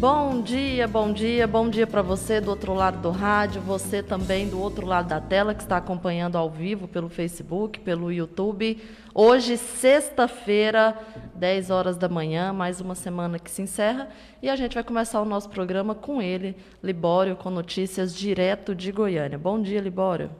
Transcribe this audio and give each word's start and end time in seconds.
Bom 0.00 0.40
dia, 0.40 0.88
bom 0.88 1.12
dia, 1.12 1.46
bom 1.46 1.68
dia 1.68 1.86
para 1.86 2.00
você 2.00 2.40
do 2.40 2.48
outro 2.48 2.72
lado 2.72 3.02
do 3.02 3.10
rádio, 3.10 3.60
você 3.60 4.02
também 4.02 4.48
do 4.48 4.58
outro 4.58 4.86
lado 4.86 5.08
da 5.08 5.20
tela 5.20 5.54
que 5.54 5.62
está 5.62 5.76
acompanhando 5.76 6.36
ao 6.36 6.48
vivo 6.48 6.88
pelo 6.88 7.10
Facebook, 7.10 7.78
pelo 7.80 8.10
YouTube. 8.10 8.82
Hoje, 9.14 9.58
sexta-feira, 9.58 10.96
10 11.34 11.68
horas 11.68 11.98
da 11.98 12.08
manhã, 12.08 12.50
mais 12.50 12.80
uma 12.80 12.94
semana 12.94 13.38
que 13.38 13.50
se 13.50 13.60
encerra, 13.60 14.08
e 14.42 14.48
a 14.48 14.56
gente 14.56 14.72
vai 14.72 14.82
começar 14.82 15.20
o 15.20 15.26
nosso 15.26 15.50
programa 15.50 15.94
com 15.94 16.22
ele, 16.22 16.56
Libório, 16.82 17.36
com 17.36 17.50
notícias 17.50 18.16
direto 18.16 18.74
de 18.74 18.90
Goiânia. 18.90 19.36
Bom 19.36 19.60
dia, 19.60 19.82
Libório. 19.82 20.30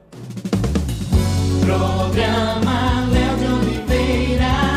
Programa 1.63 3.05
Léo 3.13 3.37
de 3.37 3.69
Oliveira. 3.69 4.70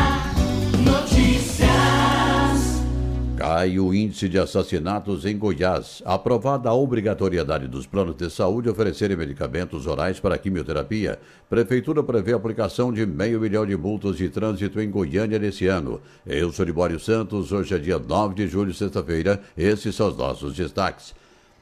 Cai 3.37 3.77
o 3.77 3.93
índice 3.93 4.29
de 4.29 4.39
assassinatos 4.39 5.25
em 5.25 5.37
Goiás. 5.37 6.01
Aprovada 6.05 6.69
a 6.69 6.73
obrigatoriedade 6.73 7.67
dos 7.67 7.85
planos 7.85 8.15
de 8.15 8.29
saúde 8.29 8.69
oferecerem 8.69 9.17
medicamentos 9.17 9.87
orais 9.87 10.21
para 10.21 10.37
quimioterapia, 10.37 11.19
Prefeitura 11.49 12.01
prevê 12.01 12.31
aplicação 12.31 12.93
de 12.93 13.05
meio 13.05 13.41
milhão 13.41 13.65
de 13.65 13.75
multas 13.75 14.15
de 14.15 14.29
trânsito 14.29 14.79
em 14.79 14.89
Goiânia 14.89 15.37
nesse 15.37 15.67
ano. 15.67 15.99
Eu 16.25 16.49
sou 16.53 16.65
Libório 16.65 16.97
Santos, 16.97 17.51
hoje 17.51 17.75
é 17.75 17.77
dia 17.77 17.99
9 17.99 18.35
de 18.35 18.47
julho, 18.47 18.73
sexta-feira. 18.73 19.41
Esses 19.57 19.93
são 19.93 20.07
os 20.07 20.17
nossos 20.17 20.55
destaques. 20.55 21.13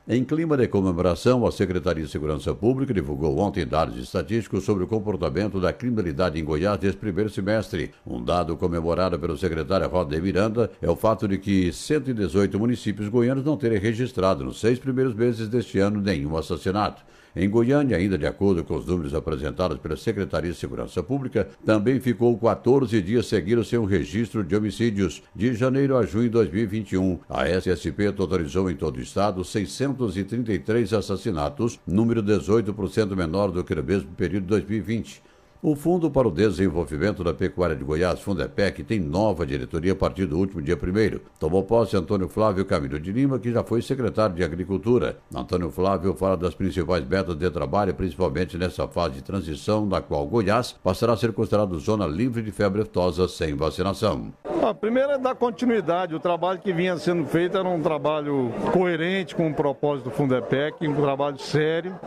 Em 0.06 0.22
clima 0.22 0.58
de 0.58 0.68
comemoração, 0.68 1.48
a 1.48 1.52
Secretaria 1.52 2.04
de 2.04 2.12
Segurança 2.12 2.54
Pública 2.54 2.94
divulgou 2.94 3.40
ontem 3.40 3.66
dados 3.66 3.96
estatísticos 3.96 4.66
sobre 4.66 4.84
o 4.84 4.88
comportamento 4.88 5.62
da 5.62 5.72
criminalidade 5.72 6.38
em 6.38 6.44
Goiás 6.44 6.78
neste 6.78 6.98
primeiro 6.98 7.30
semestre. 7.30 7.94
Um 8.06 8.22
dado 8.22 8.58
comemorado 8.58 9.18
pelo 9.18 9.38
secretário 9.38 9.88
Roda 9.88 10.20
Miranda 10.20 10.70
é 10.82 10.90
o 10.90 10.96
fato 10.98 11.26
de 11.26 11.38
que 11.38 11.72
118 11.72 12.60
municípios 12.60 13.08
goianos 13.08 13.46
não 13.46 13.56
terem 13.56 13.80
registrado 13.80 14.44
nos 14.44 14.60
seis 14.60 14.78
primeiros 14.78 15.14
meses 15.16 15.48
deste 15.48 15.80
ano 15.80 16.02
nenhum 16.02 16.36
assassinato. 16.36 17.02
Em 17.36 17.50
Goiânia, 17.50 17.98
ainda 17.98 18.16
de 18.16 18.28
acordo 18.28 18.64
com 18.64 18.76
os 18.76 18.86
números 18.86 19.16
apresentados 19.16 19.80
pela 19.80 19.98
Secretaria 19.98 20.52
de 20.52 20.58
Segurança 20.58 21.02
Pública, 21.02 21.50
também 21.66 22.00
ficou 22.00 22.38
14 22.38 23.02
dias 23.02 23.26
seguidos 23.26 23.70
sem 23.70 23.80
um 23.80 23.86
registro 23.86 24.44
de 24.44 24.56
homicídios. 24.56 25.24
De 25.36 25.56
janeiro 25.56 25.98
a 25.98 26.06
junho 26.06 26.26
de 26.26 26.30
2021, 26.30 27.20
a 27.28 27.48
SSP 27.50 28.12
totalizou 28.12 28.70
em 28.70 28.76
todo 28.76 28.98
o 28.98 29.02
estado 29.02 29.44
633 29.44 30.94
assassinatos, 30.94 31.80
número 31.88 32.22
18% 32.22 33.16
menor 33.16 33.52
do 33.52 33.64
que 33.64 33.74
no 33.74 33.84
mesmo 33.84 34.12
período 34.12 34.44
de 34.44 34.50
2020. 34.50 35.33
O 35.66 35.78
Fundo 35.78 36.12
para 36.12 36.28
o 36.28 36.32
Desenvolvimento 36.32 37.24
da 37.24 37.34
Pecuária 37.34 37.74
de 37.74 37.86
Goiás, 37.86 38.20
Fundepec, 38.20 38.84
tem 38.84 39.00
nova 39.00 39.46
diretoria 39.46 39.94
a 39.94 39.96
partir 39.96 40.26
do 40.26 40.38
último 40.38 40.62
dia 40.62 40.76
1 40.76 41.22
Tomou 41.40 41.64
posse 41.64 41.96
Antônio 41.96 42.28
Flávio 42.28 42.66
Camilo 42.66 43.00
de 43.00 43.14
Lima, 43.14 43.40
que 43.40 43.50
já 43.50 43.64
foi 43.64 43.82
secretário 43.82 44.36
de 44.36 44.44
Agricultura. 44.44 45.20
Antônio 45.34 45.72
Flávio 45.72 46.14
fala 46.16 46.36
das 46.36 46.54
principais 46.54 47.08
metas 47.08 47.38
de 47.38 47.50
trabalho, 47.50 47.96
principalmente 47.96 48.58
nessa 48.58 48.90
fase 48.90 49.16
de 49.16 49.24
transição, 49.24 49.86
na 49.86 50.02
qual 50.02 50.28
Goiás 50.28 50.74
passará 50.84 51.14
a 51.14 51.18
ser 51.18 51.32
considerado 51.32 51.80
zona 51.80 52.06
livre 52.06 52.44
de 52.44 52.52
febre 52.52 52.82
aftosa 52.82 53.26
sem 53.30 53.56
vacinação. 53.56 54.34
A 54.62 54.74
primeira 54.74 55.14
é 55.14 55.18
dar 55.18 55.36
continuidade. 55.36 56.14
O 56.14 56.20
trabalho 56.20 56.60
que 56.60 56.74
vinha 56.74 56.98
sendo 56.98 57.26
feito 57.26 57.58
era 57.58 57.68
um 57.68 57.82
trabalho 57.82 58.52
coerente 58.74 59.34
com 59.34 59.50
o 59.50 59.54
propósito 59.54 60.10
do 60.10 60.12
Fundepec, 60.12 60.86
um 60.86 60.96
trabalho 60.96 61.40
sério. 61.40 61.98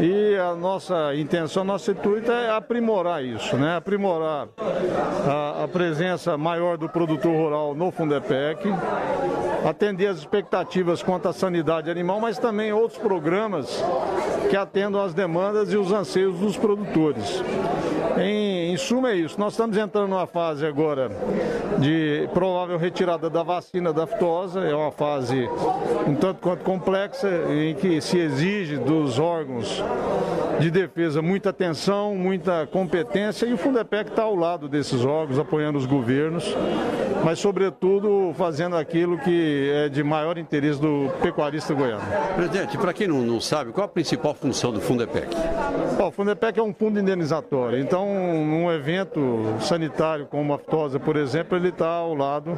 E 0.00 0.36
a 0.36 0.54
nossa 0.54 1.14
intenção, 1.14 1.64
nosso 1.64 1.90
intuito 1.90 2.30
é 2.30 2.50
aprimorar 2.62 3.24
isso, 3.24 3.56
né? 3.56 3.76
aprimorar 3.76 4.48
a, 5.28 5.64
a 5.64 5.68
presença 5.68 6.38
maior 6.38 6.78
do 6.78 6.88
produtor 6.88 7.32
rural 7.32 7.74
no 7.74 7.90
Fundepec, 7.90 8.68
atender 9.68 10.06
as 10.06 10.18
expectativas 10.18 11.02
quanto 11.02 11.28
à 11.28 11.32
sanidade 11.32 11.90
animal, 11.90 12.20
mas 12.20 12.38
também 12.38 12.72
outros 12.72 12.98
programas 12.98 13.82
que 14.48 14.56
atendam 14.56 15.02
às 15.02 15.12
demandas 15.12 15.72
e 15.72 15.76
os 15.76 15.92
anseios 15.92 16.38
dos 16.38 16.56
produtores. 16.56 17.42
Em, 18.16 18.61
em 18.72 18.76
suma 18.78 19.10
é 19.10 19.16
isso, 19.16 19.38
nós 19.38 19.52
estamos 19.52 19.76
entrando 19.76 20.08
numa 20.08 20.26
fase 20.26 20.64
agora 20.64 21.10
de 21.78 22.26
provável 22.32 22.78
retirada 22.78 23.28
da 23.28 23.42
vacina 23.42 23.92
da 23.92 24.04
aftosa, 24.04 24.60
é 24.60 24.74
uma 24.74 24.90
fase 24.90 25.46
um 26.06 26.14
tanto 26.14 26.40
quanto 26.40 26.64
complexa, 26.64 27.28
em 27.50 27.74
que 27.74 28.00
se 28.00 28.18
exige 28.18 28.78
dos 28.78 29.18
órgãos 29.18 29.82
de 30.58 30.70
defesa 30.70 31.20
muita 31.20 31.50
atenção, 31.50 32.14
muita 32.14 32.66
competência 32.66 33.46
e 33.46 33.52
o 33.52 33.58
Fundepec 33.58 34.10
está 34.10 34.22
ao 34.22 34.34
lado 34.34 34.68
desses 34.68 35.04
órgãos, 35.04 35.38
apoiando 35.38 35.76
os 35.76 35.86
governos, 35.86 36.56
mas 37.24 37.38
sobretudo 37.38 38.32
fazendo 38.36 38.76
aquilo 38.76 39.18
que 39.18 39.70
é 39.74 39.88
de 39.88 40.02
maior 40.02 40.38
interesse 40.38 40.80
do 40.80 41.10
pecuarista 41.20 41.74
goiano. 41.74 42.02
Presidente, 42.36 42.78
para 42.78 42.92
quem 42.92 43.08
não, 43.08 43.22
não, 43.22 43.40
sabe, 43.40 43.72
qual 43.72 43.84
a 43.84 43.88
principal 43.88 44.34
função 44.34 44.72
do 44.72 44.80
Fundepec? 44.80 45.28
Bom, 45.98 46.08
o 46.08 46.10
Fundepec 46.10 46.58
é 46.58 46.62
um 46.62 46.72
fundo 46.72 46.98
indenizatório, 46.98 47.78
então 47.78 48.06
num 48.62 48.70
evento 48.70 49.56
sanitário 49.60 50.26
como 50.26 50.52
a 50.52 50.56
aftosa, 50.56 51.00
por 51.00 51.16
exemplo, 51.16 51.56
ele 51.58 51.70
está 51.70 51.88
ao 51.88 52.14
lado 52.14 52.56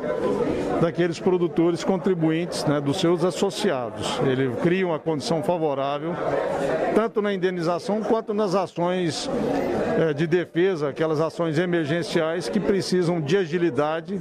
daqueles 0.81 1.19
produtores 1.19 1.83
contribuintes, 1.83 2.63
né, 2.67 2.79
dos 2.79 3.01
seus 3.01 3.25
associados. 3.25 4.21
Ele 4.21 4.51
cria 4.57 4.87
uma 4.87 4.99
condição 4.99 5.43
favorável, 5.43 6.13
tanto 6.95 7.23
na 7.23 7.33
indenização 7.33 8.03
quanto 8.03 8.35
nas 8.35 8.55
ações 8.55 9.31
é, 9.99 10.13
de 10.13 10.27
defesa, 10.27 10.91
aquelas 10.91 11.21
ações 11.21 11.59
emergenciais 11.59 12.51
que 12.51 12.61
precisam 12.61 13.19
de 13.19 13.39
agilidade 13.39 14.21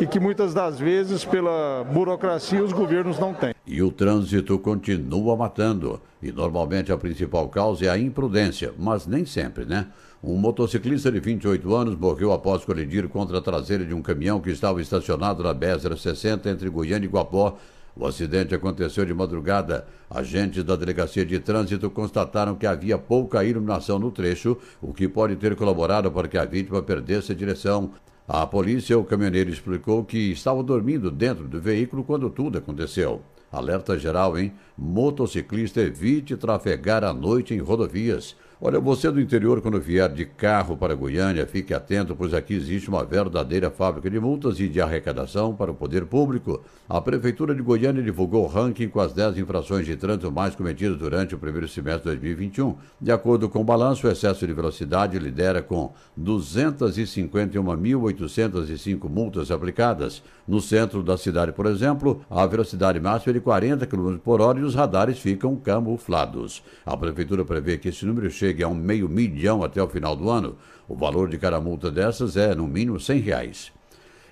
e 0.00 0.06
que 0.06 0.20
muitas 0.20 0.54
das 0.54 0.78
vezes, 0.78 1.24
pela 1.24 1.84
burocracia, 1.92 2.62
os 2.62 2.72
governos 2.72 3.18
não 3.18 3.34
têm. 3.34 3.54
E 3.66 3.82
o 3.82 3.90
trânsito 3.90 4.56
continua 4.58 5.36
matando. 5.36 6.00
E 6.22 6.30
normalmente 6.30 6.92
a 6.92 6.96
principal 6.96 7.48
causa 7.48 7.86
é 7.86 7.88
a 7.88 7.98
imprudência, 7.98 8.72
mas 8.78 9.06
nem 9.06 9.26
sempre, 9.26 9.64
né? 9.64 9.86
Um 10.22 10.36
motociclista 10.36 11.10
de 11.10 11.18
28 11.18 11.74
anos 11.74 11.96
morreu 11.96 12.32
após 12.32 12.64
colidir 12.64 13.08
contra 13.08 13.38
a 13.38 13.42
traseira 13.42 13.84
de 13.84 13.92
um 13.92 14.00
caminhão 14.00 14.40
que 14.40 14.50
estava 14.50 14.80
estacionado 14.80 15.42
na 15.42 15.52
BR-60 15.52 16.46
entre 16.46 16.68
Goiânia 16.68 17.06
e 17.06 17.08
Guapó 17.08 17.58
o 17.94 18.06
acidente 18.06 18.54
aconteceu 18.54 19.04
de 19.04 19.12
madrugada. 19.12 19.86
Agentes 20.08 20.64
da 20.64 20.76
Delegacia 20.76 21.24
de 21.26 21.38
Trânsito 21.38 21.90
constataram 21.90 22.54
que 22.54 22.66
havia 22.66 22.96
pouca 22.96 23.44
iluminação 23.44 23.98
no 23.98 24.10
trecho, 24.10 24.56
o 24.80 24.92
que 24.92 25.06
pode 25.08 25.36
ter 25.36 25.54
colaborado 25.54 26.10
para 26.10 26.28
que 26.28 26.38
a 26.38 26.44
vítima 26.44 26.82
perdesse 26.82 27.32
a 27.32 27.34
direção. 27.34 27.90
A 28.26 28.46
polícia, 28.46 28.98
o 28.98 29.04
caminhoneiro 29.04 29.50
explicou 29.50 30.04
que 30.04 30.30
estava 30.30 30.62
dormindo 30.62 31.10
dentro 31.10 31.46
do 31.46 31.60
veículo 31.60 32.02
quando 32.02 32.30
tudo 32.30 32.58
aconteceu. 32.58 33.20
Alerta 33.50 33.98
geral, 33.98 34.38
hein? 34.38 34.52
Motociclista 34.78 35.80
evite 35.82 36.36
trafegar 36.36 37.04
à 37.04 37.12
noite 37.12 37.52
em 37.52 37.58
rodovias. 37.58 38.34
Olha, 38.64 38.78
você 38.78 39.10
do 39.10 39.20
interior, 39.20 39.60
quando 39.60 39.80
vier 39.80 40.08
de 40.08 40.24
carro 40.24 40.76
para 40.76 40.94
Goiânia, 40.94 41.44
fique 41.44 41.74
atento, 41.74 42.14
pois 42.14 42.32
aqui 42.32 42.54
existe 42.54 42.88
uma 42.88 43.04
verdadeira 43.04 43.72
fábrica 43.72 44.08
de 44.08 44.20
multas 44.20 44.60
e 44.60 44.68
de 44.68 44.80
arrecadação 44.80 45.52
para 45.52 45.72
o 45.72 45.74
poder 45.74 46.06
público. 46.06 46.62
A 46.88 47.00
Prefeitura 47.00 47.56
de 47.56 47.62
Goiânia 47.62 48.00
divulgou 48.00 48.44
o 48.44 48.46
ranking 48.46 48.88
com 48.88 49.00
as 49.00 49.12
10 49.12 49.38
infrações 49.38 49.84
de 49.84 49.96
trânsito 49.96 50.30
mais 50.30 50.54
cometidas 50.54 50.96
durante 50.96 51.34
o 51.34 51.38
primeiro 51.38 51.66
semestre 51.66 52.12
de 52.12 52.18
2021. 52.18 52.76
De 53.00 53.10
acordo 53.10 53.48
com 53.48 53.62
o 53.62 53.64
balanço, 53.64 54.06
o 54.06 54.10
excesso 54.10 54.46
de 54.46 54.52
velocidade 54.52 55.18
lidera 55.18 55.60
com 55.60 55.92
251.805 56.16 59.08
multas 59.08 59.50
aplicadas. 59.50 60.22
No 60.46 60.60
centro 60.60 61.02
da 61.02 61.16
cidade, 61.16 61.50
por 61.50 61.66
exemplo, 61.66 62.24
a 62.30 62.46
velocidade 62.46 63.00
máxima 63.00 63.32
é 63.32 63.34
de 63.34 63.40
40 63.40 63.88
km 63.88 64.18
por 64.18 64.40
hora 64.40 64.60
e 64.60 64.62
os 64.62 64.76
radares 64.76 65.18
ficam 65.18 65.56
camuflados. 65.56 66.62
A 66.86 66.96
Prefeitura 66.96 67.44
prevê 67.44 67.76
que 67.76 67.88
esse 67.88 68.06
número 68.06 68.30
chegue 68.30 68.51
chegue 68.52 68.62
a 68.62 68.68
um 68.68 68.74
meio 68.74 69.08
milhão 69.08 69.64
até 69.64 69.82
o 69.82 69.88
final 69.88 70.14
do 70.14 70.28
ano. 70.28 70.56
O 70.86 70.94
valor 70.94 71.28
de 71.28 71.38
cada 71.38 71.58
multa 71.58 71.90
dessas 71.90 72.36
é, 72.36 72.54
no 72.54 72.68
mínimo, 72.68 73.00
100 73.00 73.20
reais. 73.20 73.72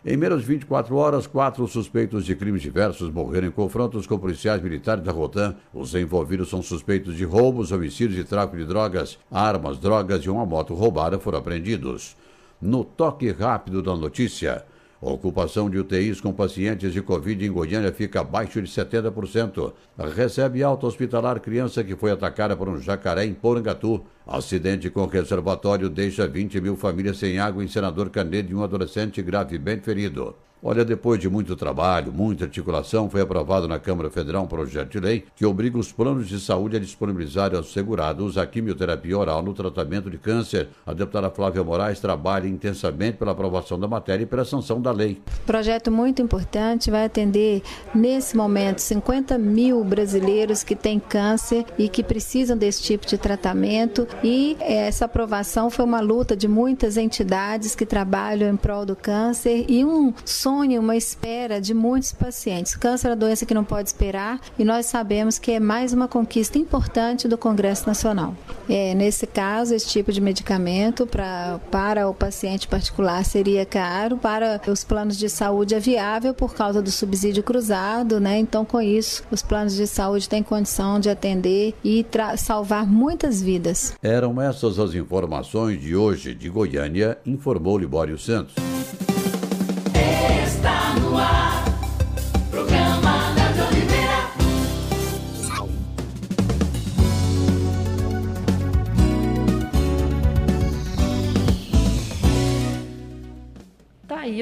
Em 0.04 0.16
menos 0.16 0.42
de 0.42 0.46
24 0.46 0.94
horas, 0.96 1.26
quatro 1.26 1.66
suspeitos 1.66 2.24
de 2.24 2.34
crimes 2.34 2.62
diversos 2.62 3.10
morreram 3.10 3.48
em 3.48 3.50
confrontos 3.50 4.06
com 4.06 4.18
policiais 4.18 4.62
militares 4.62 5.02
da 5.02 5.12
Rotan. 5.12 5.56
Os 5.72 5.94
envolvidos 5.94 6.48
são 6.50 6.62
suspeitos 6.62 7.16
de 7.16 7.24
roubos, 7.24 7.72
homicídios 7.72 8.18
e 8.18 8.24
tráfico 8.24 8.56
de 8.56 8.64
drogas. 8.64 9.18
Armas, 9.30 9.78
drogas 9.78 10.22
e 10.22 10.30
uma 10.30 10.46
moto 10.46 10.74
roubada 10.74 11.18
foram 11.18 11.38
apreendidos. 11.38 12.16
No 12.60 12.84
toque 12.84 13.30
rápido 13.30 13.82
da 13.82 13.94
notícia. 13.96 14.64
Ocupação 15.00 15.70
de 15.70 15.78
UTIs 15.78 16.20
com 16.20 16.30
pacientes 16.30 16.92
de 16.92 17.00
Covid 17.00 17.42
em 17.42 17.50
Goiânia 17.50 17.90
fica 17.90 18.20
abaixo 18.20 18.60
de 18.60 18.68
70%. 18.68 19.72
Recebe 20.14 20.62
alta 20.62 20.86
hospitalar 20.86 21.40
criança 21.40 21.82
que 21.82 21.96
foi 21.96 22.10
atacada 22.10 22.54
por 22.54 22.68
um 22.68 22.78
jacaré 22.78 23.24
em 23.24 23.32
Porangatu. 23.32 24.04
Acidente 24.26 24.90
com 24.90 25.06
reservatório 25.06 25.88
deixa 25.88 26.28
20 26.28 26.60
mil 26.60 26.76
famílias 26.76 27.16
sem 27.16 27.38
água 27.38 27.64
em 27.64 27.68
Senador 27.68 28.10
Canedo 28.10 28.52
e 28.52 28.54
um 28.54 28.62
adolescente 28.62 29.22
gravemente 29.22 29.84
ferido. 29.84 30.36
Olha, 30.62 30.84
depois 30.84 31.18
de 31.18 31.26
muito 31.26 31.56
trabalho, 31.56 32.12
muita 32.12 32.44
articulação, 32.44 33.08
foi 33.08 33.22
aprovado 33.22 33.66
na 33.66 33.78
Câmara 33.78 34.10
Federal 34.10 34.42
um 34.42 34.46
projeto 34.46 34.90
de 34.90 35.00
lei 35.00 35.24
que 35.34 35.46
obriga 35.46 35.78
os 35.78 35.90
planos 35.90 36.28
de 36.28 36.38
saúde 36.38 36.76
a 36.76 36.78
disponibilizar 36.78 37.54
aos 37.54 37.72
segurados 37.72 38.36
a 38.36 38.46
quimioterapia 38.46 39.16
oral 39.16 39.42
no 39.42 39.54
tratamento 39.54 40.10
de 40.10 40.18
câncer. 40.18 40.68
A 40.86 40.92
deputada 40.92 41.30
Flávia 41.30 41.64
Moraes 41.64 41.98
trabalha 41.98 42.46
intensamente 42.46 43.16
pela 43.16 43.32
aprovação 43.32 43.80
da 43.80 43.88
matéria 43.88 44.24
e 44.24 44.26
pela 44.26 44.44
sanção 44.44 44.82
da 44.82 44.92
lei. 44.92 45.22
Projeto 45.46 45.90
muito 45.90 46.20
importante, 46.20 46.90
vai 46.90 47.06
atender 47.06 47.62
nesse 47.94 48.36
momento 48.36 48.80
50 48.80 49.38
mil 49.38 49.82
brasileiros 49.82 50.62
que 50.62 50.76
têm 50.76 51.00
câncer 51.00 51.64
e 51.78 51.88
que 51.88 52.02
precisam 52.02 52.54
desse 52.54 52.82
tipo 52.82 53.06
de 53.06 53.16
tratamento. 53.16 54.06
E 54.22 54.58
essa 54.60 55.06
aprovação 55.06 55.70
foi 55.70 55.86
uma 55.86 56.00
luta 56.00 56.36
de 56.36 56.46
muitas 56.46 56.98
entidades 56.98 57.74
que 57.74 57.86
trabalham 57.86 58.52
em 58.52 58.56
prol 58.58 58.84
do 58.84 58.94
câncer 58.94 59.64
e 59.66 59.82
um 59.82 60.12
sonho 60.22 60.49
sonho, 60.50 60.80
uma 60.80 60.96
espera 60.96 61.60
de 61.60 61.72
muitos 61.72 62.10
pacientes. 62.10 62.74
Câncer 62.74 63.06
é 63.06 63.10
uma 63.10 63.16
doença 63.16 63.46
que 63.46 63.54
não 63.54 63.62
pode 63.62 63.88
esperar 63.88 64.40
e 64.58 64.64
nós 64.64 64.86
sabemos 64.86 65.38
que 65.38 65.52
é 65.52 65.60
mais 65.60 65.92
uma 65.92 66.08
conquista 66.08 66.58
importante 66.58 67.28
do 67.28 67.38
Congresso 67.38 67.86
Nacional. 67.86 68.34
É, 68.68 68.92
nesse 68.92 69.28
caso, 69.28 69.72
esse 69.72 69.86
tipo 69.86 70.10
de 70.10 70.20
medicamento 70.20 71.06
pra, 71.06 71.60
para 71.70 72.08
o 72.08 72.14
paciente 72.14 72.66
particular 72.66 73.24
seria 73.24 73.64
caro, 73.64 74.16
para 74.16 74.60
os 74.66 74.82
planos 74.82 75.16
de 75.16 75.28
saúde 75.28 75.76
é 75.76 75.78
viável 75.78 76.34
por 76.34 76.52
causa 76.52 76.82
do 76.82 76.90
subsídio 76.90 77.44
cruzado, 77.44 78.18
né? 78.18 78.36
Então, 78.40 78.64
com 78.64 78.80
isso, 78.80 79.22
os 79.30 79.42
planos 79.42 79.76
de 79.76 79.86
saúde 79.86 80.28
têm 80.28 80.42
condição 80.42 80.98
de 80.98 81.08
atender 81.08 81.76
e 81.84 82.04
salvar 82.36 82.84
muitas 82.88 83.40
vidas. 83.40 83.94
Eram 84.02 84.42
essas 84.42 84.80
as 84.80 84.94
informações 84.94 85.80
de 85.80 85.94
hoje 85.94 86.34
de 86.34 86.48
Goiânia, 86.48 87.16
informou 87.24 87.78
Libório 87.78 88.18
Santos. 88.18 88.56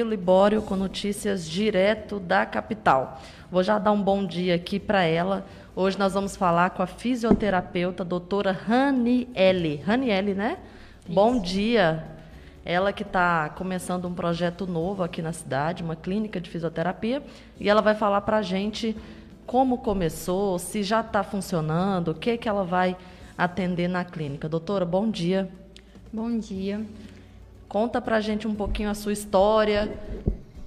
Libório 0.03 0.61
com 0.61 0.75
notícias 0.75 1.49
direto 1.49 2.19
da 2.19 2.45
capital. 2.45 3.21
Vou 3.51 3.63
já 3.63 3.79
dar 3.79 3.91
um 3.91 4.01
bom 4.01 4.25
dia 4.25 4.55
aqui 4.55 4.79
para 4.79 5.03
ela. 5.03 5.45
Hoje 5.75 5.97
nós 5.97 6.13
vamos 6.13 6.35
falar 6.35 6.71
com 6.71 6.81
a 6.81 6.87
fisioterapeuta 6.87 8.03
doutora 8.03 8.51
Raniele. 8.51 9.77
Raniele, 9.85 10.33
né? 10.33 10.57
Isso. 11.05 11.13
Bom 11.13 11.39
dia. 11.39 12.03
Ela 12.65 12.93
que 12.93 13.03
está 13.03 13.49
começando 13.49 14.07
um 14.07 14.13
projeto 14.13 14.67
novo 14.67 15.01
aqui 15.01 15.21
na 15.21 15.33
cidade, 15.33 15.83
uma 15.83 15.95
clínica 15.95 16.39
de 16.39 16.49
fisioterapia, 16.49 17.23
e 17.59 17.69
ela 17.69 17.81
vai 17.81 17.95
falar 17.95 18.21
para 18.21 18.37
a 18.37 18.41
gente 18.41 18.95
como 19.45 19.79
começou, 19.79 20.59
se 20.59 20.83
já 20.83 21.01
está 21.01 21.23
funcionando, 21.23 22.09
o 22.09 22.13
que, 22.13 22.37
que 22.37 22.47
ela 22.47 22.63
vai 22.63 22.95
atender 23.35 23.87
na 23.87 24.03
clínica. 24.05 24.47
Doutora, 24.47 24.85
bom 24.85 25.09
dia. 25.09 25.49
Bom 26.13 26.37
dia. 26.37 26.85
Conta 27.69 28.01
para 28.01 28.15
a 28.15 28.19
gente 28.19 28.47
um 28.47 28.55
pouquinho 28.55 28.89
a 28.89 28.95
sua 28.95 29.13
história, 29.13 29.95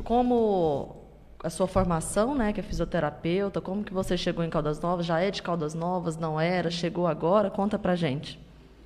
como 0.05 0.95
a 1.43 1.51
sua 1.51 1.67
formação, 1.67 2.33
né, 2.33 2.53
que 2.53 2.61
é 2.61 2.63
fisioterapeuta, 2.63 3.61
como 3.61 3.83
que 3.83 3.93
você 3.93 4.17
chegou 4.17 4.45
em 4.45 4.49
Caldas 4.49 4.81
Novas? 4.81 5.05
Já 5.05 5.19
é 5.19 5.29
de 5.29 5.43
Caldas 5.43 5.75
Novas? 5.75 6.17
Não 6.17 6.41
era? 6.41 6.71
Chegou 6.71 7.09
agora? 7.09 7.51
Conta 7.51 7.77
para 7.77 7.95
a 7.95 7.97
gente. 7.97 8.39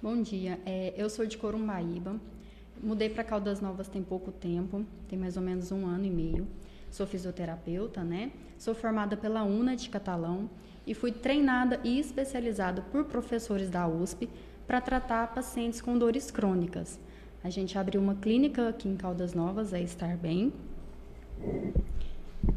Bom 0.03 0.23
dia. 0.23 0.59
É, 0.65 0.95
eu 0.97 1.11
sou 1.11 1.27
de 1.27 1.37
Corumbaíba. 1.37 2.17
Mudei 2.83 3.11
para 3.11 3.23
Caldas 3.23 3.61
Novas 3.61 3.87
tem 3.87 4.03
pouco 4.03 4.33
tempo, 4.33 4.83
tem 5.11 5.19
mais 5.19 5.37
ou 5.37 5.43
menos 5.43 5.71
um 5.71 5.87
ano 5.87 6.07
e 6.07 6.11
meio. 6.11 6.49
Sou 6.91 7.07
fisioterapeuta, 7.07 8.03
né? 8.03 8.33
Sou 8.59 8.75
formada 8.75 9.15
pela 9.15 9.43
UNA 9.43 9.77
de 9.77 9.91
Catalão 9.91 10.49
e 10.87 10.95
fui 10.95 11.13
treinada 11.13 11.79
e 11.85 12.01
especializada 12.01 12.81
por 12.81 13.05
professores 13.05 13.69
da 13.69 13.87
USP 13.87 14.27
para 14.67 14.81
tratar 14.81 15.35
pacientes 15.35 15.83
com 15.83 15.99
dores 15.99 16.31
crônicas. 16.31 16.99
A 17.47 17.49
gente 17.49 17.79
abriu 17.79 18.01
uma 18.01 18.17
clínica 18.17 18.71
aqui 18.71 18.89
em 18.89 18.97
Caldas 18.97 19.33
Novas, 19.33 19.73
é 19.73 19.81
Estar 19.81 20.17
Bem. 20.17 20.53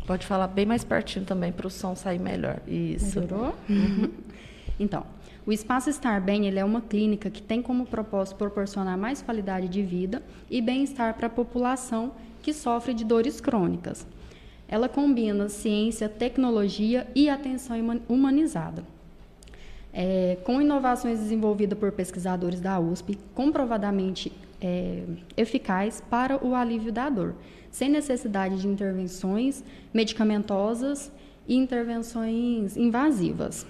Pode 0.08 0.26
falar 0.26 0.48
bem 0.48 0.66
mais 0.66 0.84
pertinho 0.84 1.24
também 1.26 1.52
para 1.52 1.68
o 1.68 1.70
som 1.70 1.96
sair 1.96 2.18
melhor. 2.18 2.60
Isso. 2.68 3.20
Melhorou? 3.20 3.54
Uhum. 3.70 4.10
Então, 4.80 5.06
o 5.46 5.52
Espaço 5.52 5.92
Estar 5.92 6.20
Bem 6.22 6.48
ele 6.48 6.58
é 6.58 6.66
uma 6.66 6.82
clínica 6.82 7.30
que 7.30 7.42
tem 7.42 7.62
como 7.62 7.86
propósito 7.86 8.38
proporcionar 8.38 8.98
mais 8.98 9.22
qualidade 9.22 9.68
de 9.68 9.84
vida 9.84 10.24
e 10.50 10.60
bem-estar 10.60 11.14
para 11.14 11.28
a 11.28 11.30
população 11.30 12.14
que 12.42 12.52
sofre 12.52 12.92
de 12.92 13.04
dores 13.04 13.40
crônicas. 13.40 14.08
Ela 14.68 14.90
combina 14.90 15.50
ciência, 15.50 16.10
tecnologia 16.10 17.06
e 17.14 17.30
atenção 17.30 17.78
humanizada. 18.08 18.84
É, 19.94 20.38
com 20.46 20.60
inovações 20.60 21.20
desenvolvidas 21.20 21.78
por 21.78 21.92
pesquisadores 21.92 22.62
da 22.62 22.80
USP, 22.80 23.20
comprovadamente 23.36 24.32
é, 24.62 25.04
eficaz 25.38 26.04
para 26.10 26.46
o 26.46 26.56
alívio 26.56 26.92
da 26.92 27.10
dor, 27.10 27.36
sem 27.72 27.90
necessidade 27.90 28.60
de 28.60 28.68
intervenções 28.68 29.64
medicamentosas 29.94 31.12
e 31.48 31.56
intervenções 31.56 32.78
invasivas. 32.78 33.66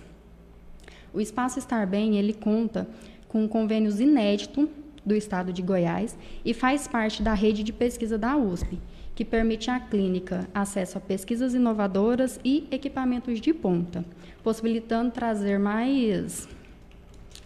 O 1.13 1.19
Espaço 1.19 1.59
Estar 1.59 1.88
Bem 1.88 2.18
ele 2.18 2.33
conta 2.33 2.88
com 3.27 3.47
convênios 3.47 4.00
inéditos 4.00 4.68
do 5.06 5.15
Estado 5.15 5.51
de 5.53 5.62
Goiás 5.62 6.18
e 6.44 6.53
faz 6.53 6.88
parte 6.88 7.24
da 7.24 7.33
rede 7.33 7.63
de 7.63 7.74
pesquisa 7.74 8.18
da 8.18 8.38
USP, 8.38 8.80
que 9.15 9.25
permite 9.25 9.69
à 9.71 9.80
clínica 9.80 10.47
acesso 10.53 10.97
a 10.97 11.01
pesquisas 11.01 11.53
inovadoras 11.53 12.39
e 12.44 12.68
equipamentos 12.71 13.42
de 13.42 13.53
ponta, 13.53 14.06
possibilitando 14.44 15.12
trazer 15.12 15.57
mais 15.59 16.47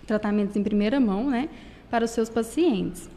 tratamentos 0.05 0.55
em 0.55 0.63
primeira 0.63 0.99
mão 0.99 1.29
né, 1.29 1.49
para 1.89 2.05
os 2.05 2.11
seus 2.11 2.29
pacientes. 2.29 3.09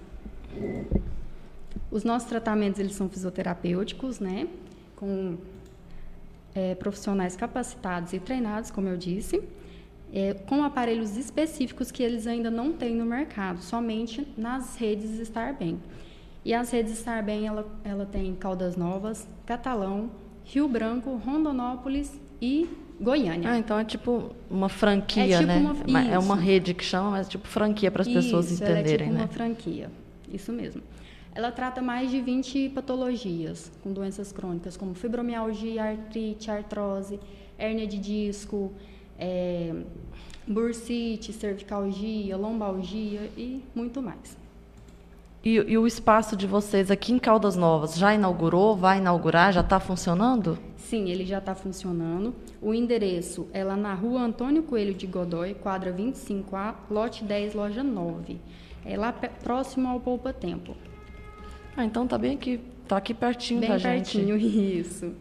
Os 1.90 2.04
nossos 2.04 2.28
tratamentos 2.28 2.80
eles 2.80 2.94
são 2.94 3.08
fisioterapêuticos, 3.08 4.18
né? 4.18 4.48
Com 4.96 5.36
é, 6.54 6.74
profissionais 6.74 7.36
capacitados 7.36 8.12
e 8.12 8.18
treinados, 8.18 8.70
como 8.70 8.88
eu 8.88 8.96
disse, 8.96 9.42
é, 10.12 10.34
com 10.34 10.64
aparelhos 10.64 11.16
específicos 11.16 11.90
que 11.90 12.02
eles 12.02 12.26
ainda 12.26 12.50
não 12.50 12.72
têm 12.72 12.94
no 12.94 13.04
mercado, 13.04 13.60
somente 13.60 14.26
nas 14.36 14.76
redes 14.76 15.18
Estar 15.18 15.52
Bem. 15.54 15.78
E 16.44 16.54
as 16.54 16.70
redes 16.70 16.92
Estar 16.92 17.22
Bem, 17.22 17.46
ela, 17.46 17.66
ela 17.84 18.06
tem 18.06 18.34
Caldas 18.34 18.76
Novas, 18.76 19.28
Catalão, 19.44 20.10
Rio 20.44 20.68
Branco, 20.68 21.16
Rondonópolis 21.16 22.18
e 22.40 22.68
Goiânia. 23.00 23.50
Ah, 23.50 23.58
então 23.58 23.78
é 23.78 23.84
tipo 23.84 24.30
uma 24.50 24.68
franquia, 24.68 25.24
é 25.24 25.38
tipo 25.38 25.46
né? 25.46 25.74
Uma, 25.86 26.02
é 26.02 26.18
uma 26.18 26.36
rede 26.36 26.72
que 26.72 26.84
chama, 26.84 27.10
mas 27.10 27.26
é 27.26 27.30
tipo 27.30 27.46
franquia 27.46 27.90
para 27.90 28.02
as 28.02 28.08
pessoas 28.08 28.50
entenderem, 28.50 28.82
é 28.82 28.98
tipo 28.98 29.12
né? 29.12 29.20
uma 29.20 29.28
franquia. 29.28 29.90
Isso 30.32 30.52
mesmo. 30.52 30.82
Ela 31.36 31.52
trata 31.52 31.82
mais 31.82 32.10
de 32.10 32.18
20 32.18 32.70
patologias 32.70 33.70
com 33.82 33.92
doenças 33.92 34.32
crônicas, 34.32 34.74
como 34.74 34.94
fibromialgia, 34.94 35.84
artrite, 35.84 36.50
artrose, 36.50 37.20
hérnia 37.58 37.86
de 37.86 37.98
disco, 37.98 38.72
é, 39.18 39.74
bursite, 40.46 41.34
cervicalgia, 41.34 42.38
lombalgia 42.38 43.30
e 43.36 43.62
muito 43.74 44.00
mais. 44.00 44.34
E, 45.44 45.56
e, 45.56 45.76
o 45.76 45.86
espaço 45.86 46.34
de 46.34 46.46
vocês 46.46 46.90
aqui 46.90 47.12
em 47.12 47.18
Caldas 47.18 47.54
Novas 47.54 47.96
já 47.96 48.14
inaugurou, 48.14 48.74
vai 48.74 48.96
inaugurar, 48.96 49.52
já 49.52 49.60
está 49.60 49.78
funcionando? 49.78 50.58
Sim, 50.76 51.10
ele 51.10 51.26
já 51.26 51.38
está 51.38 51.54
funcionando. 51.54 52.34
O 52.62 52.72
endereço 52.72 53.46
é 53.52 53.62
lá 53.62 53.76
na 53.76 53.92
rua 53.92 54.22
Antônio 54.22 54.62
Coelho 54.62 54.94
de 54.94 55.06
Godói, 55.06 55.52
quadra 55.52 55.92
25A, 55.92 56.74
lote 56.90 57.22
10, 57.22 57.54
loja 57.54 57.84
9 57.84 58.40
é 58.86 58.96
lá 58.96 59.12
próximo 59.12 59.88
ao 59.88 60.00
Poupa 60.00 60.32
Tempo. 60.32 60.76
Ah, 61.76 61.84
então 61.84 62.06
tá 62.06 62.16
bem 62.16 62.36
aqui, 62.36 62.60
tá 62.86 62.96
aqui 62.96 63.12
pertinho 63.12 63.60
bem 63.60 63.68
da 63.68 63.78
pertinho, 63.78 63.98
gente. 63.98 64.18
Bem 64.18 64.38
pertinho, 64.38 64.80
isso. 64.80 65.12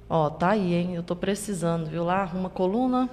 Ó, 0.09 0.29
tá 0.29 0.49
aí, 0.49 0.73
hein? 0.73 0.95
Eu 0.95 1.03
tô 1.03 1.15
precisando, 1.15 1.89
viu? 1.89 2.03
Lá, 2.03 2.29
uma 2.33 2.49
coluna. 2.49 3.09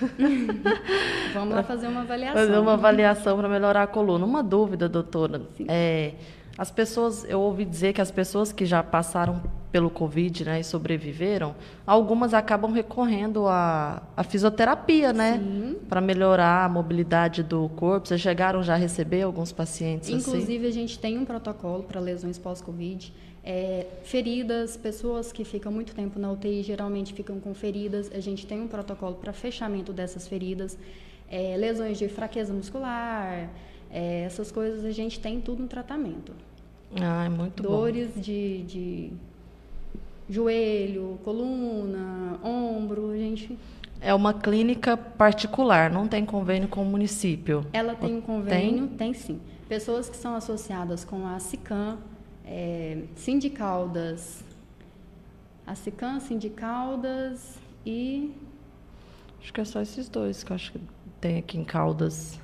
Vamos 1.32 1.54
lá 1.54 1.62
fazer 1.62 1.86
uma 1.86 2.00
avaliação. 2.00 2.34
Fazer 2.42 2.58
uma 2.58 2.72
avaliação 2.72 3.36
para 3.36 3.48
melhorar 3.48 3.84
a 3.84 3.86
coluna. 3.86 4.26
Uma 4.26 4.42
dúvida, 4.42 4.88
doutora. 4.88 5.42
Sim. 5.56 5.66
É, 5.68 6.14
as 6.58 6.70
pessoas, 6.70 7.24
eu 7.28 7.40
ouvi 7.40 7.64
dizer 7.64 7.92
que 7.92 8.00
as 8.00 8.10
pessoas 8.10 8.52
que 8.52 8.66
já 8.66 8.82
passaram 8.82 9.42
pelo 9.70 9.88
Covid 9.88 10.44
né, 10.44 10.60
e 10.60 10.64
sobreviveram, 10.64 11.54
algumas 11.86 12.34
acabam 12.34 12.72
recorrendo 12.72 13.46
à, 13.46 14.02
à 14.16 14.24
fisioterapia, 14.24 15.12
né? 15.12 15.40
Para 15.88 16.00
melhorar 16.00 16.64
a 16.64 16.68
mobilidade 16.68 17.42
do 17.42 17.68
corpo. 17.70 18.08
Vocês 18.08 18.20
chegaram 18.20 18.62
já 18.62 18.74
a 18.74 18.76
receber 18.76 19.22
alguns 19.22 19.52
pacientes 19.52 20.08
Inclusive, 20.08 20.30
assim? 20.30 20.42
Inclusive, 20.42 20.66
a 20.66 20.72
gente 20.72 20.98
tem 20.98 21.18
um 21.18 21.24
protocolo 21.24 21.84
para 21.84 22.00
lesões 22.00 22.38
pós-Covid. 22.38 23.12
É, 23.42 23.86
feridas, 24.04 24.76
pessoas 24.76 25.32
que 25.32 25.44
ficam 25.44 25.72
muito 25.72 25.94
tempo 25.94 26.18
na 26.18 26.30
UTI 26.30 26.62
geralmente 26.62 27.14
ficam 27.14 27.40
com 27.40 27.54
feridas. 27.54 28.10
A 28.12 28.20
gente 28.20 28.46
tem 28.46 28.60
um 28.60 28.68
protocolo 28.68 29.14
para 29.14 29.32
fechamento 29.32 29.92
dessas 29.92 30.26
feridas. 30.26 30.76
É, 31.30 31.56
lesões 31.56 31.96
de 31.96 32.08
fraqueza 32.08 32.52
muscular, 32.52 33.48
é, 33.90 34.22
essas 34.22 34.52
coisas 34.52 34.84
a 34.84 34.90
gente 34.90 35.18
tem 35.18 35.40
tudo 35.40 35.62
no 35.62 35.68
tratamento. 35.68 36.32
Ah, 37.00 37.24
é 37.24 37.28
muito 37.28 37.62
Dores 37.62 38.10
bom. 38.14 38.20
de, 38.20 38.62
de 38.62 39.12
joelho, 40.28 41.18
coluna, 41.24 42.38
ombro, 42.42 43.10
a 43.10 43.16
gente. 43.16 43.58
É 44.00 44.14
uma 44.14 44.32
clínica 44.32 44.96
particular, 44.96 45.90
não 45.90 46.08
tem 46.08 46.24
convênio 46.24 46.68
com 46.68 46.82
o 46.82 46.86
município. 46.86 47.66
Ela 47.72 47.94
tem 47.94 48.16
um 48.16 48.20
convênio, 48.20 48.86
tem, 48.88 48.96
tem 48.96 49.14
sim. 49.14 49.40
Pessoas 49.68 50.08
que 50.08 50.16
são 50.16 50.34
associadas 50.34 51.04
com 51.04 51.26
a 51.26 51.38
SICAM, 51.38 51.98
é, 52.44 53.02
Sindicaldas, 53.14 54.42
a 55.66 55.74
SICAM, 55.74 56.18
Sindicaldas 56.20 57.58
e. 57.84 58.32
Acho 59.40 59.52
que 59.52 59.60
é 59.60 59.64
só 59.64 59.80
esses 59.80 60.08
dois 60.08 60.42
que 60.44 60.52
eu 60.52 60.54
acho 60.54 60.72
que 60.72 60.80
tem 61.20 61.38
aqui 61.38 61.58
em 61.58 61.64
Caldas. 61.64 62.38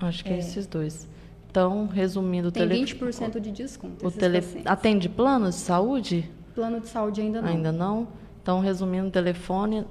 Acho 0.00 0.24
que 0.24 0.30
é, 0.30 0.36
é 0.36 0.38
esses 0.38 0.66
dois. 0.66 1.08
Então, 1.50 1.86
resumindo, 1.86 2.52
tem 2.52 2.68
tele... 2.68 2.84
20% 2.84 3.40
de 3.40 3.50
desconto. 3.50 4.06
O 4.06 4.10
tele... 4.10 4.42
Atende 4.64 5.08
planos 5.08 5.54
de 5.54 5.60
saúde? 5.62 6.30
Plano 6.54 6.80
de 6.80 6.88
saúde 6.88 7.22
ainda 7.22 7.40
não. 7.40 7.48
Ainda 7.48 7.72
não? 7.72 8.08
Então, 8.42 8.60
resumindo, 8.60 9.10
telefone 9.10 9.84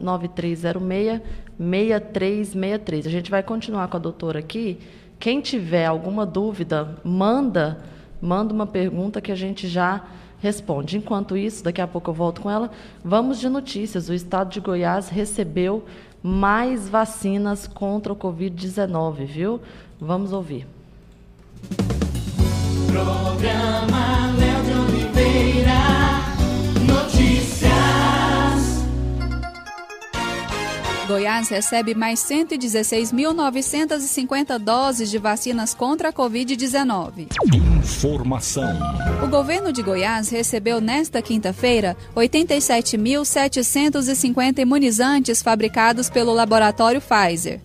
9306-6363. 1.60 3.06
A 3.06 3.10
gente 3.10 3.30
vai 3.32 3.44
continuar 3.44 3.88
com 3.88 3.98
a 3.98 4.00
doutora 4.00 4.40
aqui. 4.40 4.80
Quem 5.20 5.42
tiver 5.42 5.86
alguma 5.86 6.26
dúvida, 6.26 6.98
manda, 7.04 7.80
manda 8.22 8.54
uma 8.54 8.68
pergunta 8.68 9.20
que 9.20 9.32
a 9.32 9.36
gente 9.36 9.68
já 9.68 10.06
responde. 10.40 10.98
Enquanto 10.98 11.36
isso, 11.36 11.64
daqui 11.64 11.82
a 11.82 11.88
pouco 11.88 12.12
eu 12.12 12.14
volto 12.14 12.42
com 12.42 12.50
ela. 12.52 12.72
Vamos 13.04 13.40
de 13.40 13.50
notícias. 13.50 14.08
O 14.08 14.14
estado 14.14 14.52
de 14.52 14.60
Goiás 14.60 15.10
recebeu 15.10 15.84
mais 16.22 16.88
vacinas 16.90 17.68
contra 17.68 18.14
o 18.14 18.16
Covid-19, 18.16 19.26
viu? 19.26 19.62
Vamos 20.00 20.32
ouvir. 20.34 20.68
Programa 22.88 24.34
Léo 24.38 24.64
de 24.64 24.74
Oliveira, 24.74 25.74
notícias. 26.86 27.72
Goiás 31.08 31.50
recebe 31.50 31.96
mais 31.96 32.20
116.950 32.20 34.60
doses 34.60 35.10
de 35.10 35.18
vacinas 35.18 35.74
contra 35.74 36.10
a 36.10 36.14
Covid-19. 36.14 37.30
Informação. 37.54 38.78
O 39.24 39.28
governo 39.28 39.72
de 39.72 39.82
Goiás 39.82 40.28
recebeu 40.30 40.82
nesta 40.82 41.22
quinta-feira 41.22 41.96
87.750 42.16 44.60
imunizantes 44.60 45.42
fabricados 45.42 46.10
pelo 46.10 46.34
laboratório 46.34 47.02
Pfizer. 47.02 47.62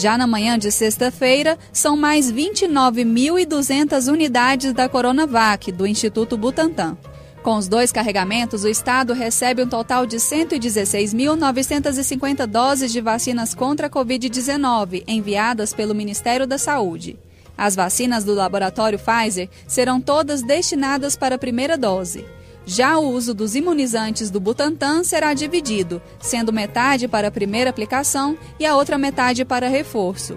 Já 0.00 0.16
na 0.16 0.26
manhã 0.26 0.58
de 0.58 0.72
sexta-feira, 0.72 1.58
são 1.74 1.94
mais 1.94 2.32
29.200 2.32 4.10
unidades 4.10 4.72
da 4.72 4.88
Coronavac, 4.88 5.70
do 5.70 5.86
Instituto 5.86 6.38
Butantan. 6.38 6.96
Com 7.42 7.58
os 7.58 7.68
dois 7.68 7.92
carregamentos, 7.92 8.64
o 8.64 8.68
Estado 8.68 9.12
recebe 9.12 9.62
um 9.62 9.68
total 9.68 10.06
de 10.06 10.16
116.950 10.16 12.46
doses 12.46 12.90
de 12.90 13.02
vacinas 13.02 13.54
contra 13.54 13.88
a 13.88 13.90
Covid-19 13.90 15.04
enviadas 15.06 15.74
pelo 15.74 15.94
Ministério 15.94 16.46
da 16.46 16.56
Saúde. 16.56 17.18
As 17.54 17.76
vacinas 17.76 18.24
do 18.24 18.32
laboratório 18.32 18.98
Pfizer 18.98 19.50
serão 19.68 20.00
todas 20.00 20.40
destinadas 20.40 21.14
para 21.14 21.34
a 21.34 21.38
primeira 21.38 21.76
dose. 21.76 22.24
Já 22.66 22.98
o 22.98 23.08
uso 23.08 23.34
dos 23.34 23.54
imunizantes 23.54 24.30
do 24.30 24.38
Butantan 24.38 25.02
será 25.02 25.34
dividido, 25.34 26.00
sendo 26.20 26.52
metade 26.52 27.08
para 27.08 27.28
a 27.28 27.30
primeira 27.30 27.70
aplicação 27.70 28.36
e 28.58 28.66
a 28.66 28.76
outra 28.76 28.98
metade 28.98 29.44
para 29.44 29.68
reforço. 29.68 30.36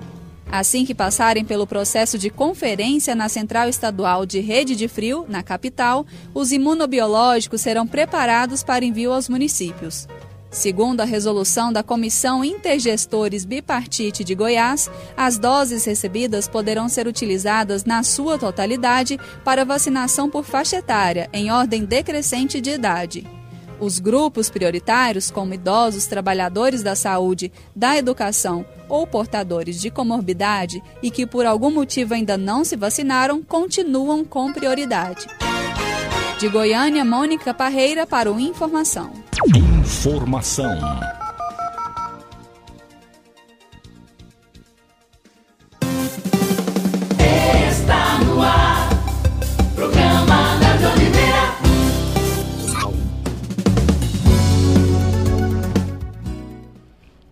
Assim 0.51 0.85
que 0.85 0.93
passarem 0.93 1.43
pelo 1.43 1.65
processo 1.65 2.17
de 2.17 2.29
conferência 2.29 3.15
na 3.15 3.27
Central 3.27 3.67
Estadual 3.67 4.25
de 4.25 4.39
Rede 4.39 4.75
de 4.75 4.87
Frio, 4.87 5.25
na 5.27 5.41
capital, 5.41 6.05
os 6.33 6.51
imunobiológicos 6.51 7.61
serão 7.61 7.87
preparados 7.87 8.61
para 8.63 8.85
envio 8.85 9.11
aos 9.11 9.27
municípios. 9.27 10.07
Segundo 10.53 11.01
a 11.01 11.03
resolução 11.03 11.73
da 11.73 11.81
Comissão 11.81 12.45
Intergestores 12.45 13.43
Bipartite 13.43 14.23
de 14.23 14.35
Goiás, 14.35 14.87
as 15.17 15.39
doses 15.39 15.83
recebidas 15.83 16.47
poderão 16.47 16.87
ser 16.87 17.07
utilizadas 17.07 17.85
na 17.85 18.03
sua 18.03 18.37
totalidade 18.37 19.19
para 19.43 19.65
vacinação 19.65 20.29
por 20.29 20.43
faixa 20.43 20.77
etária, 20.77 21.27
em 21.33 21.51
ordem 21.51 21.83
decrescente 21.83 22.61
de 22.61 22.69
idade. 22.69 23.27
Os 23.79 23.97
grupos 23.97 24.47
prioritários, 24.47 25.31
como 25.31 25.55
idosos, 25.55 26.05
trabalhadores 26.05 26.83
da 26.83 26.95
saúde, 26.95 27.51
da 27.75 27.97
educação 27.97 28.63
ou 28.87 29.07
portadores 29.07 29.81
de 29.81 29.89
comorbidade 29.89 30.83
e 31.01 31.09
que 31.09 31.25
por 31.25 31.47
algum 31.47 31.71
motivo 31.71 32.13
ainda 32.13 32.37
não 32.37 32.63
se 32.63 32.75
vacinaram, 32.75 33.41
continuam 33.41 34.23
com 34.23 34.53
prioridade. 34.53 35.25
De 36.43 36.49
Goiânia, 36.49 37.05
Mônica 37.05 37.53
Parreira 37.53 38.05
para 38.05 38.29
o 38.29 38.37
Informação. 38.37 39.13
Informação. 39.79 40.75
Está 47.65 48.17
no 48.25 48.41
ar. 48.41 48.89
Programa 49.73 50.59
Léo 50.59 50.91
Oliveira. 50.91 51.55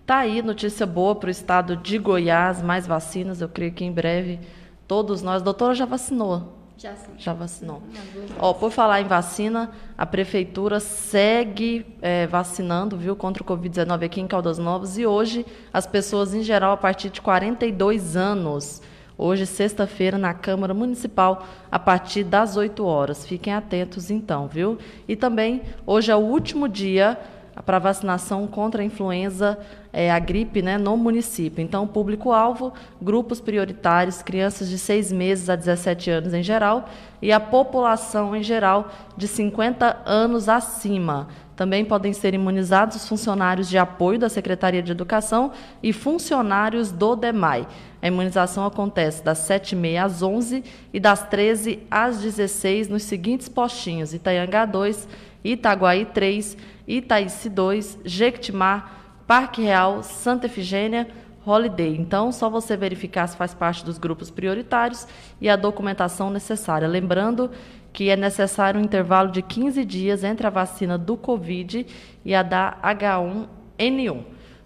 Tá 0.05 0.19
aí 0.19 0.41
notícia 0.41 0.85
boa 0.85 1.15
para 1.15 1.27
o 1.27 1.31
estado 1.31 1.75
de 1.75 1.97
Goiás, 1.97 2.61
mais 2.61 2.87
vacinas. 2.87 3.41
Eu 3.41 3.49
creio 3.49 3.73
que 3.73 3.83
em 3.83 3.91
breve 3.91 4.39
todos 4.87 5.21
nós. 5.21 5.41
A 5.41 5.43
doutora 5.43 5.75
já 5.75 5.85
vacinou. 5.85 6.60
Já 6.81 6.95
sim. 6.95 7.11
Já 7.15 7.31
vacinou. 7.31 7.83
Ó, 8.39 8.53
por 8.53 8.71
falar 8.71 9.01
em 9.01 9.05
vacina, 9.05 9.69
a 9.95 10.03
prefeitura 10.03 10.79
segue 10.79 11.85
é, 12.01 12.25
vacinando, 12.25 12.97
viu, 12.97 13.15
contra 13.15 13.43
o 13.43 13.45
Covid-19 13.45 14.03
aqui 14.03 14.19
em 14.19 14.25
Caldas 14.25 14.57
Novas 14.57 14.97
e 14.97 15.05
hoje 15.05 15.45
as 15.71 15.85
pessoas 15.85 16.33
em 16.33 16.41
geral 16.41 16.71
a 16.71 16.77
partir 16.77 17.11
de 17.11 17.21
42 17.21 18.17
anos. 18.17 18.81
Hoje, 19.15 19.45
sexta-feira, 19.45 20.17
na 20.17 20.33
Câmara 20.33 20.73
Municipal, 20.73 21.45
a 21.71 21.77
partir 21.77 22.23
das 22.23 22.57
8 22.57 22.83
horas. 22.83 23.27
Fiquem 23.27 23.53
atentos 23.53 24.09
então, 24.09 24.47
viu? 24.47 24.79
E 25.07 25.15
também, 25.15 25.61
hoje 25.85 26.11
é 26.11 26.15
o 26.15 26.19
último 26.19 26.67
dia 26.67 27.15
para 27.65 27.79
vacinação 27.79 28.47
contra 28.47 28.81
a 28.81 28.85
influenza, 28.85 29.57
é, 29.93 30.11
a 30.11 30.19
gripe, 30.19 30.61
né, 30.61 30.77
no 30.77 30.95
município. 30.97 31.61
Então, 31.61 31.87
público-alvo, 31.87 32.73
grupos 33.01 33.39
prioritários, 33.41 34.21
crianças 34.21 34.69
de 34.69 34.77
6 34.77 35.11
meses 35.11 35.49
a 35.49 35.55
17 35.55 36.09
anos 36.09 36.33
em 36.33 36.43
geral 36.43 36.89
e 37.21 37.31
a 37.31 37.39
população 37.39 38.35
em 38.35 38.43
geral 38.43 38.89
de 39.15 39.27
50 39.27 40.01
anos 40.05 40.49
acima. 40.49 41.27
Também 41.61 41.85
podem 41.85 42.11
ser 42.11 42.33
imunizados 42.33 42.95
os 42.95 43.07
funcionários 43.07 43.69
de 43.69 43.77
apoio 43.77 44.17
da 44.17 44.29
Secretaria 44.29 44.81
de 44.81 44.91
Educação 44.91 45.51
e 45.83 45.93
funcionários 45.93 46.91
do 46.91 47.15
DEMAI. 47.15 47.67
A 48.01 48.07
imunização 48.07 48.65
acontece 48.65 49.23
das 49.23 49.47
7h30 49.47 50.03
às 50.03 50.23
11 50.23 50.63
e 50.91 50.99
das 50.99 51.21
13 51.27 51.77
às 51.91 52.19
16 52.19 52.89
nos 52.89 53.03
seguintes 53.03 53.47
postinhos: 53.47 54.11
Itaiangá 54.11 54.65
2, 54.65 55.07
Itaguaí 55.43 56.05
3, 56.05 56.57
Itaici 56.87 57.47
2, 57.47 57.99
Jequitimar, 58.03 59.19
Parque 59.27 59.61
Real, 59.61 60.01
Santa 60.01 60.47
Efigênia, 60.47 61.09
Holiday. 61.45 61.95
Então, 61.95 62.31
só 62.31 62.49
você 62.49 62.75
verificar 62.75 63.27
se 63.27 63.37
faz 63.37 63.53
parte 63.53 63.85
dos 63.85 63.99
grupos 63.99 64.31
prioritários 64.31 65.07
e 65.39 65.47
a 65.47 65.55
documentação 65.55 66.31
necessária. 66.31 66.87
Lembrando 66.87 67.51
que 67.93 68.09
é 68.09 68.15
necessário 68.15 68.79
um 68.79 68.83
intervalo 68.83 69.31
de 69.31 69.41
15 69.41 69.83
dias 69.85 70.23
entre 70.23 70.47
a 70.47 70.49
vacina 70.49 70.97
do 70.97 71.17
Covid 71.17 71.85
e 72.23 72.33
a 72.33 72.43
da 72.43 72.77
H1N1. 72.83 74.23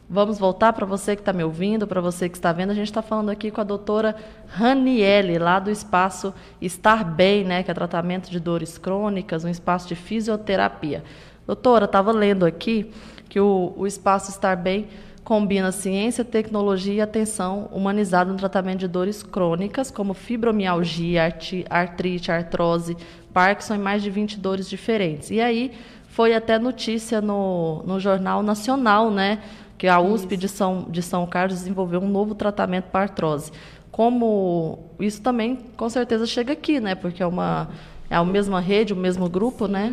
Vamos 0.07 0.37
voltar 0.37 0.71
para 0.73 0.85
você 0.85 1.15
que 1.15 1.23
está 1.23 1.33
me 1.33 1.43
ouvindo, 1.43 1.87
para 1.87 1.99
você 1.99 2.29
que 2.29 2.37
está 2.37 2.53
vendo. 2.53 2.69
A 2.69 2.75
gente 2.75 2.87
está 2.87 3.01
falando 3.01 3.31
aqui 3.31 3.49
com 3.49 3.59
a 3.59 3.63
doutora 3.63 4.15
Raniele, 4.47 5.39
lá 5.39 5.59
do 5.59 5.71
espaço 5.71 6.31
Estar 6.61 7.03
Bem, 7.03 7.43
né, 7.43 7.63
que 7.63 7.71
é 7.71 7.73
tratamento 7.73 8.29
de 8.29 8.39
dores 8.39 8.77
crônicas, 8.77 9.43
um 9.43 9.49
espaço 9.49 9.87
de 9.87 9.95
fisioterapia. 9.95 11.03
Doutora, 11.47 11.85
estava 11.85 12.11
lendo 12.11 12.45
aqui 12.45 12.91
que 13.27 13.39
o, 13.39 13.73
o 13.75 13.87
espaço 13.87 14.29
Estar 14.29 14.55
Bem 14.55 14.87
combina 15.25 15.71
ciência, 15.71 16.23
tecnologia 16.23 16.93
e 16.93 17.01
atenção 17.01 17.67
humanizada 17.71 18.31
no 18.31 18.37
tratamento 18.37 18.79
de 18.79 18.87
dores 18.87 19.23
crônicas, 19.23 19.89
como 19.89 20.13
fibromialgia, 20.13 21.23
artrite, 21.67 22.31
artrose, 22.31 22.95
Parkinson 23.33 23.75
e 23.75 23.79
mais 23.79 24.03
de 24.03 24.11
20 24.11 24.39
dores 24.39 24.69
diferentes. 24.69 25.31
E 25.31 25.41
aí 25.41 25.71
foi 26.07 26.35
até 26.35 26.59
notícia 26.59 27.19
no, 27.21 27.81
no 27.87 27.99
Jornal 27.99 28.43
Nacional, 28.43 29.09
né? 29.09 29.39
Que 29.79 29.87
a 29.87 29.99
USP 29.99 30.37
de 30.37 30.47
São, 30.47 30.85
de 30.89 31.01
São 31.01 31.25
Carlos 31.25 31.57
desenvolveu 31.57 31.99
um 31.99 32.07
novo 32.07 32.35
tratamento 32.35 32.85
para 32.85 33.01
artrose. 33.01 33.51
Como 33.91 34.91
isso 34.99 35.21
também, 35.21 35.57
com 35.75 35.89
certeza, 35.89 36.27
chega 36.27 36.53
aqui, 36.53 36.79
né? 36.79 36.93
Porque 36.93 37.21
é 37.21 37.25
uma 37.25 37.69
é 38.09 38.15
a 38.15 38.23
mesma 38.23 38.59
rede, 38.59 38.93
o 38.93 38.95
mesmo 38.95 39.27
grupo, 39.27 39.67
né? 39.67 39.91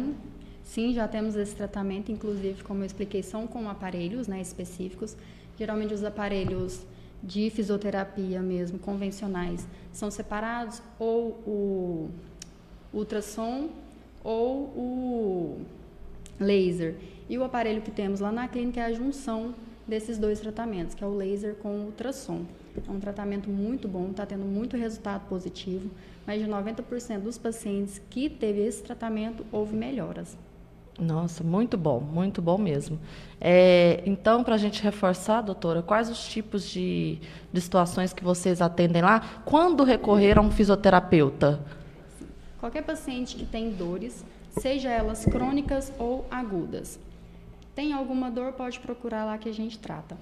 Sim, 0.73 0.95
já 0.95 1.07
temos 1.07 1.37
esse 1.37 1.55
tratamento, 1.55 2.11
inclusive, 2.11 2.63
como 2.63 2.81
eu 2.81 2.87
expliquei, 2.87 3.23
são 3.23 3.47
com 3.47 3.69
aparelhos 3.69 4.27
né, 4.27 4.41
específicos. 4.41 5.15
Geralmente 5.59 5.93
os 5.93 6.03
aparelhos 6.03 6.87
de 7.23 7.51
fisioterapia 7.51 8.41
mesmo, 8.41 8.79
convencionais, 8.79 9.69
são 9.93 10.11
separados, 10.11 10.83
ou 10.99 11.33
o 11.47 12.11
ultrassom 12.91 13.69
ou 14.25 14.63
o 14.75 15.61
laser. 16.41 16.95
E 17.29 17.37
o 17.37 17.45
aparelho 17.45 17.83
que 17.83 17.91
temos 17.91 18.21
lá 18.21 18.33
na 18.33 18.49
clínica 18.49 18.81
é 18.81 18.85
a 18.85 18.93
junção 18.95 19.55
desses 19.87 20.17
dois 20.17 20.41
tratamentos, 20.41 20.95
que 20.95 21.05
é 21.05 21.07
o 21.07 21.15
laser 21.15 21.55
com 21.57 21.69
o 21.69 21.85
ultrassom. 21.85 22.47
É 22.89 22.91
um 22.91 22.99
tratamento 22.99 23.51
muito 23.51 23.87
bom, 23.87 24.11
está 24.11 24.25
tendo 24.25 24.47
muito 24.47 24.75
resultado 24.79 25.29
positivo. 25.29 25.91
Mais 26.27 26.43
de 26.43 26.49
90% 26.49 27.19
dos 27.19 27.37
pacientes 27.37 28.01
que 28.09 28.31
teve 28.31 28.63
esse 28.67 28.83
tratamento 28.83 29.45
houve 29.53 29.77
melhoras. 29.77 30.35
Nossa, 30.99 31.43
muito 31.43 31.77
bom, 31.77 32.01
muito 32.01 32.43
bom 32.43 32.59
mesmo. 32.59 32.99
É, 33.41 34.03
então, 34.05 34.45
para 34.45 34.55
a 34.55 34.59
gente 34.59 34.83
reforçar, 34.83 35.41
doutora, 35.41 35.83
quais 35.83 36.11
os 36.11 36.27
tipos 36.27 36.69
de, 36.69 37.19
de 37.53 37.61
situações 37.61 38.13
que 38.13 38.23
vocês 38.23 38.61
atendem 38.61 39.03
lá? 39.03 39.43
Quando 39.45 39.85
recorrer 39.85 40.39
a 40.39 40.43
um 40.43 40.51
fisioterapeuta? 40.51 41.65
Qualquer 42.61 42.83
paciente 42.83 43.37
que 43.37 43.47
tem 43.47 43.71
dores, 43.71 44.25
seja 44.51 44.91
elas 44.91 45.25
crônicas 45.25 45.93
ou 45.99 46.27
agudas, 46.31 47.01
tem 47.75 47.93
alguma 47.93 48.31
dor, 48.31 48.53
pode 48.53 48.79
procurar 48.79 49.25
lá 49.25 49.39
que 49.39 49.49
a 49.49 49.55
gente 49.55 49.79
trata. 49.79 50.17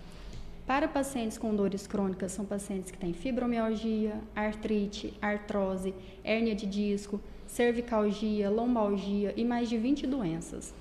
Para 0.66 0.86
pacientes 0.86 1.36
com 1.36 1.54
dores 1.54 1.86
crônicas, 1.86 2.30
são 2.30 2.44
pacientes 2.44 2.92
que 2.92 2.96
têm 2.96 3.12
fibromialgia, 3.12 4.14
artrite, 4.36 5.12
artrose, 5.20 5.92
hérnia 6.22 6.54
de 6.54 6.64
disco, 6.64 7.20
cervicalgia, 7.50 8.48
lombalgia 8.48 9.34
e 9.36 9.44
mais 9.44 9.68
de 9.68 9.76
20 9.76 10.06
doenças. 10.06 10.72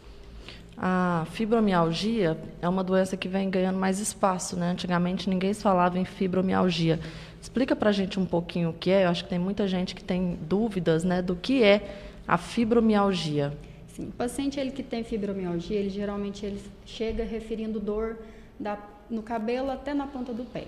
A 0.78 1.26
fibromialgia 1.32 2.38
é 2.62 2.70
uma 2.70 2.84
doença 2.84 3.18
que 3.18 3.28
vem 3.28 3.50
ganhando 3.50 3.78
mais 3.78 4.00
espaço, 4.00 4.56
né? 4.56 4.72
Antigamente 4.72 5.30
ninguém 5.30 5.54
falava 5.54 6.00
em 6.00 6.06
fibromialgia. 6.06 7.00
Explica 7.42 7.76
para 7.76 7.90
a 7.90 7.92
gente 7.92 8.20
um 8.20 8.26
pouquinho 8.26 8.70
o 8.70 8.74
que 8.74 8.90
é. 8.90 9.06
Eu 9.06 9.10
acho 9.10 9.24
que 9.24 9.30
tem 9.30 9.40
muita 9.40 9.68
gente 9.68 9.94
que 9.94 10.04
tem 10.04 10.38
dúvidas, 10.48 11.04
né, 11.04 11.22
do 11.22 11.36
que 11.36 11.64
é 11.64 11.82
a 12.28 12.38
fibromialgia. 12.38 13.52
Sim, 13.88 14.08
o 14.08 14.12
paciente 14.12 14.60
ele 14.60 14.72
que 14.72 14.84
tem 14.84 15.04
fibromialgia, 15.04 15.78
ele 15.78 15.90
geralmente 15.90 16.46
ele 16.46 16.62
chega 16.86 17.26
referindo 17.26 17.80
dor 17.80 18.18
da, 18.58 18.78
no 19.10 19.24
cabelo 19.24 19.72
até 19.72 19.94
na 19.94 20.08
ponta 20.08 20.34
do 20.34 20.46
pé. 20.46 20.68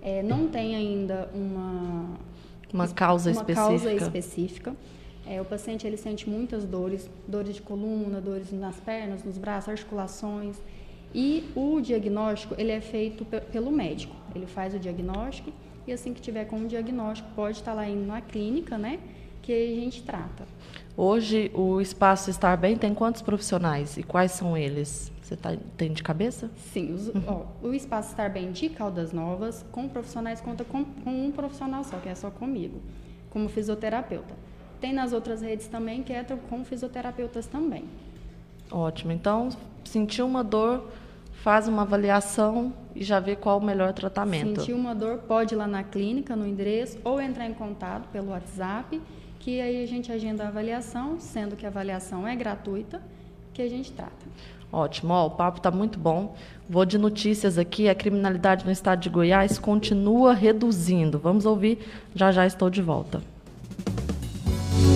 É, 0.00 0.22
não 0.22 0.46
tem 0.46 0.76
ainda 0.76 1.28
uma 1.34 2.06
uma 2.72 2.88
causa 2.88 3.30
uma 3.30 3.40
específica. 3.40 3.68
Causa 3.68 3.92
específica. 3.92 4.76
É, 5.26 5.40
o 5.40 5.44
paciente 5.44 5.86
ele 5.86 5.96
sente 5.96 6.28
muitas 6.28 6.64
dores, 6.64 7.08
dores 7.26 7.54
de 7.54 7.62
coluna, 7.62 8.20
dores 8.20 8.52
nas 8.52 8.76
pernas, 8.80 9.22
nos 9.24 9.38
braços, 9.38 9.68
articulações. 9.68 10.56
E 11.14 11.50
o 11.54 11.80
diagnóstico 11.80 12.54
ele 12.58 12.72
é 12.72 12.80
feito 12.80 13.24
pelo 13.24 13.70
médico. 13.70 14.16
Ele 14.34 14.46
faz 14.46 14.74
o 14.74 14.78
diagnóstico 14.78 15.52
e 15.86 15.92
assim 15.92 16.14
que 16.14 16.20
tiver 16.20 16.44
com 16.46 16.60
o 16.60 16.66
diagnóstico 16.66 17.28
pode 17.34 17.58
estar 17.58 17.74
lá 17.74 17.88
indo 17.88 18.06
na 18.06 18.20
clínica, 18.20 18.78
né, 18.78 18.98
que 19.42 19.52
a 19.52 19.80
gente 19.80 20.02
trata. 20.02 20.46
Hoje 20.96 21.50
o 21.54 21.80
espaço 21.80 22.30
Estar 22.30 22.56
Bem 22.56 22.76
tem 22.76 22.94
quantos 22.94 23.22
profissionais 23.22 23.96
e 23.96 24.02
quais 24.02 24.32
são 24.32 24.56
eles? 24.56 25.10
Você 25.22 25.36
tá, 25.36 25.56
tem 25.76 25.92
de 25.92 26.02
cabeça? 26.02 26.50
Sim, 26.72 26.92
os, 26.92 27.08
uhum. 27.08 27.22
ó, 27.26 27.66
o 27.66 27.74
espaço 27.74 28.10
Estar 28.10 28.30
Bem 28.30 28.52
de 28.52 28.68
Caldas 28.68 29.12
Novas 29.12 29.64
com 29.72 29.88
profissionais 29.88 30.40
conta 30.40 30.64
com, 30.64 30.84
com 30.84 31.26
um 31.26 31.32
profissional 31.32 31.82
só, 31.82 31.96
que 31.98 32.08
é 32.08 32.14
só 32.14 32.30
comigo, 32.30 32.80
como 33.30 33.48
fisioterapeuta. 33.48 34.34
Tem 34.82 34.92
nas 34.92 35.12
outras 35.12 35.40
redes 35.40 35.68
também 35.68 36.02
que 36.02 36.12
é 36.12 36.24
com 36.50 36.64
fisioterapeutas 36.64 37.46
também. 37.46 37.84
Ótimo. 38.68 39.12
Então, 39.12 39.48
sentiu 39.84 40.26
uma 40.26 40.42
dor, 40.42 40.88
faz 41.34 41.68
uma 41.68 41.82
avaliação 41.82 42.72
e 42.92 43.04
já 43.04 43.20
vê 43.20 43.36
qual 43.36 43.58
o 43.58 43.64
melhor 43.64 43.92
tratamento. 43.92 44.60
Sentiu 44.60 44.76
uma 44.76 44.92
dor, 44.92 45.18
pode 45.18 45.54
ir 45.54 45.56
lá 45.56 45.68
na 45.68 45.84
clínica, 45.84 46.34
no 46.34 46.44
endereço, 46.44 46.98
ou 47.04 47.20
entrar 47.20 47.46
em 47.46 47.54
contato 47.54 48.08
pelo 48.08 48.30
WhatsApp, 48.30 49.00
que 49.38 49.60
aí 49.60 49.84
a 49.84 49.86
gente 49.86 50.10
agenda 50.10 50.42
a 50.42 50.48
avaliação, 50.48 51.20
sendo 51.20 51.54
que 51.54 51.64
a 51.64 51.68
avaliação 51.68 52.26
é 52.26 52.34
gratuita, 52.34 53.00
que 53.54 53.62
a 53.62 53.68
gente 53.68 53.92
trata. 53.92 54.26
Ótimo, 54.72 55.12
Ó, 55.12 55.26
o 55.28 55.30
papo 55.30 55.58
está 55.58 55.70
muito 55.70 55.96
bom. 55.96 56.34
Vou 56.68 56.84
de 56.84 56.98
notícias 56.98 57.56
aqui. 57.56 57.88
A 57.88 57.94
criminalidade 57.94 58.64
no 58.64 58.72
estado 58.72 58.98
de 58.98 59.08
Goiás 59.08 59.60
continua 59.60 60.32
reduzindo. 60.32 61.20
Vamos 61.20 61.46
ouvir, 61.46 61.78
já 62.16 62.32
já 62.32 62.44
estou 62.44 62.68
de 62.68 62.82
volta. 62.82 63.22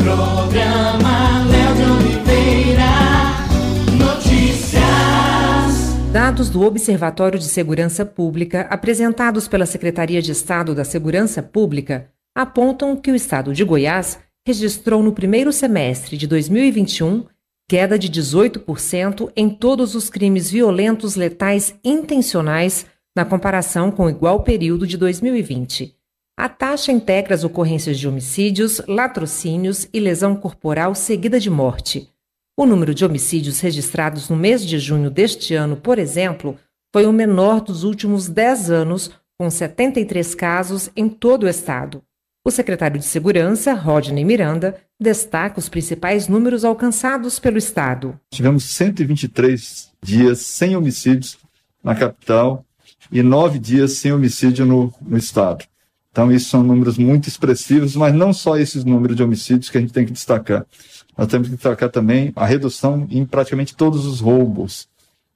Programa 0.07 1.45
Léo 1.51 1.75
de 1.75 1.83
Oliveira. 1.83 2.93
Notícias. 3.99 4.85
Dados 6.13 6.49
do 6.49 6.63
Observatório 6.63 7.41
de 7.41 7.47
Segurança 7.47 8.07
Pública, 8.07 8.69
apresentados 8.71 9.49
pela 9.49 9.67
Secretaria 9.67 10.23
de 10.23 10.31
Estado 10.31 10.77
da 10.77 10.85
Segurança 10.85 11.43
Pública, 11.43 12.09
apontam 12.37 12.95
que 12.95 13.11
o 13.11 13.17
estado 13.17 13.53
de 13.53 13.65
Goiás 13.65 14.21
registrou 14.47 15.03
no 15.03 15.13
primeiro 15.13 15.53
semestre 15.53 16.17
de 16.17 16.29
2021 16.29 17.25
queda 17.69 17.99
de 17.99 18.09
18% 18.09 19.33
em 19.35 19.51
todos 19.51 19.97
os 19.97 20.09
crimes 20.09 20.49
violentos 20.49 21.17
letais 21.17 21.75
intencionais 21.83 22.87
na 23.17 23.25
comparação 23.25 23.91
com 23.91 24.05
o 24.05 24.11
igual 24.11 24.45
período 24.45 24.87
de 24.87 24.97
2020. 24.97 25.96
A 26.39 26.51
taxa 26.51 26.93
integra 26.93 27.35
as 27.35 27.45
ocorrências 27.45 27.99
de 27.99 28.07
homicídios, 28.07 28.83
latrocínios 28.87 29.89
e 29.91 29.99
lesão 29.99 30.37
corporal 30.37 30.95
seguida 30.95 31.41
de 31.41 31.49
morte. 31.49 32.11
O 32.55 32.67
número 32.67 32.95
de 32.95 33.07
homicídios 33.07 33.59
registrados 33.61 34.29
no 34.29 34.37
mês 34.37 34.65
de 34.65 34.79
junho 34.79 35.11
deste 35.11 35.55
ano, 35.55 35.77
por 35.77 35.99
exemplo, 35.99 36.59
foi 36.93 37.07
o 37.07 37.13
menor 37.13 37.63
dos 37.63 37.85
últimos 37.85 38.29
10 38.29 38.71
anos, 38.71 39.11
com 39.39 39.49
73 39.51 40.35
casos 40.35 40.91
em 40.95 41.09
todo 41.09 41.45
o 41.45 41.49
estado. 41.49 42.03
O 42.45 42.51
secretário 42.51 42.99
de 42.99 43.07
Segurança, 43.07 43.73
Rodney 43.73 44.23
Miranda, 44.23 44.77
destaca 45.01 45.59
os 45.59 45.71
principais 45.71 46.29
números 46.29 46.67
alcançados 46.67 47.39
pelo 47.39 47.57
estado. 47.57 48.21
Tivemos 48.31 48.65
123 48.65 49.91
dias 50.03 50.41
sem 50.41 50.77
homicídios 50.77 51.39
na 51.83 51.95
capital 51.95 52.63
e 53.11 53.23
nove 53.23 53.59
dias 53.59 53.93
sem 53.93 54.13
homicídio 54.13 54.67
no, 54.67 54.93
no 55.01 55.17
estado. 55.17 55.65
Então, 56.17 56.33
isso 56.33 56.49
são 56.49 56.63
números 56.63 56.97
muito 56.97 57.29
expressivos, 57.29 57.95
mas 57.95 58.15
não 58.15 58.33
só 58.33 58.57
esses 58.57 58.87
números 58.87 59.15
de 59.15 59.23
homicídios 59.23 59.69
que 59.69 59.77
a 59.77 59.81
gente 59.83 59.93
tem 59.93 60.07
que 60.07 60.13
destacar. 60.13 60.65
Nós 61.15 61.27
temos 61.27 61.47
que 61.47 61.57
destacar 61.57 61.91
também 61.91 62.33
a 62.35 62.47
redução 62.47 63.07
em 63.11 63.27
praticamente 63.27 63.77
todos 63.77 64.07
os 64.07 64.19
roubos, 64.19 64.89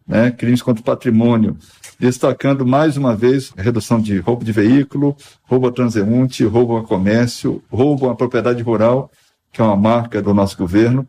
né? 0.09 0.31
crimes 0.31 0.63
contra 0.63 0.81
o 0.81 0.85
patrimônio, 0.85 1.59
destacando 1.99 2.65
mais 2.65 2.97
uma 2.97 3.15
vez 3.15 3.53
a 3.59 3.61
redução 3.61 4.01
de 4.01 4.21
roubo 4.21 4.43
de 4.43 4.53
veículo, 4.53 5.15
roubo 5.43 5.69
a 5.69 5.71
transeunte, 5.71 6.47
roubo 6.47 6.79
a 6.79 6.83
comércio, 6.83 7.63
roubo 7.71 8.09
à 8.09 8.17
propriedade 8.17 8.63
rural, 8.63 9.11
que 9.53 9.61
é 9.61 9.65
uma 9.65 9.77
marca 9.77 10.23
do 10.23 10.33
nosso 10.33 10.57
governo, 10.57 11.07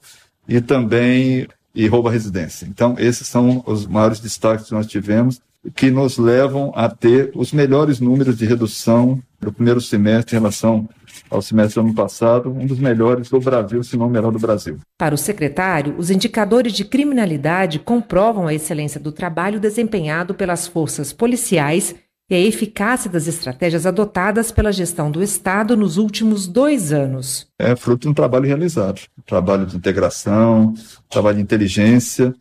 e 0.50 0.60
também 0.60 1.48
e 1.74 1.88
roubo 1.88 2.10
à 2.10 2.12
residência. 2.12 2.66
Então, 2.66 2.96
esses 3.00 3.26
são 3.26 3.64
os 3.66 3.88
maiores 3.88 4.20
destaques 4.20 4.68
que 4.68 4.74
nós 4.74 4.86
tivemos 4.86 5.40
que 5.76 5.92
nos 5.92 6.18
levam 6.18 6.72
a 6.76 6.90
ter 6.90 7.32
os 7.36 7.52
melhores 7.52 8.00
números 8.00 8.38
de 8.38 8.46
redução 8.46 9.22
do 9.40 9.52
primeiro 9.52 9.80
semestre 9.80 10.36
em 10.36 10.40
relação 10.40 10.90
ao 11.30 11.42
semestre 11.42 11.82
do 11.82 11.88
ano 11.88 11.96
passado, 11.96 12.50
um 12.50 12.66
dos 12.66 12.80
melhores 12.80 13.30
do 13.30 13.40
Brasil, 13.40 13.84
se 13.84 13.96
não 13.98 14.08
o 14.08 14.10
melhor 14.10 14.32
do 14.32 14.40
Brasil. 14.40 14.80
Para 14.98 15.16
o 15.16 15.18
secretário, 15.18 15.96
os 15.98 16.10
indicadores 16.10 16.74
de 16.74 16.84
criminalidade 16.84 17.80
comprovam 17.80 18.48
a 18.48 18.54
excelência 18.54 19.00
do 19.00 19.12
trabalho 19.12 19.60
desempenhado 19.60 20.34
pelas 20.34 20.68
forças 20.68 21.14
policiais 21.14 21.96
e 22.30 22.36
a 22.36 22.40
eficácia 22.40 23.10
das 23.10 23.28
estratégias 23.28 23.86
adotadas 23.86 24.52
pela 24.52 24.72
gestão 24.72 25.12
do 25.12 25.22
Estado 25.22 25.76
nos 25.76 25.98
últimos 25.98 26.48
dois 26.48 26.94
anos. 26.94 27.48
É 27.60 27.76
fruto 27.76 28.04
de 28.04 28.10
um 28.10 28.14
trabalho 28.14 28.46
realizado, 28.46 29.02
um 29.18 29.22
trabalho 29.22 29.66
de 29.66 29.76
integração, 29.76 30.70
um 30.70 31.10
trabalho 31.10 31.38
de 31.38 31.44
inteligência, 31.44 32.34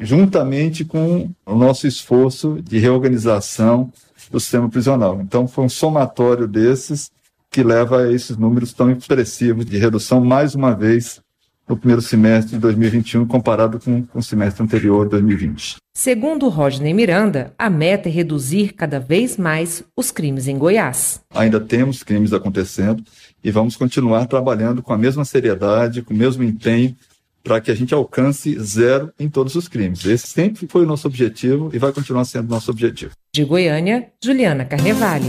juntamente 0.00 0.84
com 0.84 1.30
o 1.44 1.54
nosso 1.54 1.86
esforço 1.86 2.60
de 2.62 2.78
reorganização 2.78 3.92
do 4.30 4.40
sistema 4.40 4.68
prisional. 4.68 5.20
Então, 5.20 5.46
foi 5.46 5.64
um 5.64 5.68
somatório 5.68 6.48
desses 6.48 7.10
que 7.50 7.62
leva 7.62 8.02
a 8.02 8.12
esses 8.12 8.36
números 8.36 8.72
tão 8.72 8.90
expressivos 8.90 9.66
de 9.66 9.76
redução, 9.76 10.24
mais 10.24 10.54
uma 10.54 10.74
vez, 10.74 11.20
no 11.68 11.76
primeiro 11.76 12.00
semestre 12.00 12.54
de 12.54 12.58
2021 12.58 13.26
comparado 13.26 13.78
com, 13.78 14.02
com 14.02 14.18
o 14.18 14.22
semestre 14.22 14.62
anterior, 14.62 15.08
2020. 15.08 15.76
Segundo 15.94 16.48
Rodney 16.48 16.94
Miranda, 16.94 17.52
a 17.58 17.68
meta 17.68 18.08
é 18.08 18.12
reduzir 18.12 18.72
cada 18.72 18.98
vez 18.98 19.36
mais 19.36 19.84
os 19.94 20.10
crimes 20.10 20.48
em 20.48 20.56
Goiás. 20.56 21.20
Ainda 21.34 21.60
temos 21.60 22.02
crimes 22.02 22.32
acontecendo 22.32 23.04
e 23.44 23.50
vamos 23.50 23.76
continuar 23.76 24.26
trabalhando 24.26 24.82
com 24.82 24.94
a 24.94 24.98
mesma 24.98 25.24
seriedade, 25.24 26.00
com 26.00 26.14
o 26.14 26.16
mesmo 26.16 26.42
empenho, 26.42 26.96
para 27.42 27.60
que 27.60 27.70
a 27.70 27.74
gente 27.74 27.92
alcance 27.92 28.58
zero 28.60 29.12
em 29.18 29.28
todos 29.28 29.54
os 29.54 29.68
crimes. 29.68 30.04
Esse 30.04 30.28
sempre 30.28 30.66
foi 30.68 30.82
o 30.82 30.86
nosso 30.86 31.06
objetivo 31.06 31.70
e 31.72 31.78
vai 31.78 31.92
continuar 31.92 32.24
sendo 32.24 32.48
nosso 32.48 32.70
objetivo. 32.70 33.12
De 33.34 33.44
Goiânia, 33.44 34.08
Juliana 34.22 34.64
Carnevale. 34.64 35.26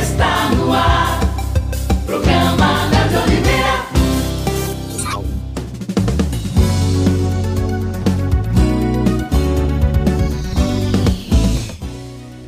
Está 0.00 0.50
no 0.50 0.72
ar, 0.72 1.20
programa 2.04 2.86
Léo 2.90 3.08
de 3.08 3.16
Oliveira. 3.16 3.86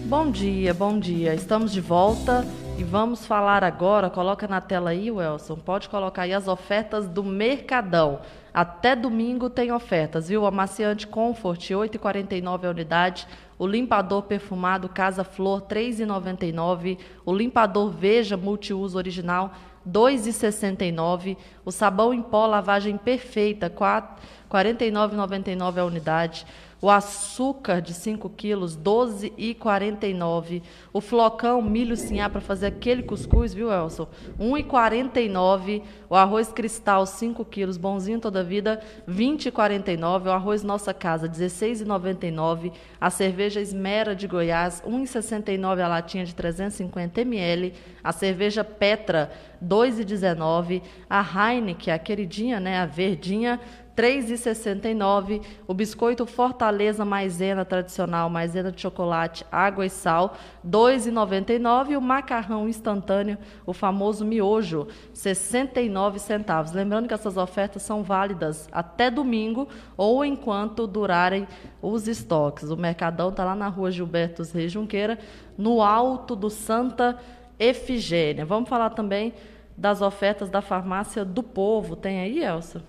Bom 0.06 0.30
dia, 0.30 0.74
bom 0.74 0.98
dia. 0.98 1.34
Estamos 1.34 1.72
de 1.72 1.80
volta 1.80 2.46
e 2.78 2.84
vamos 2.84 3.26
falar 3.26 3.64
agora. 3.64 4.08
Coloca 4.08 4.46
na 4.46 4.60
tela 4.60 4.90
aí, 4.90 5.10
Welson. 5.10 5.56
Pode 5.56 5.88
colocar 5.88 6.22
aí 6.22 6.32
as 6.32 6.46
ofertas 6.46 7.08
do 7.08 7.24
Mercadão. 7.24 8.20
Até 8.54 8.94
domingo 8.94 9.50
tem 9.50 9.72
ofertas, 9.72 10.28
viu? 10.28 10.46
Amaciante 10.46 11.04
Comfort, 11.04 11.70
8,49 11.70 12.64
a 12.64 12.70
unidade. 12.70 13.26
O 13.58 13.66
limpador 13.66 14.22
perfumado 14.22 14.88
Casa 14.88 15.24
Flor, 15.24 15.62
3,99. 15.62 16.98
O 17.26 17.34
limpador 17.34 17.90
Veja 17.90 18.36
Multiuso 18.36 18.96
Original, 18.96 19.52
2,69. 19.88 21.36
O 21.64 21.72
sabão 21.72 22.14
em 22.14 22.22
pó 22.22 22.46
lavagem 22.46 22.96
perfeita, 22.96 23.68
49,99 23.68 25.78
a 25.78 25.84
unidade. 25.84 26.46
O 26.80 26.88
açúcar 26.88 27.82
de 27.82 27.92
5 27.92 28.30
quilos, 28.30 28.76
12,49. 28.76 30.62
O 30.92 31.00
flocão 31.00 31.60
milho 31.60 31.96
sinhá 31.96 32.30
para 32.30 32.40
fazer 32.40 32.66
aquele 32.66 33.02
cuscuz, 33.02 33.52
viu, 33.52 33.72
Elson? 33.72 34.06
1,49. 34.38 35.82
O 36.08 36.14
arroz 36.14 36.52
cristal, 36.52 37.04
5 37.04 37.44
quilos, 37.44 37.76
bonzinho 37.76 38.20
toda 38.20 38.44
vida, 38.44 38.80
20,49. 39.08 40.26
O 40.26 40.30
arroz 40.30 40.62
nossa 40.62 40.94
casa, 40.94 41.28
16,99. 41.28 42.72
A 43.00 43.10
cerveja 43.10 43.60
esmera 43.60 44.14
de 44.14 44.28
Goiás, 44.28 44.80
1,69 44.86 45.80
a 45.80 45.88
latinha 45.88 46.24
de 46.24 46.32
350 46.32 47.22
ml. 47.22 47.74
A 48.04 48.12
cerveja 48.12 48.62
Petra, 48.62 49.32
2,19. 49.60 50.80
A 51.10 51.50
Heineken, 51.50 51.92
a 51.92 51.98
queridinha, 51.98 52.60
né, 52.60 52.78
a 52.78 52.86
verdinha, 52.86 53.60
3,69. 53.98 55.42
O 55.66 55.74
biscoito 55.74 56.24
Fortaleza 56.24 57.04
Maisena 57.04 57.64
tradicional, 57.64 58.30
maisena 58.30 58.70
de 58.70 58.80
chocolate, 58.80 59.44
água 59.50 59.84
e 59.84 59.90
sal, 59.90 60.36
2,99. 60.64 61.90
E 61.90 61.96
o 61.96 62.00
macarrão 62.00 62.68
instantâneo, 62.68 63.36
o 63.66 63.72
famoso 63.72 64.24
miojo, 64.24 64.86
69 65.12 66.20
centavos. 66.20 66.70
Lembrando 66.70 67.08
que 67.08 67.14
essas 67.14 67.36
ofertas 67.36 67.82
são 67.82 68.04
válidas 68.04 68.68
até 68.70 69.10
domingo 69.10 69.68
ou 69.96 70.24
enquanto 70.24 70.86
durarem 70.86 71.48
os 71.82 72.06
estoques. 72.06 72.70
O 72.70 72.76
Mercadão 72.76 73.30
está 73.30 73.44
lá 73.44 73.56
na 73.56 73.66
rua 73.66 73.90
Gilberto 73.90 74.44
Reis 74.54 74.70
Junqueira, 74.70 75.18
no 75.56 75.82
alto 75.82 76.36
do 76.36 76.50
Santa 76.50 77.18
Efigênia. 77.58 78.46
Vamos 78.46 78.68
falar 78.68 78.90
também 78.90 79.34
das 79.76 80.00
ofertas 80.00 80.48
da 80.48 80.62
farmácia 80.62 81.24
do 81.24 81.42
povo. 81.42 81.96
Tem 81.96 82.20
aí, 82.20 82.44
Elsa? 82.44 82.80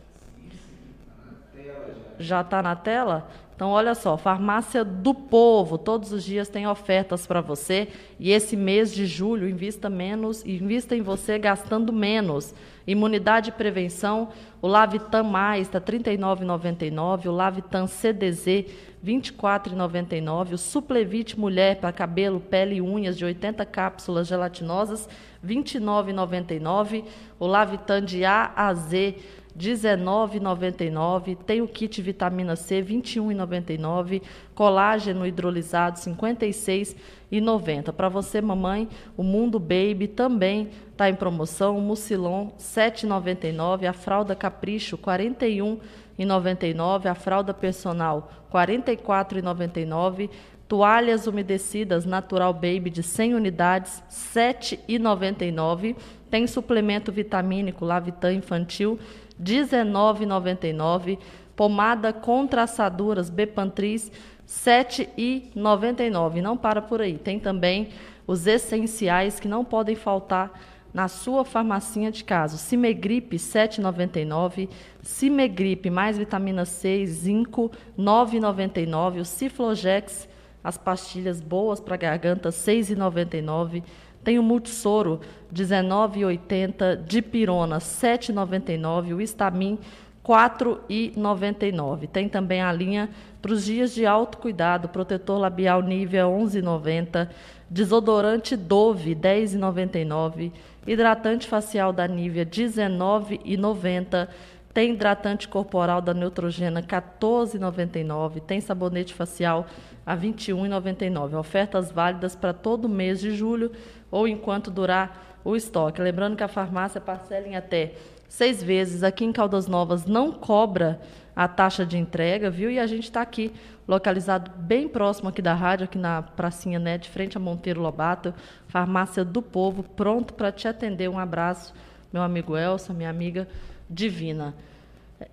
Já 2.20 2.42
está 2.42 2.62
na 2.62 2.76
tela? 2.76 3.30
Então, 3.60 3.72
olha 3.72 3.94
só, 3.94 4.16
Farmácia 4.16 4.86
do 4.86 5.14
Povo, 5.14 5.78
todos 5.78 6.14
os 6.14 6.24
dias 6.24 6.48
tem 6.48 6.66
ofertas 6.66 7.28
para 7.28 7.42
você. 7.42 7.90
E 8.18 8.32
esse 8.32 8.56
mês 8.56 8.94
de 8.94 9.06
julho, 9.06 9.50
invista 9.50 9.90
menos, 9.90 10.46
invista 10.46 10.96
em 10.96 11.02
você 11.02 11.38
gastando 11.38 11.92
menos. 11.92 12.54
Imunidade 12.88 13.50
e 13.50 13.52
prevenção, 13.52 14.30
o 14.62 14.68
Lavitan 14.68 15.24
Mais 15.24 15.68
está 15.68 15.78
R$ 15.78 16.00
39,99, 16.00 17.26
o 17.28 17.32
Lavitan 17.32 17.86
CDZ 17.86 18.46
R$ 18.46 18.66
24,99, 19.06 20.54
o 20.54 20.58
Suplevite 20.58 21.38
Mulher 21.38 21.82
para 21.82 21.92
cabelo, 21.92 22.40
pele 22.40 22.76
e 22.76 22.82
unhas 22.82 23.18
de 23.18 23.26
80 23.26 23.66
cápsulas 23.66 24.28
gelatinosas 24.28 25.08
R$ 25.44 25.56
29,99, 25.56 27.04
o 27.38 27.46
Lavitan 27.46 28.02
de 28.04 28.24
A 28.24 28.54
a 28.56 28.74
Z 28.74 29.16
19,99. 29.60 31.36
Tem 31.46 31.62
o 31.62 31.68
kit 31.68 32.02
vitamina 32.02 32.56
C, 32.56 32.82
21,99. 32.82 34.22
Colágeno 34.56 35.28
hidrolisado, 35.28 36.00
56,90. 36.00 37.92
Para 37.92 38.08
você, 38.08 38.40
mamãe, 38.40 38.88
o 39.18 39.24
Mundo 39.24 39.60
Baby 39.60 40.08
também 40.08 40.70
está 40.92 41.10
em 41.10 41.16
promoção. 41.16 41.78
O 41.78 41.82
Mucilon, 41.82 42.52
7,99. 42.58 43.86
A 43.86 43.94
fralda 43.94 44.34
Capricho, 44.34 44.98
41,99. 44.98 47.08
A 47.08 47.16
fralda 47.16 47.54
personal, 47.54 48.32
44,99. 48.52 50.30
Toalhas 50.70 51.26
umedecidas 51.26 52.06
Natural 52.06 52.54
Baby 52.54 52.92
de 52.92 53.02
100 53.02 53.34
unidades, 53.34 54.04
R$ 54.36 54.54
7,99. 54.54 55.96
Tem 56.30 56.46
suplemento 56.46 57.12
vitamínico 57.12 57.84
Lavitan 57.84 58.34
Infantil, 58.34 59.00
19,99. 59.42 61.18
Pomada 61.56 62.14
contra 62.14 62.64
assaduras 62.64 63.30
Bepantris, 63.30 64.10
R$ 64.10 64.84
7,99. 64.84 66.42
Não 66.42 66.58
para 66.58 66.82
por 66.82 67.02
aí. 67.02 67.18
Tem 67.18 67.40
também 67.40 67.90
os 68.26 68.48
essenciais 68.48 69.40
que 69.40 69.48
não 69.48 69.66
podem 69.66 69.96
faltar 69.96 70.52
na 70.94 71.08
sua 71.08 71.46
farmacinha 71.46 72.12
de 72.12 72.24
casa. 72.24 72.58
Cimegripe 72.58 73.38
7,99, 73.38 74.70
Cimegripe 75.02 75.90
mais 75.90 76.18
vitamina 76.18 76.66
C 76.66 77.06
zinco 77.06 77.72
9,99, 77.98 79.22
o 79.22 79.26
Ciflogex, 79.26 80.28
as 80.64 80.78
pastilhas 80.78 81.40
boas 81.40 81.80
para 81.80 81.96
garganta 81.96 82.50
6,99, 82.50 83.84
tem 84.30 84.38
o 84.38 84.44
Multisoro 84.44 85.22
19,80, 85.52 87.04
Dipirona 87.04 87.80
7,99, 87.80 89.16
o 89.16 89.22
Estamin 89.22 89.80
4,99. 90.24 92.08
Tem 92.08 92.30
também 92.30 92.62
a 92.62 92.72
linha 92.72 93.10
para 93.42 93.52
os 93.52 93.66
dias 93.66 93.92
de 93.92 94.06
autocuidado, 94.06 94.88
protetor 94.88 95.40
labial 95.40 95.82
Nivea 95.82 96.26
11,90, 96.26 97.28
desodorante 97.68 98.56
Dove 98.56 99.16
10,99, 99.16 100.52
hidratante 100.86 101.48
facial 101.48 101.92
da 101.92 102.08
Nivea 102.08 102.46
19,90. 102.46 104.28
Tem 104.72 104.94
hidratante 104.94 105.48
corporal 105.48 106.02
da 106.02 106.14
Neutrogena 106.14 106.84
14,99, 106.84 108.40
tem 108.42 108.62
sabonete 108.62 109.12
facial 109.12 109.66
a 110.06 110.14
R$ 110.14 110.28
21,99. 110.28 111.34
Ofertas 111.36 111.92
válidas 111.92 112.36
para 112.36 112.54
todo 112.54 112.88
mês 112.88 113.20
de 113.20 113.32
julho 113.32 113.72
ou 114.12 114.28
enquanto 114.28 114.72
durar 114.72 115.40
o 115.44 115.56
estoque. 115.56 116.02
Lembrando 116.02 116.36
que 116.36 116.44
a 116.44 116.48
farmácia 116.48 117.00
parcela 117.00 117.48
em 117.48 117.56
até 117.56 117.94
seis 118.28 118.62
vezes. 118.62 119.04
Aqui 119.04 119.26
em 119.26 119.32
Caldas 119.32 119.68
Novas 119.68 120.06
não 120.06 120.32
cobra 120.32 121.00
a 121.36 121.48
taxa 121.48 121.86
de 121.86 121.98
entrega, 121.98 122.50
viu? 122.50 122.70
E 122.70 122.78
a 122.80 122.86
gente 122.86 123.06
está 123.06 123.22
aqui, 123.22 123.54
localizado 123.88 124.52
bem 124.58 124.88
próximo 124.88 125.30
aqui 125.30 125.42
da 125.42 125.54
rádio, 125.54 125.86
aqui 125.86 125.98
na 125.98 126.22
pracinha, 126.22 126.78
né, 126.78 126.98
de 126.98 127.10
frente 127.10 127.38
a 127.38 127.40
Monteiro 127.40 127.82
Lobato, 127.82 128.34
farmácia 128.68 129.24
do 129.24 129.42
povo, 129.42 129.84
pronto 129.84 130.34
para 130.34 130.52
te 130.52 130.68
atender. 130.68 131.10
Um 131.10 131.18
abraço, 131.18 131.74
meu 132.12 132.22
amigo 132.22 132.58
Elson, 132.58 132.94
minha 132.94 133.10
amiga 133.10 133.48
Divina. 133.90 134.54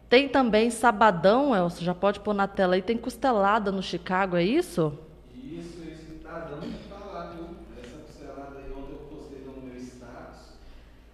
Tem 0.09 0.29
também 0.29 0.71
sabadão, 0.71 1.55
Elson, 1.55 1.85
já 1.85 1.95
pode 1.95 2.21
pôr 2.21 2.35
na 2.35 2.47
tela 2.47 2.77
aí, 2.77 2.83
tem 2.83 2.97
costelada 2.97 3.73
no 3.73 3.83
Chicago, 3.83 4.37
é 4.37 4.45
isso? 4.45 4.97
Isso, 5.35 5.83
isso 5.83 6.13
tá 6.23 6.39
dando 6.51 6.63
que 6.63 6.89
falar, 6.89 7.33
viu? 7.35 7.49
Essa 7.83 7.99
costelada 7.99 8.59
aí 8.59 8.73
ontem 8.73 8.93
eu 8.93 8.99
postei 9.11 9.45
no 9.45 9.61
meu 9.61 9.77
status 9.77 10.55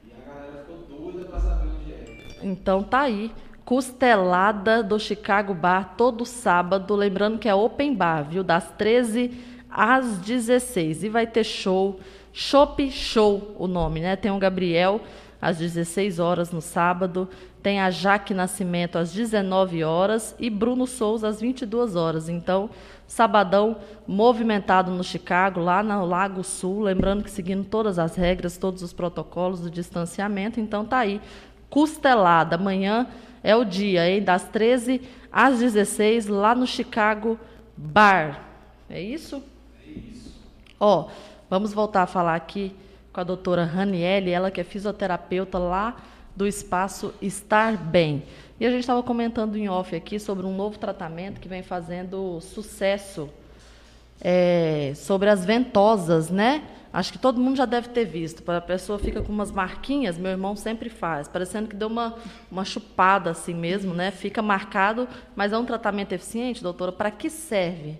e 0.05 0.12
a 0.12 0.33
galera 0.33 0.64
ficou 0.64 0.79
doida 0.87 1.29
pra 1.29 1.40
saber 1.40 1.68
onde 1.68 1.92
é. 1.92 2.03
Então 2.42 2.83
tá 2.83 3.00
aí. 3.00 3.33
Costelada 3.64 4.83
do 4.83 4.98
Chicago 4.98 5.55
Bar 5.55 5.94
todo 5.96 6.26
sábado, 6.26 6.96
lembrando 6.96 7.38
que 7.38 7.48
é 7.48 7.55
open 7.55 7.94
bar, 7.94 8.22
viu? 8.22 8.42
Das 8.42 8.70
13 8.76 9.31
às 9.70 10.18
16. 10.18 11.05
E 11.05 11.09
vai 11.09 11.26
ter 11.26 11.44
show, 11.44 12.00
Shop 12.33 12.90
Show 12.90 13.55
o 13.59 13.66
nome, 13.66 14.00
né? 14.00 14.16
Tem 14.16 14.31
o 14.31 14.38
Gabriel 14.38 15.00
às 15.40 15.59
16 15.59 16.20
horas 16.20 16.52
no 16.52 16.61
sábado, 16.61 17.28
tem 17.62 17.81
a 17.81 17.90
Jaque 17.90 18.33
Nascimento 18.33 18.96
às 18.96 19.12
19 19.12 19.83
horas 19.83 20.37
e 20.38 20.48
Bruno 20.48 20.87
Souza 20.87 21.26
às 21.26 21.40
22 21.40 21.96
horas. 21.96 22.28
Então, 22.28 22.70
sabadão 23.07 23.76
movimentado 24.07 24.90
no 24.90 25.02
Chicago, 25.02 25.61
lá 25.61 25.83
no 25.83 26.05
Lago 26.05 26.44
Sul, 26.44 26.83
lembrando 26.83 27.24
que 27.24 27.31
seguindo 27.31 27.64
todas 27.64 27.98
as 27.98 28.14
regras, 28.16 28.57
todos 28.57 28.83
os 28.83 28.92
protocolos 28.92 29.61
do 29.61 29.70
distanciamento. 29.70 30.61
Então, 30.61 30.85
tá 30.85 30.98
aí 30.98 31.20
Costelada. 31.73 32.57
Amanhã 32.57 33.07
é 33.43 33.57
o 33.57 33.65
dia, 33.65 34.07
hein? 34.07 34.23
Das 34.23 34.45
13 34.45 35.01
às 35.33 35.59
16, 35.59 36.27
lá 36.27 36.55
no 36.55 36.67
Chicago 36.67 37.41
Bar. 37.75 38.45
É 38.91 39.01
isso? 39.01 39.43
É 39.83 39.91
isso. 39.91 40.39
Ó, 40.79 41.09
vamos 41.49 41.73
voltar 41.73 42.03
a 42.03 42.07
falar 42.07 42.35
aqui 42.35 42.77
com 43.11 43.21
a 43.21 43.25
doutora 43.25 43.65
Raniele, 43.65 44.31
ela 44.31 44.51
que 44.51 44.61
é 44.61 44.65
fisioterapeuta 44.65 45.59
lá 45.59 45.97
do 46.37 46.47
espaço 46.47 47.15
Estar 47.23 47.79
Bem. 47.79 48.23
E 48.61 48.67
a 48.67 48.71
gente 48.71 48.81
estava 48.81 49.03
comentando 49.03 49.57
em 49.57 49.71
off 49.71 49.97
aqui 49.97 50.21
sobre 50.21 50.45
um 50.45 50.55
novo 50.55 50.79
tratamento 50.79 51.41
que 51.41 51.49
vem 51.49 51.63
fazendo 51.63 52.39
sucesso 52.43 53.31
é, 54.21 54.93
sobre 54.95 55.31
as 55.31 55.43
ventosas, 55.43 56.29
né? 56.29 56.65
Acho 56.92 57.12
que 57.12 57.18
todo 57.18 57.40
mundo 57.40 57.57
já 57.57 57.64
deve 57.64 57.88
ter 57.88 58.05
visto. 58.05 58.48
A 58.50 58.61
pessoa 58.61 58.98
fica 58.98 59.22
com 59.22 59.33
umas 59.33 59.50
marquinhas, 59.50 60.18
meu 60.18 60.31
irmão 60.31 60.55
sempre 60.55 60.90
faz, 60.90 61.26
parecendo 61.26 61.68
que 61.68 61.74
deu 61.74 61.88
uma, 61.88 62.16
uma 62.50 62.64
chupada 62.64 63.31
assim 63.31 63.55
mesmo, 63.55 63.94
né? 63.94 64.11
Fica 64.11 64.42
marcado, 64.42 65.09
mas 65.35 65.52
é 65.52 65.59
um 65.59 65.64
tratamento 65.64 66.12
eficiente, 66.12 66.62
doutora? 66.62 66.92
Para 66.92 67.11
que 67.11 67.31
serve? 67.31 67.96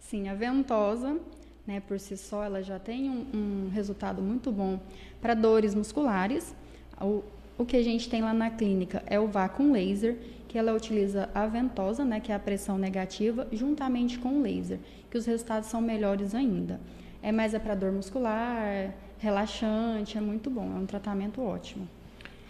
Sim, 0.00 0.28
a 0.28 0.34
ventosa, 0.34 1.18
né, 1.66 1.80
por 1.80 1.98
si 2.00 2.16
só, 2.16 2.42
ela 2.42 2.62
já 2.62 2.78
tem 2.78 3.08
um, 3.10 3.26
um 3.34 3.70
resultado 3.70 4.22
muito 4.22 4.50
bom 4.50 4.80
para 5.20 5.34
dores 5.34 5.74
musculares. 5.74 6.54
O, 7.00 7.22
o 7.58 7.66
que 7.66 7.76
a 7.76 7.82
gente 7.82 8.08
tem 8.08 8.22
lá 8.22 8.32
na 8.32 8.50
clínica 8.50 9.02
é 9.06 9.20
o 9.20 9.26
vácuo 9.26 9.70
laser, 9.70 10.16
que 10.48 10.58
ela 10.58 10.74
utiliza 10.74 11.30
a 11.34 11.46
ventosa, 11.46 12.04
né, 12.04 12.20
que 12.20 12.32
é 12.32 12.34
a 12.34 12.38
pressão 12.38 12.76
negativa, 12.76 13.46
juntamente 13.52 14.18
com 14.18 14.38
o 14.38 14.42
laser, 14.42 14.78
que 15.10 15.16
os 15.16 15.24
resultados 15.24 15.68
são 15.68 15.80
melhores 15.80 16.34
ainda. 16.34 16.80
É 17.22 17.30
mais 17.30 17.54
é 17.54 17.58
para 17.58 17.74
dor 17.74 17.92
muscular, 17.92 18.92
relaxante, 19.18 20.18
é 20.18 20.20
muito 20.20 20.50
bom, 20.50 20.72
é 20.76 20.80
um 20.80 20.86
tratamento 20.86 21.40
ótimo. 21.40 21.88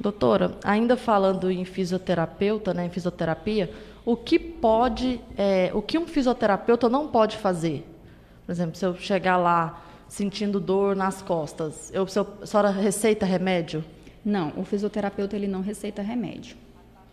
Doutora, 0.01 0.57
ainda 0.65 0.97
falando 0.97 1.51
em 1.51 1.65
fisioterapeuta, 1.65 2.73
né, 2.73 2.87
em 2.87 2.91
fisioterapia, 2.91 3.71
o 4.05 4.17
que 4.17 4.39
pode, 4.39 5.21
é, 5.37 5.71
o 5.75 5.83
que 5.83 5.99
um 5.99 6.07
fisioterapeuta 6.07 6.89
não 6.89 7.09
pode 7.09 7.37
fazer? 7.37 7.87
Por 8.45 8.51
exemplo, 8.51 8.75
se 8.77 8.85
eu 8.85 8.97
chegar 8.97 9.37
lá 9.37 9.83
sentindo 10.09 10.59
dor 10.59 10.97
nas 10.97 11.23
costas, 11.23 11.91
eu, 11.95 12.07
se 12.07 12.19
eu, 12.19 12.27
a 12.43 12.47
senhora 12.47 12.71
receita 12.71 13.25
remédio? 13.25 13.85
Não, 14.25 14.53
o 14.57 14.65
fisioterapeuta 14.65 15.37
ele 15.37 15.47
não 15.47 15.61
receita 15.61 16.03
remédio. 16.03 16.57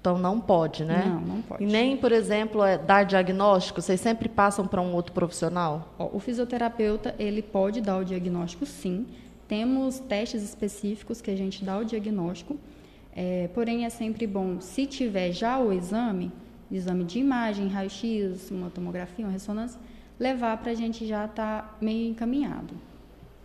Então 0.10 0.18
não 0.18 0.40
pode, 0.40 0.84
né? 0.84 1.04
Não, 1.06 1.22
não 1.22 1.42
pode. 1.42 1.64
E 1.64 1.68
nem, 1.68 1.96
por 1.96 2.12
exemplo, 2.12 2.64
é, 2.64 2.78
dar 2.78 3.04
diagnóstico, 3.04 3.80
vocês 3.82 4.02
sempre 4.02 4.28
passam 4.28 4.66
para 4.66 4.82
um 4.82 4.94
outro 4.94 5.14
profissional? 5.14 5.94
Ó, 6.00 6.10
o 6.14 6.20
fisioterapeuta, 6.20 7.14
ele 7.20 7.44
pode 7.44 7.80
dar 7.80 7.98
o 7.98 8.04
diagnóstico 8.04 8.66
sim. 8.66 9.06
Temos 9.48 10.00
testes 10.00 10.42
específicos 10.42 11.22
que 11.22 11.30
a 11.30 11.36
gente 11.36 11.64
dá 11.64 11.78
o 11.78 11.86
diagnóstico. 11.86 12.58
É, 13.16 13.50
porém, 13.54 13.86
é 13.86 13.90
sempre 13.90 14.26
bom, 14.26 14.60
se 14.62 14.86
tiver 14.86 15.32
já 15.32 15.60
o 15.60 15.72
exame, 15.72 16.32
exame 16.72 17.04
de 17.04 17.20
imagem, 17.20 17.68
raio-x, 17.68 18.50
uma 18.50 18.70
tomografia, 18.70 19.26
uma 19.26 19.32
ressonância, 19.32 19.80
levar 20.20 20.58
para 20.58 20.72
a 20.72 20.76
gente 20.76 21.06
já 21.06 21.26
estar 21.26 21.62
tá 21.62 21.76
meio 21.80 22.10
encaminhado. 22.10 22.74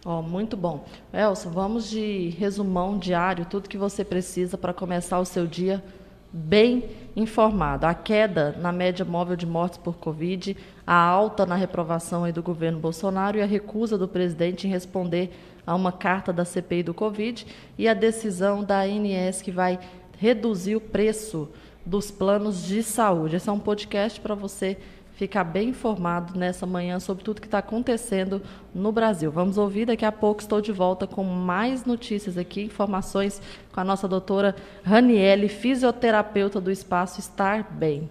Oh, 0.04 0.20
muito 0.20 0.56
bom. 0.56 0.84
Elson, 1.12 1.50
vamos 1.50 1.88
de 1.88 2.28
resumão 2.38 2.98
diário, 2.98 3.46
tudo 3.46 3.68
que 3.68 3.78
você 3.78 4.04
precisa 4.04 4.58
para 4.58 4.72
começar 4.72 5.18
o 5.18 5.24
seu 5.24 5.46
dia 5.46 5.82
bem 6.34 6.82
informado. 7.14 7.86
A 7.86 7.94
queda 7.94 8.56
na 8.58 8.72
média 8.72 9.04
móvel 9.04 9.36
de 9.36 9.46
mortes 9.46 9.78
por 9.78 9.94
Covid, 9.94 10.56
a 10.84 10.96
alta 10.96 11.46
na 11.46 11.54
reprovação 11.54 12.28
do 12.32 12.42
governo 12.42 12.80
Bolsonaro 12.80 13.38
e 13.38 13.42
a 13.42 13.46
recusa 13.46 13.96
do 13.96 14.08
presidente 14.08 14.66
em 14.66 14.70
responder 14.70 15.30
a 15.64 15.74
uma 15.76 15.92
carta 15.92 16.32
da 16.32 16.44
CPI 16.44 16.82
do 16.82 16.92
Covid 16.92 17.46
e 17.78 17.86
a 17.86 17.94
decisão 17.94 18.64
da 18.64 18.80
ANS 18.80 19.40
que 19.40 19.52
vai 19.52 19.78
reduzir 20.18 20.74
o 20.74 20.80
preço 20.80 21.48
dos 21.86 22.10
planos 22.10 22.64
de 22.64 22.82
saúde. 22.82 23.36
Esse 23.36 23.48
é 23.48 23.52
um 23.52 23.60
podcast 23.60 24.20
para 24.20 24.34
você 24.34 24.76
ficar 25.14 25.44
bem 25.44 25.70
informado 25.70 26.38
nessa 26.38 26.66
manhã 26.66 26.98
sobre 26.98 27.24
tudo 27.24 27.40
que 27.40 27.46
está 27.46 27.58
acontecendo 27.58 28.42
no 28.74 28.92
Brasil. 28.92 29.30
Vamos 29.30 29.58
ouvir 29.58 29.86
daqui 29.86 30.04
a 30.04 30.12
pouco. 30.12 30.40
Estou 30.40 30.60
de 30.60 30.72
volta 30.72 31.06
com 31.06 31.24
mais 31.24 31.84
notícias 31.84 32.36
aqui, 32.36 32.62
informações 32.62 33.40
com 33.72 33.80
a 33.80 33.84
nossa 33.84 34.08
doutora 34.08 34.54
Raniele, 34.82 35.48
fisioterapeuta 35.48 36.60
do 36.60 36.70
Espaço 36.70 37.20
Estar 37.20 37.62
Bem. 37.72 38.10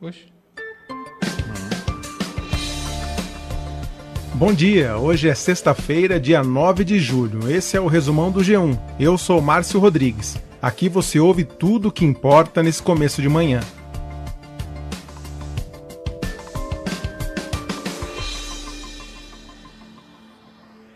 Oxe. 0.00 0.39
Bom 4.40 4.54
dia, 4.54 4.96
hoje 4.96 5.28
é 5.28 5.34
sexta-feira, 5.34 6.18
dia 6.18 6.42
9 6.42 6.82
de 6.82 6.98
julho. 6.98 7.50
Esse 7.50 7.76
é 7.76 7.80
o 7.80 7.86
resumão 7.86 8.32
do 8.32 8.40
G1. 8.40 8.80
Eu 8.98 9.18
sou 9.18 9.38
Márcio 9.38 9.78
Rodrigues. 9.78 10.40
Aqui 10.62 10.88
você 10.88 11.20
ouve 11.20 11.44
tudo 11.44 11.88
o 11.88 11.92
que 11.92 12.06
importa 12.06 12.62
nesse 12.62 12.82
começo 12.82 13.20
de 13.20 13.28
manhã. 13.28 13.60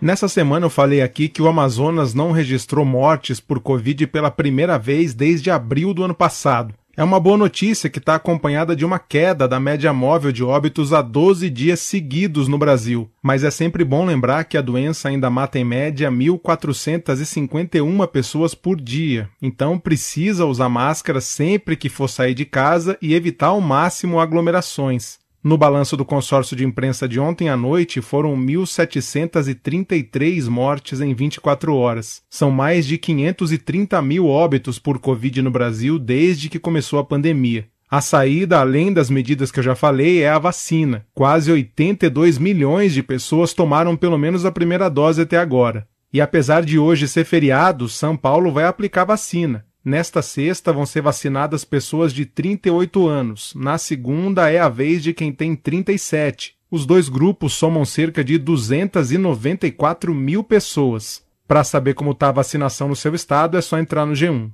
Nessa 0.01 0.27
semana 0.27 0.65
eu 0.65 0.71
falei 0.71 1.03
aqui 1.03 1.29
que 1.29 1.43
o 1.43 1.47
Amazonas 1.47 2.15
não 2.15 2.33
registrou 2.33 2.87
mortes 2.87 3.41
por 3.41 3.61
Covid 3.61 4.07
pela 4.07 4.31
primeira 4.31 4.79
vez 4.79 5.13
desde 5.13 5.51
abril 5.51 5.93
do 5.93 6.03
ano 6.03 6.15
passado. 6.15 6.75
É 6.97 7.03
uma 7.03 7.19
boa 7.19 7.37
notícia 7.37 7.91
que 7.91 7.99
está 7.99 8.15
acompanhada 8.15 8.77
de 8.77 8.85
uma 8.85 9.01
queda 9.01 9.49
da 9.49 9.59
média 9.59 9.93
móvel 9.93 10.31
de 10.31 10.45
óbitos 10.45 10.93
há 10.93 11.03
12 11.03 11.51
dias 11.51 11.81
seguidos 11.81 12.47
no 12.47 12.57
Brasil. 12.57 13.11
Mas 13.21 13.43
é 13.43 13.51
sempre 13.51 13.85
bom 13.85 14.05
lembrar 14.05 14.45
que 14.45 14.57
a 14.57 14.63
doença 14.63 15.09
ainda 15.09 15.29
mata 15.29 15.59
em 15.59 15.65
média 15.65 16.09
1.451 16.09 18.07
pessoas 18.07 18.55
por 18.55 18.81
dia. 18.81 19.29
Então 19.43 19.77
precisa 19.77 20.47
usar 20.47 20.69
máscara 20.69 21.21
sempre 21.21 21.77
que 21.77 21.89
for 21.89 22.07
sair 22.09 22.35
de 22.35 22.45
casa 22.45 22.97
e 23.03 23.13
evitar 23.13 23.49
ao 23.49 23.61
máximo 23.61 24.21
aglomerações. 24.21 25.24
No 25.45 25.57
balanço 25.59 25.95
do 25.95 26.07
consórcio 26.07 26.57
de 26.57 26.65
imprensa 26.65 27.07
de 27.07 27.21
ontem 27.21 27.51
à 27.51 27.57
noite, 27.57 28.01
foram 28.01 28.35
1.733 28.35 30.49
mortes 30.49 31.03
em 31.03 31.13
24 31.13 31.77
horas. 31.77 32.23
São 32.31 32.51
mais 32.51 32.87
de 32.87 32.97
530 32.97 34.01
mil 34.01 34.27
óbitos 34.27 34.79
por 34.79 34.99
Covid 34.99 35.43
no 35.43 35.51
Brasil 35.51 35.99
desde 35.99 36.49
que 36.49 36.59
começou 36.59 36.99
a 36.99 37.05
pandemia. 37.05 37.67
A 37.91 38.01
saída, 38.01 38.59
além 38.59 38.91
das 38.91 39.11
medidas 39.11 39.53
que 39.53 39.59
eu 39.59 39.65
já 39.65 39.75
falei, 39.75 40.23
é 40.23 40.31
a 40.31 40.39
vacina. 40.39 41.05
Quase 41.13 41.53
82 41.53 42.39
milhões 42.39 42.95
de 42.95 43.03
pessoas 43.03 43.53
tomaram 43.53 43.99
pelo 43.99 44.17
menos 44.17 44.47
a 44.47 44.51
primeira 44.51 44.89
dose 44.89 45.21
até 45.21 45.37
agora. 45.37 45.87
E 46.11 46.23
apesar 46.23 46.65
de 46.65 46.79
hoje 46.79 47.07
ser 47.07 47.27
feriado, 47.27 47.87
São 47.87 48.17
Paulo 48.17 48.51
vai 48.51 48.65
aplicar 48.65 49.05
vacina. 49.05 49.67
Nesta 49.85 50.23
sexta 50.23 50.73
vão 50.73 50.87
ser 50.87 51.03
vacinadas 51.03 51.63
pessoas 51.63 52.11
de 52.11 52.25
38 52.25 53.07
anos. 53.07 53.53
Na 53.55 53.77
segunda 53.77 54.51
é 54.51 54.59
a 54.59 54.67
vez 54.67 55.03
de 55.03 55.13
quem 55.13 55.31
tem 55.31 55.55
37. 55.55 56.55
Os 56.71 56.87
dois 56.87 57.11
grupos 57.11 57.53
somam 57.53 57.85
cerca 57.85 58.25
de 58.25 58.39
294 58.39 60.15
mil 60.15 60.43
pessoas. 60.43 61.23
Para 61.47 61.63
saber 61.63 61.93
como 61.93 62.13
está 62.13 62.31
a 62.31 62.33
vacinação 62.33 62.89
no 62.89 62.97
seu 62.97 63.15
estado, 63.15 63.59
é 63.59 63.61
só 63.61 63.79
entrar 63.79 64.07
no 64.07 64.15
G1. 64.15 64.51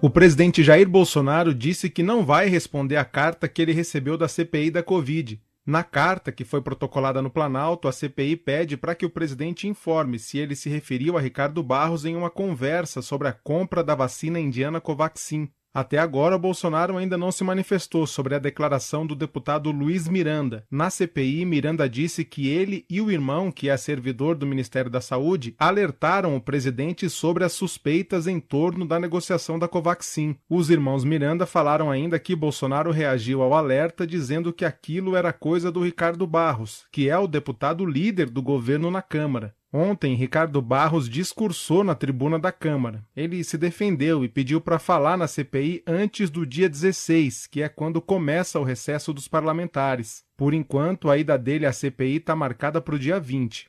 O 0.00 0.08
presidente 0.08 0.62
Jair 0.62 0.88
Bolsonaro 0.88 1.54
disse 1.54 1.90
que 1.90 2.02
não 2.02 2.24
vai 2.24 2.48
responder 2.48 2.96
à 2.96 3.04
carta 3.04 3.46
que 3.46 3.60
ele 3.60 3.72
recebeu 3.72 4.16
da 4.16 4.26
CPI 4.26 4.70
da 4.70 4.82
Covid 4.82 5.38
na 5.68 5.84
carta 5.84 6.32
que 6.32 6.46
foi 6.46 6.62
protocolada 6.62 7.20
no 7.20 7.28
Planalto, 7.28 7.88
a 7.88 7.92
CPI 7.92 8.36
pede 8.36 8.74
para 8.74 8.94
que 8.94 9.04
o 9.04 9.10
presidente 9.10 9.68
informe 9.68 10.18
se 10.18 10.38
ele 10.38 10.56
se 10.56 10.70
referiu 10.70 11.18
a 11.18 11.20
Ricardo 11.20 11.62
Barros 11.62 12.06
em 12.06 12.16
uma 12.16 12.30
conversa 12.30 13.02
sobre 13.02 13.28
a 13.28 13.34
compra 13.34 13.84
da 13.84 13.94
vacina 13.94 14.40
indiana 14.40 14.80
Covaxin. 14.80 15.52
Até 15.72 15.98
agora, 15.98 16.38
Bolsonaro 16.38 16.96
ainda 16.96 17.16
não 17.16 17.30
se 17.30 17.44
manifestou 17.44 18.06
sobre 18.06 18.34
a 18.34 18.38
declaração 18.38 19.06
do 19.06 19.14
deputado 19.14 19.70
Luiz 19.70 20.08
Miranda. 20.08 20.64
Na 20.70 20.90
CPI, 20.90 21.44
Miranda 21.44 21.88
disse 21.88 22.24
que 22.24 22.48
ele 22.48 22.84
e 22.88 23.00
o 23.00 23.10
irmão, 23.10 23.52
que 23.52 23.68
é 23.68 23.76
servidor 23.76 24.34
do 24.34 24.46
Ministério 24.46 24.90
da 24.90 25.00
Saúde, 25.00 25.54
alertaram 25.58 26.34
o 26.36 26.40
presidente 26.40 27.08
sobre 27.08 27.44
as 27.44 27.52
suspeitas 27.52 28.26
em 28.26 28.40
torno 28.40 28.86
da 28.86 28.98
negociação 28.98 29.58
da 29.58 29.68
Covaxin. 29.68 30.36
Os 30.48 30.70
irmãos 30.70 31.04
Miranda 31.04 31.46
falaram 31.46 31.90
ainda 31.90 32.18
que 32.18 32.34
Bolsonaro 32.34 32.90
reagiu 32.90 33.42
ao 33.42 33.54
alerta 33.54 34.06
dizendo 34.06 34.52
que 34.52 34.64
aquilo 34.64 35.16
era 35.16 35.32
coisa 35.32 35.70
do 35.70 35.84
Ricardo 35.84 36.26
Barros, 36.26 36.86
que 36.90 37.08
é 37.08 37.18
o 37.18 37.28
deputado 37.28 37.84
líder 37.84 38.30
do 38.30 38.42
governo 38.42 38.90
na 38.90 39.02
Câmara. 39.02 39.54
Ontem, 39.72 40.14
Ricardo 40.14 40.62
Barros 40.62 41.10
discursou 41.10 41.84
na 41.84 41.94
tribuna 41.94 42.38
da 42.38 42.50
Câmara. 42.50 43.04
Ele 43.14 43.44
se 43.44 43.58
defendeu 43.58 44.24
e 44.24 44.28
pediu 44.28 44.62
para 44.62 44.78
falar 44.78 45.18
na 45.18 45.26
CPI 45.26 45.82
antes 45.86 46.30
do 46.30 46.46
dia 46.46 46.70
16, 46.70 47.46
que 47.46 47.62
é 47.62 47.68
quando 47.68 48.00
começa 48.00 48.58
o 48.58 48.64
recesso 48.64 49.12
dos 49.12 49.28
parlamentares. 49.28 50.24
Por 50.38 50.54
enquanto, 50.54 51.10
a 51.10 51.18
ida 51.18 51.36
dele 51.36 51.66
à 51.66 51.72
CPI 51.72 52.16
está 52.16 52.34
marcada 52.34 52.80
para 52.80 52.94
o 52.94 52.98
dia 52.98 53.20
20. 53.20 53.66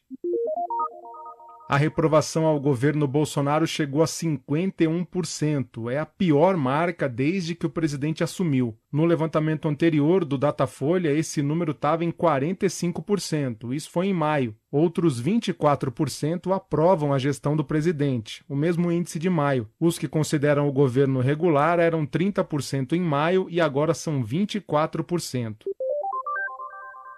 A 1.69 1.77
reprovação 1.77 2.47
ao 2.47 2.59
governo 2.59 3.07
Bolsonaro 3.07 3.67
chegou 3.67 4.01
a 4.01 4.05
51%. 4.05 5.91
É 5.91 5.99
a 5.99 6.05
pior 6.05 6.57
marca 6.57 7.07
desde 7.07 7.53
que 7.53 7.67
o 7.67 7.69
presidente 7.69 8.23
assumiu. 8.23 8.75
No 8.91 9.05
levantamento 9.05 9.67
anterior 9.67 10.25
do 10.25 10.35
Datafolha, 10.35 11.11
esse 11.11 11.43
número 11.43 11.69
estava 11.73 12.03
em 12.03 12.11
45%. 12.11 13.71
Isso 13.71 13.91
foi 13.91 14.07
em 14.07 14.13
maio. 14.15 14.55
Outros 14.71 15.21
24% 15.21 16.51
aprovam 16.51 17.13
a 17.13 17.19
gestão 17.19 17.55
do 17.55 17.63
presidente, 17.63 18.43
o 18.49 18.55
mesmo 18.55 18.91
índice 18.91 19.19
de 19.19 19.29
maio. 19.29 19.69
Os 19.79 19.99
que 19.99 20.07
consideram 20.07 20.67
o 20.67 20.71
governo 20.71 21.19
regular 21.19 21.77
eram 21.77 22.03
30% 22.03 22.93
em 22.93 23.01
maio 23.01 23.45
e 23.47 23.61
agora 23.61 23.93
são 23.93 24.23
24%. 24.23 25.65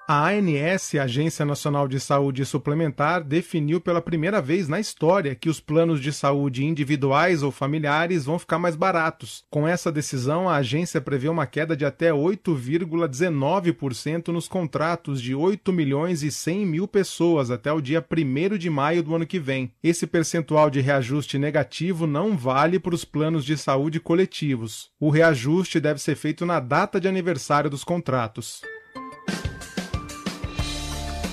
A 0.07 0.29
ANS, 0.29 0.95
Agência 0.95 1.45
Nacional 1.45 1.87
de 1.87 1.99
Saúde 1.99 2.43
Suplementar, 2.43 3.23
definiu 3.23 3.79
pela 3.79 4.01
primeira 4.01 4.41
vez 4.41 4.67
na 4.67 4.79
história 4.79 5.35
que 5.35 5.47
os 5.47 5.59
planos 5.59 6.01
de 6.01 6.11
saúde 6.11 6.65
individuais 6.65 7.43
ou 7.43 7.51
familiares 7.51 8.25
vão 8.25 8.39
ficar 8.39 8.57
mais 8.57 8.75
baratos. 8.75 9.43
Com 9.49 9.67
essa 9.67 9.91
decisão, 9.91 10.49
a 10.49 10.55
agência 10.55 10.99
prevê 10.99 11.29
uma 11.29 11.45
queda 11.45 11.77
de 11.77 11.85
até 11.85 12.09
8,19% 12.09 14.29
nos 14.29 14.47
contratos 14.47 15.21
de 15.21 15.35
8 15.35 15.71
milhões 15.71 16.23
e 16.23 16.31
100 16.31 16.65
mil 16.65 16.87
pessoas 16.87 17.51
até 17.51 17.71
o 17.71 17.79
dia 17.79 18.03
1 18.03 18.57
de 18.57 18.69
maio 18.69 19.03
do 19.03 19.15
ano 19.15 19.27
que 19.27 19.39
vem. 19.39 19.71
Esse 19.83 20.07
percentual 20.07 20.69
de 20.69 20.81
reajuste 20.81 21.37
negativo 21.37 22.07
não 22.07 22.35
vale 22.35 22.79
para 22.79 22.95
os 22.95 23.05
planos 23.05 23.45
de 23.45 23.55
saúde 23.55 23.99
coletivos. 23.99 24.89
O 24.99 25.09
reajuste 25.09 25.79
deve 25.79 26.01
ser 26.01 26.15
feito 26.15 26.45
na 26.45 26.59
data 26.59 26.99
de 26.99 27.07
aniversário 27.07 27.69
dos 27.69 27.83
contratos. 27.83 28.61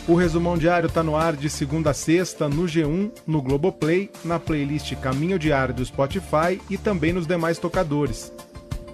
O 0.08 0.14
resumão 0.14 0.56
diário 0.56 0.86
está 0.86 1.02
no 1.02 1.14
ar 1.14 1.36
de 1.36 1.50
segunda 1.50 1.90
a 1.90 1.94
sexta 1.94 2.48
no 2.48 2.64
G1, 2.64 3.12
no 3.26 3.42
Globoplay, 3.42 4.10
na 4.24 4.38
playlist 4.38 4.94
Caminho 4.96 5.38
Diário 5.38 5.74
do 5.74 5.84
Spotify 5.84 6.58
e 6.70 6.78
também 6.78 7.12
nos 7.12 7.26
demais 7.26 7.58
tocadores. 7.58 8.32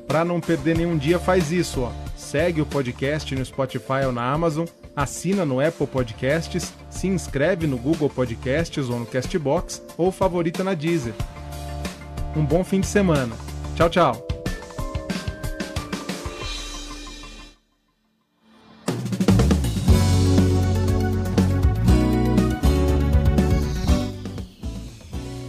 Para 0.08 0.24
não 0.24 0.40
perder 0.40 0.76
nenhum 0.76 0.98
dia, 0.98 1.20
faz 1.20 1.52
isso, 1.52 1.82
ó. 1.82 1.92
Segue 2.16 2.60
o 2.60 2.66
podcast 2.66 3.32
no 3.32 3.44
Spotify 3.44 4.06
ou 4.06 4.12
na 4.12 4.28
Amazon, 4.28 4.66
assina 4.96 5.44
no 5.44 5.60
Apple 5.60 5.86
Podcasts, 5.86 6.72
se 6.90 7.06
inscreve 7.06 7.64
no 7.64 7.78
Google 7.78 8.10
Podcasts 8.10 8.88
ou 8.88 8.98
no 8.98 9.06
Castbox 9.06 9.80
ou 9.96 10.10
favorita 10.10 10.64
na 10.64 10.74
Deezer. 10.74 11.14
Um 12.34 12.44
bom 12.44 12.64
fim 12.64 12.80
de 12.80 12.88
semana. 12.88 13.36
Tchau, 13.76 13.88
tchau. 13.88 14.23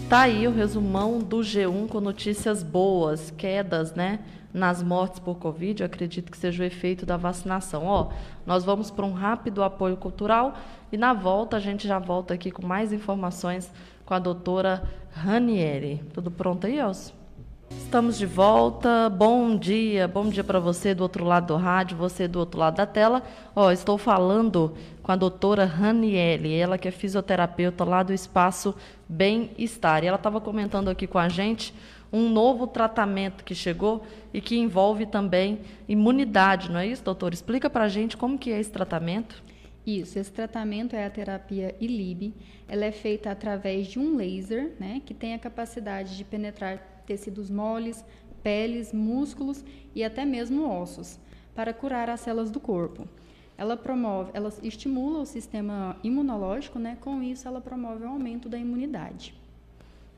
Tá 0.07 0.21
aí 0.21 0.47
o 0.47 0.51
resumão 0.51 1.17
do 1.17 1.37
G1 1.37 1.87
com 1.87 1.99
notícias 1.99 2.61
boas, 2.61 3.31
quedas, 3.31 3.95
né? 3.95 4.19
Nas 4.53 4.83
mortes 4.83 5.19
por 5.19 5.35
Covid, 5.37 5.81
eu 5.81 5.87
acredito 5.87 6.31
que 6.31 6.37
seja 6.37 6.61
o 6.61 6.65
efeito 6.65 7.07
da 7.07 7.17
vacinação. 7.17 7.85
Ó, 7.85 8.11
nós 8.45 8.63
vamos 8.63 8.91
para 8.91 9.03
um 9.03 9.13
rápido 9.13 9.63
apoio 9.63 9.97
cultural 9.97 10.53
e 10.91 10.97
na 10.97 11.11
volta 11.11 11.57
a 11.57 11.59
gente 11.59 11.87
já 11.87 11.97
volta 11.97 12.35
aqui 12.35 12.51
com 12.51 12.65
mais 12.65 12.93
informações 12.93 13.73
com 14.05 14.13
a 14.13 14.19
doutora 14.19 14.83
Ranieri. 15.11 16.03
Tudo 16.13 16.29
pronto 16.29 16.67
aí, 16.67 16.77
Elcio? 16.77 17.24
Estamos 17.71 18.17
de 18.17 18.25
volta. 18.25 19.09
Bom 19.09 19.57
dia, 19.57 20.07
bom 20.07 20.29
dia 20.29 20.43
para 20.43 20.59
você 20.59 20.93
do 20.93 21.01
outro 21.01 21.25
lado 21.25 21.47
do 21.47 21.55
rádio, 21.55 21.97
você 21.97 22.27
do 22.27 22.39
outro 22.39 22.59
lado 22.59 22.75
da 22.75 22.85
tela. 22.85 23.23
Ó, 23.55 23.71
estou 23.71 23.97
falando 23.97 24.75
com 25.01 25.11
a 25.11 25.15
doutora 25.15 25.65
Raniele, 25.65 26.53
ela 26.53 26.77
que 26.77 26.87
é 26.87 26.91
fisioterapeuta 26.91 27.83
lá 27.83 28.03
do 28.03 28.13
Espaço 28.13 28.75
Bem-Estar. 29.07 30.03
E 30.03 30.07
ela 30.07 30.17
estava 30.17 30.39
comentando 30.39 30.89
aqui 30.89 31.07
com 31.07 31.17
a 31.17 31.29
gente 31.29 31.73
um 32.13 32.29
novo 32.29 32.67
tratamento 32.67 33.43
que 33.43 33.55
chegou 33.55 34.05
e 34.33 34.39
que 34.39 34.57
envolve 34.57 35.05
também 35.05 35.59
imunidade, 35.87 36.71
não 36.71 36.79
é 36.79 36.87
isso, 36.87 37.03
doutor? 37.03 37.33
Explica 37.33 37.69
para 37.69 37.85
a 37.85 37.89
gente 37.89 38.15
como 38.15 38.37
que 38.37 38.51
é 38.51 38.59
esse 38.59 38.71
tratamento. 38.71 39.43
Isso, 39.85 40.17
esse 40.17 40.31
tratamento 40.31 40.95
é 40.95 41.05
a 41.05 41.09
terapia 41.09 41.75
ILIB. 41.79 42.33
Ela 42.67 42.85
é 42.85 42.91
feita 42.91 43.29
através 43.29 43.87
de 43.87 43.99
um 43.99 44.15
laser, 44.15 44.73
né, 44.79 45.01
que 45.05 45.13
tem 45.13 45.33
a 45.33 45.39
capacidade 45.39 46.17
de 46.17 46.23
penetrar 46.23 46.94
tecidos 47.05 47.49
moles, 47.49 48.03
peles, 48.43 48.93
músculos 48.93 49.63
e 49.95 50.03
até 50.03 50.25
mesmo 50.25 50.69
ossos, 50.69 51.19
para 51.55 51.73
curar 51.73 52.09
as 52.09 52.19
células 52.19 52.51
do 52.51 52.59
corpo. 52.59 53.07
Ela 53.57 53.77
promove, 53.77 54.31
ela 54.33 54.51
estimula 54.61 55.19
o 55.19 55.25
sistema 55.25 55.95
imunológico, 56.03 56.77
né? 56.77 56.97
Com 56.99 57.23
isso, 57.23 57.47
ela 57.47 57.61
promove 57.61 58.03
o 58.03 58.09
aumento 58.09 58.49
da 58.49 58.57
imunidade. 58.57 59.33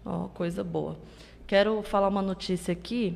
Oh, 0.04 0.28
coisa 0.30 0.64
boa. 0.64 0.98
Quero 1.46 1.82
falar 1.84 2.08
uma 2.08 2.22
notícia 2.22 2.72
aqui. 2.72 3.16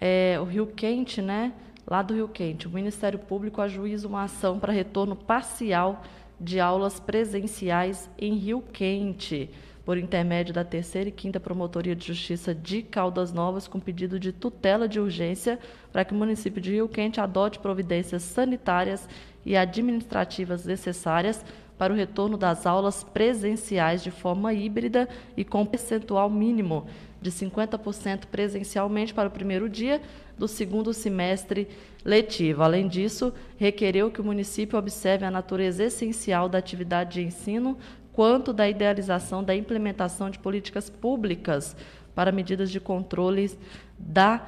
É, 0.00 0.38
o 0.40 0.44
Rio 0.44 0.66
Quente, 0.66 1.22
né? 1.22 1.52
Lá 1.86 2.02
do 2.02 2.14
Rio 2.14 2.28
Quente, 2.28 2.66
o 2.66 2.70
Ministério 2.70 3.18
Público 3.18 3.60
ajuiza 3.60 4.06
uma 4.06 4.24
ação 4.24 4.58
para 4.58 4.72
retorno 4.72 5.16
parcial 5.16 6.02
de 6.38 6.58
aulas 6.58 6.98
presenciais 7.00 8.10
em 8.18 8.34
Rio 8.34 8.62
Quente 8.72 9.50
por 9.84 9.98
intermédio 9.98 10.54
da 10.54 10.64
terceira 10.64 11.08
e 11.08 11.12
quinta 11.12 11.40
Promotoria 11.40 11.96
de 11.96 12.06
Justiça 12.06 12.54
de 12.54 12.82
Caldas 12.82 13.32
Novas, 13.32 13.66
com 13.66 13.80
pedido 13.80 14.18
de 14.18 14.32
tutela 14.32 14.88
de 14.88 15.00
urgência 15.00 15.58
para 15.92 16.04
que 16.04 16.12
o 16.12 16.16
município 16.16 16.60
de 16.60 16.72
Rio 16.72 16.88
Quente 16.88 17.20
adote 17.20 17.58
providências 17.58 18.22
sanitárias 18.22 19.08
e 19.44 19.56
administrativas 19.56 20.64
necessárias 20.64 21.44
para 21.80 21.94
o 21.94 21.96
retorno 21.96 22.36
das 22.36 22.66
aulas 22.66 23.02
presenciais 23.02 24.02
de 24.02 24.10
forma 24.10 24.52
híbrida 24.52 25.08
e 25.34 25.44
com 25.44 25.64
percentual 25.64 26.28
mínimo 26.28 26.86
de 27.22 27.30
50% 27.30 28.26
presencialmente 28.30 29.14
para 29.14 29.28
o 29.28 29.32
primeiro 29.32 29.68
dia 29.68 30.00
do 30.38 30.48
segundo 30.48 30.92
semestre 30.92 31.68
letivo. 32.04 32.62
Além 32.62 32.88
disso, 32.88 33.32
requereu 33.56 34.10
que 34.10 34.20
o 34.20 34.24
município 34.24 34.78
observe 34.78 35.24
a 35.24 35.30
natureza 35.30 35.84
essencial 35.84 36.48
da 36.48 36.58
atividade 36.58 37.14
de 37.14 37.26
ensino, 37.26 37.76
quanto 38.20 38.52
da 38.52 38.68
idealização 38.68 39.42
da 39.42 39.56
implementação 39.56 40.28
de 40.28 40.38
políticas 40.38 40.90
públicas 40.90 41.74
para 42.14 42.30
medidas 42.30 42.70
de 42.70 42.78
controle 42.78 43.58
da 43.98 44.42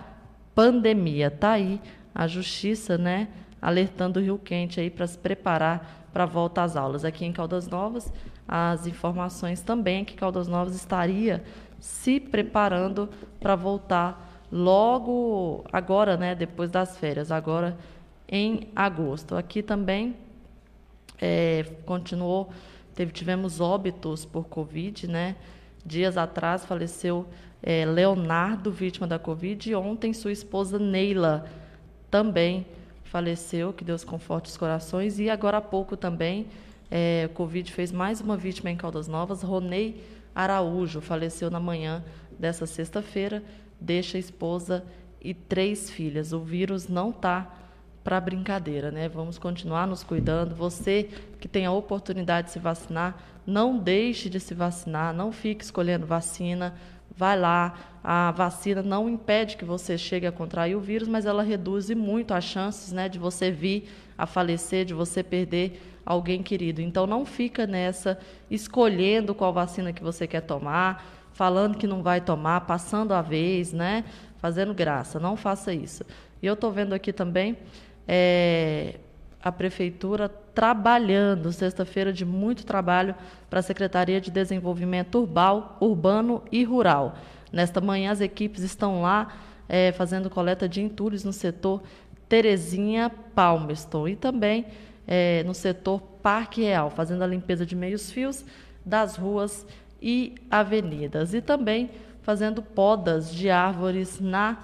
pandemia. 0.55 1.29
Está 1.29 1.53
aí 1.53 1.81
a 2.15 2.27
justiça, 2.27 2.99
né, 2.99 3.29
alertando 3.63 4.21
o 4.21 4.23
Rio 4.23 4.37
Quente 4.37 4.79
aí 4.79 4.91
para 4.91 5.07
se 5.07 5.17
preparar 5.17 6.07
para 6.13 6.25
a 6.25 6.27
volta 6.27 6.63
às 6.63 6.77
aulas. 6.77 7.03
Aqui 7.03 7.25
em 7.25 7.33
Caldas 7.33 7.67
Novas, 7.67 8.13
as 8.47 8.87
informações 8.87 9.63
também 9.63 10.05
que 10.05 10.17
Caldas 10.17 10.47
Novas 10.47 10.75
estaria 10.75 11.43
se 11.81 12.21
preparando 12.21 13.09
para 13.41 13.57
voltar 13.57 14.45
logo 14.53 15.65
agora, 15.73 16.19
né, 16.19 16.35
depois 16.35 16.71
das 16.71 16.99
férias, 16.99 17.33
agora 17.33 17.79
em 18.29 18.69
agosto. 18.77 19.35
Aqui 19.35 19.63
também 19.63 20.15
é, 21.19 21.65
continuou 21.87 22.53
Teve, 22.95 23.13
tivemos 23.13 23.61
óbitos 23.61 24.25
por 24.25 24.45
Covid, 24.49 25.07
né? 25.09 25.37
Dias 25.85 26.17
atrás 26.17 26.65
faleceu 26.65 27.27
é, 27.63 27.85
Leonardo, 27.85 28.71
vítima 28.71 29.07
da 29.07 29.19
Covid, 29.19 29.71
e 29.71 29.75
ontem 29.75 30.13
sua 30.13 30.33
esposa 30.33 30.79
Neila 30.79 31.47
também 32.11 32.67
faleceu, 33.05 33.73
que 33.73 33.85
Deus 33.85 34.05
conforte 34.05 34.51
os 34.51 34.57
corações. 34.57 35.19
E 35.19 35.31
agora 35.31 35.59
há 35.59 35.61
pouco 35.61 35.97
também, 35.97 36.47
é, 36.91 37.29
Covid 37.35 37.73
fez 37.73 37.91
mais 37.91 38.21
uma 38.21 38.37
vítima 38.37 38.71
em 38.71 38.77
Caldas 38.77 39.09
Novas, 39.09 39.43
Ronei 39.43 40.03
Araújo, 40.35 41.01
faleceu 41.01 41.51
na 41.51 41.61
manhã 41.61 42.05
dessa 42.39 42.67
sexta-feira, 42.67 43.43
deixa 43.81 44.19
esposa 44.19 44.85
e 45.21 45.35
três 45.35 45.91
filhas. 45.91 46.33
O 46.33 46.41
vírus 46.41 46.89
não 46.89 47.11
está 47.11 47.62
para 48.03 48.21
brincadeira, 48.21 48.91
né? 48.91 49.09
Vamos 49.09 49.39
continuar 49.39 49.87
nos 49.87 50.03
cuidando. 50.03 50.55
Você 50.55 51.09
que 51.41 51.49
tem 51.49 51.67
a 51.67 51.73
oportunidade 51.73 52.49
de 52.49 52.53
se 52.53 52.59
vacinar, 52.59 53.17
não 53.47 53.79
deixe 53.79 54.29
de 54.29 54.41
se 54.41 54.55
vacinar, 54.55 55.13
não 55.15 55.33
fique 55.33 55.65
escolhendo 55.65 56.07
vacina. 56.07 56.75
Vai 57.15 57.39
lá, 57.39 57.75
a 58.03 58.31
vacina 58.31 58.83
não 58.83 59.09
impede 59.09 59.57
que 59.57 59.65
você 59.65 59.99
chegue 59.99 60.27
a 60.27 60.33
contrair 60.33 60.77
o 60.77 60.81
vírus, 60.81 61.07
mas 61.07 61.27
ela 61.27 61.43
reduz 61.43 61.91
muito 61.91 62.33
as 62.33 62.45
chances, 62.45 62.91
né, 62.91 63.09
de 63.09 63.19
você 63.19 63.51
vir 63.51 63.89
a 64.17 64.27
falecer, 64.27 64.85
de 64.85 64.95
você 64.95 65.23
perder 65.23 65.81
alguém 66.05 66.43
querido. 66.43 66.81
Então 66.81 67.07
não 67.07 67.25
fica 67.25 67.67
nessa 67.67 68.19
escolhendo 68.51 69.35
qual 69.35 69.53
vacina 69.53 69.93
que 69.93 70.03
você 70.03 70.27
quer 70.27 70.41
tomar, 70.41 71.05
falando 71.33 71.77
que 71.77 71.87
não 71.87 72.03
vai 72.03 72.21
tomar, 72.21 72.63
passando 72.63 73.13
a 73.13 73.23
vez, 73.23 73.73
né? 73.73 74.05
Fazendo 74.39 74.75
graça. 74.75 75.21
Não 75.21 75.37
faça 75.37 75.73
isso. 75.73 76.05
E 76.43 76.47
eu 76.47 76.55
estou 76.55 76.73
vendo 76.73 76.93
aqui 76.93 77.13
também 77.13 77.57
é, 78.07 78.97
a 79.43 79.51
prefeitura 79.51 80.29
trabalhando, 80.29 81.53
sexta-feira 81.53 82.13
de 82.13 82.25
muito 82.25 82.65
trabalho 82.65 83.15
para 83.51 83.61
a 83.61 83.63
Secretaria 83.63 84.21
de 84.21 84.31
Desenvolvimento 84.31 85.19
Urbal, 85.19 85.77
Urbano 85.81 86.43
e 86.53 86.63
Rural. 86.65 87.17
Nesta 87.53 87.81
manhã, 87.81 88.13
as 88.13 88.21
equipes 88.21 88.63
estão 88.63 89.03
lá 89.03 89.35
é, 89.69 89.93
fazendo 89.93 90.31
coleta 90.31 90.69
de 90.69 90.81
entulhos 90.81 91.25
no 91.25 91.33
setor 91.33 91.83
Terezinha 92.29 93.11
Palmerston 93.35 94.09
e 94.09 94.17
também 94.17 94.67
é, 95.07 95.43
no 95.45 95.55
setor 95.55 96.01
Parque 96.23 96.63
Real, 96.63 96.91
fazendo 96.91 97.23
a 97.23 97.27
limpeza 97.27 97.67
de 97.67 97.75
meios 97.75 98.11
fios 98.11 98.45
das 98.85 99.17
ruas 99.17 99.67
e 100.01 100.35
avenidas. 100.51 101.35
E 101.35 101.41
também 101.41 101.91
fazendo 102.23 102.63
podas 102.63 103.35
de 103.35 103.51
árvores 103.51 104.21
na 104.21 104.59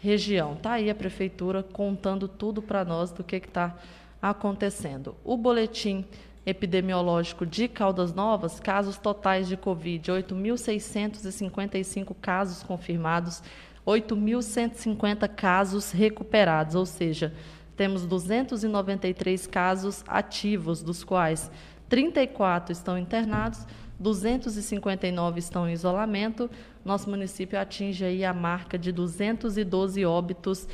região. 0.00 0.54
Está 0.54 0.72
aí 0.72 0.90
a 0.90 0.94
prefeitura 0.94 1.62
contando 1.62 2.26
tudo 2.26 2.62
para 2.62 2.84
nós 2.84 3.12
do 3.12 3.22
que 3.22 3.36
está 3.36 3.76
acontecendo. 4.20 5.14
O 5.24 5.36
boletim 5.36 6.04
epidemiológico 6.44 7.46
de 7.46 7.68
Caldas 7.68 8.12
Novas, 8.14 8.58
casos 8.58 8.96
totais 8.96 9.46
de 9.46 9.56
Covid, 9.56 10.10
8.655 10.10 12.16
casos 12.20 12.62
confirmados, 12.62 13.42
8.150 13.86 15.28
casos 15.28 15.92
recuperados, 15.92 16.74
ou 16.74 16.86
seja, 16.86 17.32
temos 17.76 18.06
293 18.06 19.46
casos 19.46 20.02
ativos, 20.06 20.82
dos 20.82 21.04
quais 21.04 21.50
34 21.88 22.72
estão 22.72 22.98
internados, 22.98 23.66
259 24.00 25.38
estão 25.38 25.68
em 25.68 25.72
isolamento. 25.72 26.50
Nosso 26.82 27.08
município 27.10 27.60
atinge 27.60 28.04
aí 28.04 28.24
a 28.24 28.32
marca 28.32 28.78
de 28.78 28.90
212 28.90 30.04
óbitos 30.06 30.66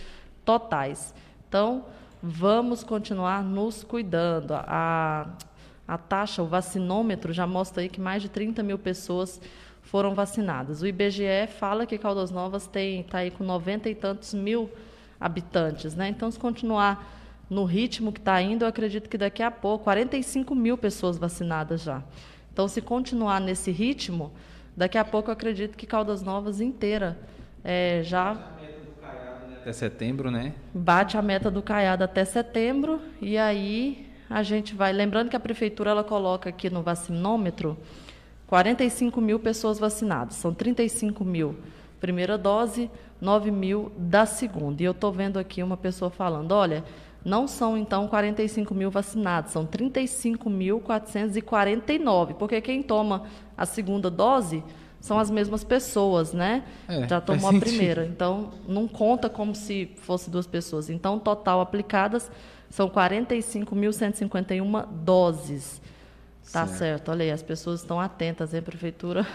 totais. 0.44 1.12
Então, 1.48 1.84
vamos 2.22 2.84
continuar 2.84 3.42
nos 3.42 3.82
cuidando. 3.82 4.52
A, 4.54 5.28
a 5.86 5.98
taxa, 5.98 6.40
o 6.42 6.46
vacinômetro 6.46 7.32
já 7.32 7.46
mostra 7.46 7.82
aí 7.82 7.88
que 7.88 8.00
mais 8.00 8.22
de 8.22 8.28
30 8.28 8.62
mil 8.62 8.78
pessoas 8.78 9.40
foram 9.82 10.14
vacinadas. 10.14 10.80
O 10.82 10.86
IBGE 10.86 11.48
fala 11.58 11.84
que 11.84 11.98
Caldas 11.98 12.30
Novas 12.30 12.62
está 12.62 13.18
aí 13.18 13.30
com 13.32 13.42
90 13.42 13.90
e 13.90 13.94
tantos 13.94 14.34
mil 14.34 14.70
habitantes. 15.20 15.94
Né? 15.96 16.08
Então, 16.08 16.30
se 16.30 16.38
continuar 16.38 17.12
no 17.48 17.64
ritmo 17.64 18.12
que 18.12 18.18
está 18.18 18.40
indo, 18.40 18.64
eu 18.64 18.68
acredito 18.68 19.08
que 19.08 19.18
daqui 19.18 19.42
a 19.42 19.50
pouco, 19.50 19.84
45 19.84 20.54
mil 20.54 20.76
pessoas 20.76 21.18
vacinadas 21.18 21.82
já. 21.82 22.02
Então, 22.56 22.66
se 22.66 22.80
continuar 22.80 23.38
nesse 23.38 23.70
ritmo, 23.70 24.32
daqui 24.74 24.96
a 24.96 25.04
pouco 25.04 25.28
eu 25.28 25.34
acredito 25.34 25.76
que 25.76 25.86
Caldas 25.86 26.22
Novas 26.22 26.58
inteira 26.58 27.18
é, 27.62 28.00
já 28.02 28.32
até 29.60 29.70
setembro, 29.74 30.30
né? 30.30 30.54
Bate 30.72 31.18
a 31.18 31.22
meta 31.22 31.50
do 31.50 31.60
Caiado 31.60 32.02
até 32.02 32.24
setembro 32.24 32.98
e 33.20 33.36
aí 33.36 34.08
a 34.30 34.42
gente 34.42 34.74
vai. 34.74 34.90
Lembrando 34.90 35.28
que 35.28 35.36
a 35.36 35.40
prefeitura 35.40 35.90
ela 35.90 36.02
coloca 36.02 36.48
aqui 36.48 36.70
no 36.70 36.80
vacinômetro 36.80 37.76
45 38.46 39.20
mil 39.20 39.38
pessoas 39.38 39.78
vacinadas. 39.78 40.36
São 40.36 40.54
35 40.54 41.22
mil 41.26 41.56
primeira 42.00 42.38
dose, 42.38 42.90
9 43.20 43.50
mil 43.50 43.92
da 43.98 44.24
segunda. 44.24 44.82
E 44.82 44.86
eu 44.86 44.92
estou 44.92 45.12
vendo 45.12 45.38
aqui 45.38 45.62
uma 45.62 45.76
pessoa 45.76 46.10
falando: 46.10 46.52
olha, 46.52 46.84
não 47.26 47.46
são 47.48 47.76
então 47.76 48.06
45 48.06 48.72
mil 48.72 48.88
vacinados, 48.88 49.50
são 49.50 49.66
35.449, 49.66 52.34
porque 52.34 52.60
quem 52.60 52.84
toma 52.84 53.24
a 53.58 53.66
segunda 53.66 54.08
dose 54.08 54.62
são 55.00 55.18
as 55.18 55.28
mesmas 55.28 55.64
pessoas, 55.64 56.32
né? 56.32 56.62
É, 56.88 57.08
Já 57.08 57.20
tomou 57.20 57.50
a 57.50 57.58
primeira. 57.58 58.06
Então, 58.06 58.50
não 58.68 58.86
conta 58.86 59.28
como 59.28 59.56
se 59.56 59.90
fosse 59.96 60.30
duas 60.30 60.46
pessoas. 60.46 60.88
Então, 60.88 61.18
total 61.18 61.60
aplicadas 61.60 62.30
são 62.70 62.88
45.151 62.88 64.86
doses. 64.86 65.82
Tá 66.52 66.64
certo. 66.66 66.78
certo. 66.78 67.10
Olha 67.10 67.24
aí, 67.24 67.32
as 67.32 67.42
pessoas 67.42 67.80
estão 67.80 68.00
atentas, 68.00 68.54
hein, 68.54 68.62
prefeitura? 68.62 69.26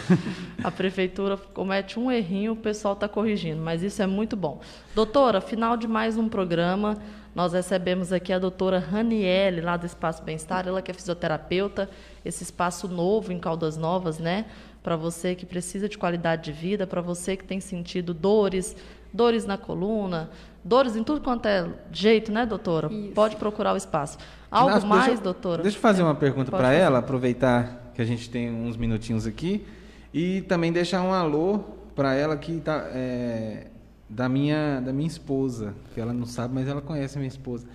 a 0.64 0.70
prefeitura 0.70 1.36
comete 1.36 1.98
um 1.98 2.10
errinho, 2.10 2.52
o 2.52 2.56
pessoal 2.56 2.94
está 2.94 3.06
corrigindo, 3.06 3.60
mas 3.60 3.82
isso 3.82 4.00
é 4.02 4.06
muito 4.06 4.34
bom. 4.34 4.62
Doutora, 4.94 5.42
final 5.42 5.76
de 5.76 5.86
mais 5.86 6.16
um 6.16 6.26
programa. 6.28 6.96
Nós 7.34 7.52
recebemos 7.52 8.12
aqui 8.12 8.32
a 8.32 8.38
doutora 8.38 8.78
Raniele, 8.78 9.60
lá 9.60 9.76
do 9.76 9.84
Espaço 9.84 10.22
Bem-Estar, 10.22 10.68
ela 10.68 10.80
que 10.80 10.90
é 10.90 10.94
fisioterapeuta, 10.94 11.90
esse 12.24 12.44
espaço 12.44 12.86
novo 12.86 13.32
em 13.32 13.40
Caldas 13.40 13.76
Novas, 13.76 14.18
né? 14.18 14.44
Para 14.82 14.94
você 14.94 15.34
que 15.34 15.44
precisa 15.44 15.88
de 15.88 15.98
qualidade 15.98 16.44
de 16.44 16.52
vida, 16.52 16.86
para 16.86 17.00
você 17.00 17.36
que 17.36 17.44
tem 17.44 17.58
sentido 17.58 18.14
dores, 18.14 18.76
dores 19.12 19.44
na 19.44 19.58
coluna, 19.58 20.30
dores 20.62 20.94
em 20.94 21.02
tudo 21.02 21.20
quanto 21.20 21.46
é 21.46 21.68
jeito, 21.90 22.30
né, 22.30 22.46
doutora? 22.46 22.92
Isso. 22.92 23.12
Pode 23.12 23.34
procurar 23.34 23.72
o 23.72 23.76
espaço. 23.76 24.16
Algo 24.48 24.70
Nossa, 24.70 24.86
mais, 24.86 25.06
deixa, 25.06 25.22
doutora? 25.22 25.62
Deixa 25.62 25.76
eu 25.76 25.82
fazer 25.82 26.02
uma 26.04 26.14
pergunta 26.14 26.52
para 26.52 26.72
ela, 26.72 27.00
aproveitar 27.00 27.90
que 27.94 28.00
a 28.00 28.04
gente 28.04 28.30
tem 28.30 28.48
uns 28.48 28.76
minutinhos 28.76 29.26
aqui, 29.26 29.66
e 30.12 30.42
também 30.42 30.72
deixar 30.72 31.02
um 31.02 31.12
alô 31.12 31.58
para 31.96 32.14
ela 32.14 32.36
que 32.36 32.52
está 32.52 32.88
é, 32.92 33.66
da 34.08 34.28
minha, 34.28 34.80
da 34.80 34.92
minha 34.92 35.06
esposa, 35.06 35.74
que 35.94 36.00
ela 36.00 36.12
não 36.12 36.26
sabe, 36.26 36.54
mas 36.54 36.68
ela 36.68 36.80
conhece 36.80 37.16
a 37.16 37.20
minha 37.20 37.28
esposa. 37.28 37.66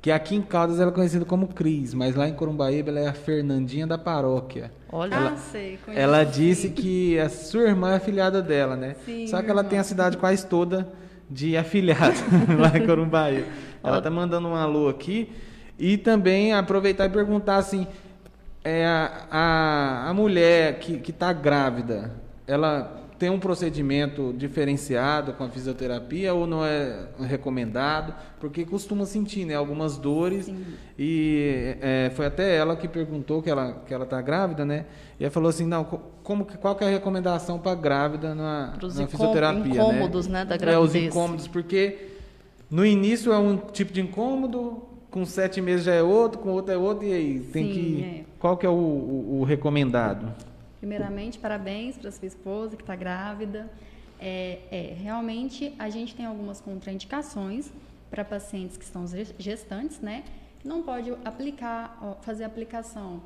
Que 0.00 0.10
aqui 0.10 0.34
em 0.36 0.42
Caldas 0.42 0.80
ela 0.80 0.90
é 0.90 0.94
conhecida 0.94 1.24
como 1.24 1.48
Cris, 1.48 1.94
mas 1.94 2.14
lá 2.14 2.28
em 2.28 2.34
Corumbaíba 2.34 2.90
ela 2.90 3.00
é 3.00 3.08
a 3.08 3.14
Fernandinha 3.14 3.86
da 3.86 3.96
paróquia. 3.96 4.70
Olha, 4.92 5.14
ela, 5.14 5.30
ah, 5.30 5.36
sei, 5.36 5.78
ela 5.88 6.24
disse 6.24 6.68
que 6.70 7.18
a 7.18 7.28
sua 7.28 7.62
irmã 7.62 7.92
é 7.92 7.96
afilhada 7.96 8.42
dela, 8.42 8.76
né? 8.76 8.96
Sim, 9.04 9.26
Só 9.26 9.42
que 9.42 9.50
ela 9.50 9.60
irmã. 9.60 9.70
tem 9.70 9.78
a 9.78 9.84
cidade 9.84 10.18
quase 10.18 10.46
toda 10.46 10.92
de 11.28 11.56
afilhados 11.56 12.20
lá 12.58 12.76
em 12.76 12.86
Corumbaíba. 12.86 13.46
Ela 13.82 14.00
tá 14.00 14.10
mandando 14.10 14.48
um 14.48 14.54
alô 14.54 14.88
aqui 14.88 15.32
e 15.78 15.96
também 15.96 16.52
aproveitar 16.52 17.06
e 17.06 17.08
perguntar 17.08 17.56
assim, 17.56 17.86
é, 18.62 18.84
a, 18.86 19.26
a, 19.30 20.10
a 20.10 20.14
mulher 20.14 20.78
que 20.78 21.10
está 21.10 21.32
grávida, 21.32 22.12
ela 22.46 23.03
tem 23.18 23.30
um 23.30 23.38
procedimento 23.38 24.34
diferenciado 24.36 25.32
com 25.34 25.44
a 25.44 25.48
fisioterapia 25.48 26.34
ou 26.34 26.46
não 26.46 26.64
é 26.64 27.06
recomendado? 27.20 28.14
Porque 28.40 28.64
costuma 28.64 29.06
sentir 29.06 29.44
né, 29.44 29.54
algumas 29.54 29.96
dores 29.96 30.46
Sim. 30.46 30.64
e 30.98 31.76
é, 31.80 32.10
foi 32.14 32.26
até 32.26 32.56
ela 32.56 32.76
que 32.76 32.88
perguntou 32.88 33.40
que 33.42 33.48
ela 33.48 33.82
que 33.86 33.94
ela 33.94 34.04
está 34.04 34.20
grávida, 34.20 34.64
né? 34.64 34.86
E 35.18 35.24
ela 35.24 35.30
falou 35.30 35.48
assim, 35.48 35.66
não, 35.66 35.84
como 36.22 36.44
qual 36.44 36.74
que 36.74 36.84
é 36.84 36.88
a 36.88 36.90
recomendação 36.90 37.58
para 37.58 37.74
grávida 37.74 38.34
na, 38.34 38.74
na 38.80 39.06
fisioterapia? 39.06 39.72
incômodos, 39.72 40.26
né? 40.26 40.40
né, 40.40 40.44
da 40.44 40.56
gravidez. 40.56 40.94
É, 40.94 40.98
os 40.98 41.06
incômodos, 41.06 41.48
porque 41.48 42.08
no 42.70 42.84
início 42.84 43.32
é 43.32 43.38
um 43.38 43.56
tipo 43.56 43.92
de 43.92 44.00
incômodo, 44.00 44.82
com 45.10 45.24
sete 45.24 45.60
meses 45.60 45.84
já 45.84 45.94
é 45.94 46.02
outro, 46.02 46.40
com 46.40 46.50
outro 46.50 46.74
é 46.74 46.76
outro, 46.76 47.06
e 47.06 47.12
aí? 47.12 47.40
Tem 47.52 47.66
Sim, 47.66 47.72
que. 47.72 48.04
É. 48.04 48.24
Qual 48.38 48.56
que 48.56 48.66
é 48.66 48.68
o, 48.68 48.72
o, 48.72 49.38
o 49.40 49.44
recomendado? 49.44 50.34
Primeiramente, 50.84 51.38
parabéns 51.38 51.96
para 51.96 52.10
sua 52.12 52.26
esposa 52.26 52.76
que 52.76 52.82
está 52.82 52.94
grávida. 52.94 53.70
É, 54.20 54.58
é, 54.70 54.94
realmente, 55.00 55.74
a 55.78 55.88
gente 55.88 56.14
tem 56.14 56.26
algumas 56.26 56.60
contraindicações 56.60 57.70
para 58.10 58.22
pacientes 58.22 58.76
que 58.76 58.84
estão 58.84 59.06
gestantes, 59.38 59.98
né? 60.00 60.24
Não 60.62 60.82
pode 60.82 61.10
aplicar, 61.24 62.18
fazer 62.20 62.44
aplicação 62.44 63.22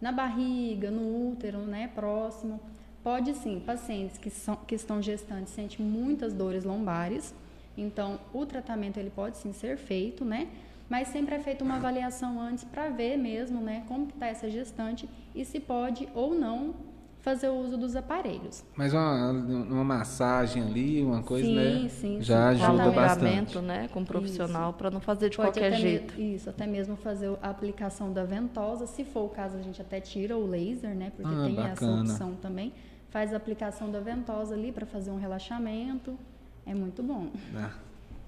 na 0.00 0.12
barriga, 0.12 0.92
no 0.92 1.32
útero, 1.32 1.58
né? 1.62 1.90
Próximo. 1.92 2.60
Pode 3.02 3.34
sim, 3.34 3.60
pacientes 3.66 4.16
que, 4.16 4.30
são, 4.30 4.54
que 4.54 4.76
estão 4.76 5.02
gestantes 5.02 5.52
sentem 5.52 5.84
muitas 5.84 6.32
dores 6.32 6.62
lombares. 6.62 7.34
Então, 7.76 8.20
o 8.32 8.46
tratamento 8.46 9.00
ele 9.00 9.10
pode 9.10 9.38
sim 9.38 9.52
ser 9.52 9.76
feito, 9.76 10.24
né? 10.24 10.46
Mas 10.88 11.08
sempre 11.08 11.34
é 11.34 11.40
feita 11.40 11.64
uma 11.64 11.76
avaliação 11.76 12.40
antes 12.40 12.62
para 12.62 12.90
ver 12.90 13.16
mesmo, 13.16 13.60
né? 13.60 13.82
Como 13.88 14.06
está 14.06 14.28
essa 14.28 14.48
gestante 14.48 15.08
e 15.34 15.44
se 15.44 15.58
pode 15.58 16.08
ou 16.14 16.32
não 16.32 16.91
fazer 17.22 17.48
o 17.48 17.54
uso 17.54 17.78
dos 17.78 17.94
aparelhos. 17.96 18.64
Mas 18.76 18.92
uma, 18.92 19.30
uma 19.30 19.84
massagem 19.84 20.62
ali, 20.62 21.02
uma 21.02 21.22
coisa, 21.22 21.46
sim, 21.46 21.54
né? 21.54 21.88
Sim, 21.88 22.20
já 22.20 22.54
sim. 22.54 22.62
ajuda 22.62 22.90
bastante. 22.90 23.58
né, 23.60 23.88
com 23.88 24.00
um 24.00 24.04
profissional 24.04 24.72
para 24.72 24.90
não 24.90 25.00
fazer 25.00 25.30
de 25.30 25.36
Pode 25.36 25.52
qualquer 25.52 25.72
jeito. 25.74 26.20
isso, 26.20 26.50
até 26.50 26.66
mesmo 26.66 26.96
fazer 26.96 27.32
a 27.40 27.48
aplicação 27.48 28.12
da 28.12 28.24
ventosa, 28.24 28.86
se 28.86 29.04
for 29.04 29.26
o 29.26 29.28
caso 29.28 29.56
a 29.56 29.62
gente 29.62 29.80
até 29.80 30.00
tira 30.00 30.36
o 30.36 30.46
laser, 30.46 30.94
né? 30.94 31.12
Porque 31.16 31.32
ah, 31.32 31.44
tem 31.44 31.54
bacana. 31.54 31.70
essa 31.72 32.12
opção 32.12 32.34
também. 32.34 32.72
Faz 33.08 33.32
a 33.32 33.36
aplicação 33.36 33.90
da 33.90 34.00
ventosa 34.00 34.54
ali 34.54 34.72
para 34.72 34.84
fazer 34.84 35.10
um 35.10 35.18
relaxamento. 35.18 36.18
É 36.66 36.74
muito 36.74 37.02
bom. 37.02 37.28
Ah. 37.54 37.70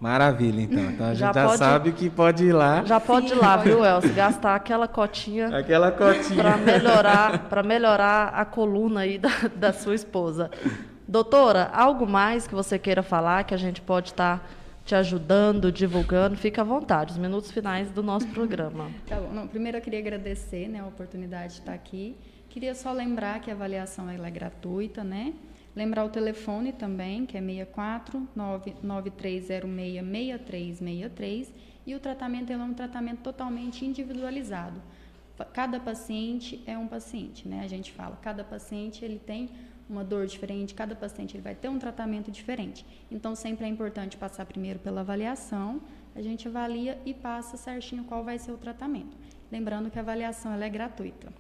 Maravilha, 0.01 0.61
então. 0.61 0.85
Então 0.85 1.07
a 1.07 1.11
gente 1.11 1.21
já, 1.21 1.33
já 1.33 1.47
pode, 1.47 1.59
sabe 1.59 1.93
que 1.93 2.11
pode 2.11 2.45
ir 2.45 2.53
lá. 2.53 2.85
Já 2.85 3.01
pode 3.01 3.29
Sim, 3.29 3.37
ir 3.37 3.39
lá, 3.39 3.57
viu, 3.57 3.85
Elcio? 3.85 4.13
Gastar 4.13 4.55
aquela 4.55 4.87
cotinha. 4.87 5.57
Aquela 5.57 5.91
cotinha. 5.91 6.43
Para 6.43 6.57
melhorar, 6.57 7.39
para 7.49 7.63
melhorar 7.63 8.29
a 8.29 8.45
coluna 8.45 9.01
aí 9.01 9.19
da, 9.19 9.31
da 9.57 9.73
sua 9.73 9.95
esposa. 9.95 10.51
Doutora, 11.07 11.71
algo 11.73 12.07
mais 12.07 12.47
que 12.47 12.55
você 12.55 12.79
queira 12.79 13.03
falar 13.03 13.45
que 13.45 13.55
a 13.55 13.57
gente 13.57 13.81
pode 13.81 14.11
estar 14.11 14.39
tá 14.39 14.45
te 14.85 14.95
ajudando, 14.95 15.73
divulgando? 15.73 16.37
Fica 16.37 16.61
à 16.61 16.65
vontade, 16.65 17.13
os 17.13 17.19
minutos 17.19 17.51
finais 17.51 17.91
do 17.91 18.03
nosso 18.03 18.27
programa. 18.29 18.91
Tá 19.07 19.17
bom. 19.17 19.33
Não, 19.33 19.47
primeiro 19.47 19.79
eu 19.79 19.83
queria 19.83 20.01
agradecer 20.01 20.69
né, 20.69 20.81
a 20.81 20.87
oportunidade 20.87 21.55
de 21.55 21.61
estar 21.61 21.73
aqui. 21.73 22.17
Queria 22.49 22.75
só 22.75 22.93
lembrar 22.93 23.41
que 23.41 23.51
a 23.51 23.55
avaliação 23.55 24.09
ela 24.09 24.29
é 24.29 24.31
gratuita, 24.31 25.03
né? 25.03 25.33
Lembrar 25.75 26.05
o 26.05 26.09
telefone 26.09 26.73
também, 26.73 27.27
que 27.27 27.37
é 27.37 27.41
64 27.41 28.29
9306 28.35 29.47
6363 29.47 31.53
e 31.87 31.95
o 31.95 32.01
tratamento 32.01 32.53
é 32.53 32.57
um 32.57 32.73
tratamento 32.73 33.23
totalmente 33.23 33.85
individualizado. 33.85 34.81
Cada 35.53 35.81
paciente 35.81 36.63
é 36.65 36.79
um 36.79 36.87
paciente, 36.87 37.49
né? 37.49 37.63
A 37.65 37.67
gente 37.67 37.91
fala, 37.91 38.17
cada 38.23 38.45
paciente 38.45 39.05
ele 39.05 39.19
tem 39.19 39.51
uma 39.91 40.05
dor 40.05 40.27
diferente, 40.27 40.75
cada 40.75 40.95
paciente 40.95 41.37
ele 41.37 41.43
vai 41.43 41.57
ter 41.57 41.69
um 41.69 41.79
tratamento 41.79 42.31
diferente. 42.31 42.87
Então 43.11 43.35
sempre 43.35 43.67
é 43.67 43.69
importante 43.69 44.17
passar 44.17 44.47
primeiro 44.47 44.79
pela 44.79 45.01
avaliação, 45.01 45.83
a 46.15 46.23
gente 46.23 46.47
avalia 46.47 46.97
e 47.05 47.13
passa 47.13 47.57
certinho 47.57 48.05
qual 48.05 48.23
vai 48.23 48.39
ser 48.39 48.53
o 48.53 48.57
tratamento. 48.57 49.17
Lembrando 49.51 49.91
que 49.91 49.99
a 49.99 50.03
avaliação 50.03 50.53
ela 50.53 50.65
é 50.65 50.71
gratuita. 50.71 51.33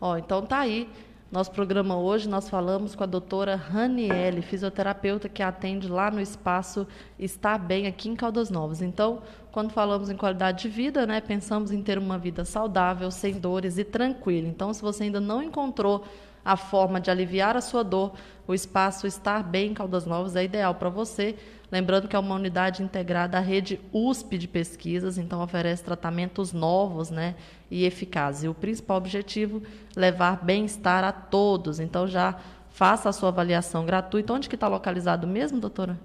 Ó, 0.00 0.16
então 0.16 0.44
tá 0.44 0.60
aí 0.60 0.88
Nosso 1.34 1.50
programa 1.50 1.96
hoje 1.96 2.28
nós 2.28 2.48
falamos 2.48 2.94
com 2.94 3.02
a 3.02 3.06
doutora 3.06 3.56
Raniele, 3.56 4.40
fisioterapeuta 4.40 5.28
que 5.28 5.42
atende 5.42 5.88
lá 5.88 6.08
no 6.08 6.20
espaço 6.20 6.86
Está 7.18 7.58
Bem 7.58 7.88
aqui 7.88 8.08
em 8.08 8.14
Caldas 8.14 8.50
Novas. 8.50 8.80
Então, 8.80 9.20
quando 9.50 9.72
falamos 9.72 10.08
em 10.08 10.16
qualidade 10.16 10.62
de 10.62 10.68
vida, 10.68 11.04
né, 11.04 11.20
pensamos 11.20 11.72
em 11.72 11.82
ter 11.82 11.98
uma 11.98 12.16
vida 12.16 12.44
saudável, 12.44 13.10
sem 13.10 13.32
dores 13.32 13.78
e 13.78 13.82
tranquila. 13.82 14.46
Então, 14.46 14.72
se 14.72 14.80
você 14.80 15.02
ainda 15.02 15.20
não 15.20 15.42
encontrou 15.42 16.04
a 16.44 16.56
forma 16.56 17.00
de 17.00 17.10
aliviar 17.10 17.56
a 17.56 17.60
sua 17.60 17.82
dor, 17.82 18.12
o 18.46 18.54
espaço 18.54 19.04
Estar 19.04 19.42
Bem 19.42 19.72
em 19.72 19.74
Caldas 19.74 20.06
Novas 20.06 20.36
é 20.36 20.44
ideal 20.44 20.76
para 20.76 20.88
você. 20.88 21.34
Lembrando 21.70 22.08
que 22.08 22.14
é 22.14 22.18
uma 22.18 22.34
unidade 22.34 22.82
integrada 22.82 23.38
à 23.38 23.40
rede 23.40 23.80
USP 23.92 24.38
de 24.38 24.46
pesquisas, 24.46 25.18
então 25.18 25.42
oferece 25.42 25.82
tratamentos 25.82 26.52
novos 26.52 27.10
né, 27.10 27.34
e 27.70 27.84
eficazes. 27.84 28.44
E 28.44 28.48
o 28.48 28.54
principal 28.54 28.98
objetivo 28.98 29.62
levar 29.96 30.44
bem-estar 30.44 31.02
a 31.04 31.12
todos. 31.12 31.80
Então 31.80 32.06
já 32.06 32.38
faça 32.70 33.08
a 33.08 33.12
sua 33.12 33.30
avaliação 33.30 33.84
gratuita. 33.84 34.32
Onde 34.32 34.48
que 34.48 34.54
está 34.54 34.68
localizado 34.68 35.26
mesmo, 35.26 35.58
doutora? 35.58 35.98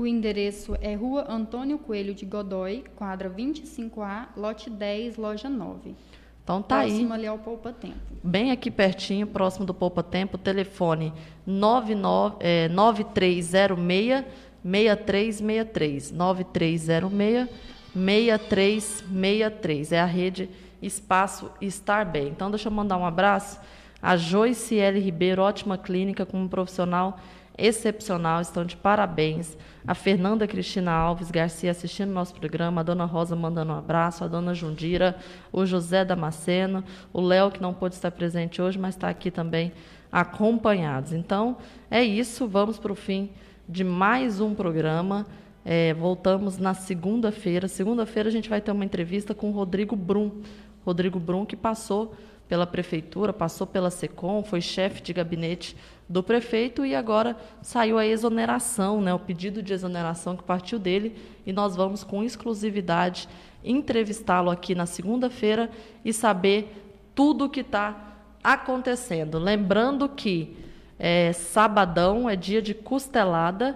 O 0.00 0.06
endereço 0.06 0.76
é 0.80 0.94
Rua 0.94 1.26
Antônio 1.28 1.78
Coelho 1.78 2.14
de 2.14 2.24
Godoy, 2.24 2.84
quadra 2.96 3.28
25A, 3.28 4.28
lote 4.34 4.70
10, 4.70 5.16
loja 5.16 5.48
9. 5.48 5.94
Então 6.42 6.62
tá 6.62 6.80
Próximo 6.80 7.12
aí. 7.12 7.20
ali 7.20 7.26
ao 7.26 7.38
Poupa 7.38 7.70
Tempo. 7.70 7.98
Bem 8.24 8.50
aqui 8.50 8.70
pertinho, 8.70 9.26
próximo 9.26 9.66
do 9.66 9.74
Poupa 9.74 10.02
Tempo, 10.02 10.38
telefone 10.38 11.12
99, 11.46 12.36
é, 12.40 12.68
9306 12.68 14.24
6363. 14.64 16.10
9306 16.12 17.48
6363. 17.94 19.92
É 19.92 20.00
a 20.00 20.06
rede 20.06 20.48
Espaço 20.82 21.50
Estar 21.60 22.04
Bem. 22.04 22.28
Então 22.28 22.50
deixa 22.50 22.68
eu 22.68 22.72
mandar 22.72 22.96
um 22.96 23.04
abraço 23.04 23.60
a 24.02 24.14
L. 24.14 24.98
Ribeiro, 24.98 25.42
ótima 25.42 25.76
clínica, 25.76 26.24
como 26.24 26.48
profissional 26.48 27.18
excepcional, 27.60 28.40
estão 28.40 28.64
de 28.64 28.74
parabéns. 28.76 29.56
A 29.86 29.94
Fernanda 29.94 30.46
Cristina 30.46 30.92
Alves 30.92 31.30
Garcia 31.30 31.70
assistindo 31.70 32.10
nosso 32.10 32.34
programa, 32.34 32.80
a 32.80 32.84
Dona 32.84 33.04
Rosa 33.04 33.36
mandando 33.36 33.72
um 33.72 33.76
abraço, 33.76 34.24
a 34.24 34.28
Dona 34.28 34.54
Jundira, 34.54 35.16
o 35.52 35.66
José 35.66 36.04
Damasceno, 36.04 36.82
o 37.12 37.20
Léo, 37.20 37.50
que 37.50 37.60
não 37.60 37.74
pôde 37.74 37.94
estar 37.94 38.10
presente 38.10 38.62
hoje, 38.62 38.78
mas 38.78 38.94
está 38.94 39.10
aqui 39.10 39.30
também 39.30 39.72
acompanhados. 40.10 41.12
Então, 41.12 41.58
é 41.90 42.02
isso, 42.02 42.48
vamos 42.48 42.78
para 42.78 42.92
o 42.92 42.96
fim 42.96 43.30
de 43.70 43.84
mais 43.84 44.40
um 44.40 44.52
programa. 44.52 45.24
É, 45.64 45.94
voltamos 45.94 46.58
na 46.58 46.74
segunda-feira. 46.74 47.68
Segunda-feira 47.68 48.28
a 48.28 48.32
gente 48.32 48.50
vai 48.50 48.60
ter 48.60 48.72
uma 48.72 48.84
entrevista 48.84 49.32
com 49.32 49.50
o 49.50 49.52
Rodrigo 49.52 49.94
Brum. 49.94 50.42
Rodrigo 50.84 51.20
Brum, 51.20 51.46
que 51.46 51.54
passou 51.54 52.12
pela 52.48 52.66
prefeitura, 52.66 53.32
passou 53.32 53.64
pela 53.64 53.90
SECOM, 53.90 54.42
foi 54.42 54.60
chefe 54.60 55.00
de 55.00 55.12
gabinete 55.12 55.76
do 56.08 56.20
prefeito 56.20 56.84
e 56.84 56.96
agora 56.96 57.36
saiu 57.62 57.96
a 57.96 58.04
exoneração, 58.04 59.00
né, 59.00 59.14
o 59.14 59.20
pedido 59.20 59.62
de 59.62 59.72
exoneração 59.72 60.36
que 60.36 60.42
partiu 60.42 60.76
dele 60.76 61.14
e 61.46 61.52
nós 61.52 61.76
vamos 61.76 62.02
com 62.02 62.24
exclusividade 62.24 63.28
entrevistá-lo 63.62 64.50
aqui 64.50 64.74
na 64.74 64.84
segunda-feira 64.84 65.70
e 66.04 66.12
saber 66.12 66.74
tudo 67.14 67.44
o 67.44 67.48
que 67.48 67.60
está 67.60 68.16
acontecendo. 68.42 69.38
Lembrando 69.38 70.08
que 70.08 70.56
é, 71.00 71.32
sabadão 71.32 72.28
é 72.28 72.36
dia 72.36 72.60
de 72.60 72.74
costelada 72.74 73.74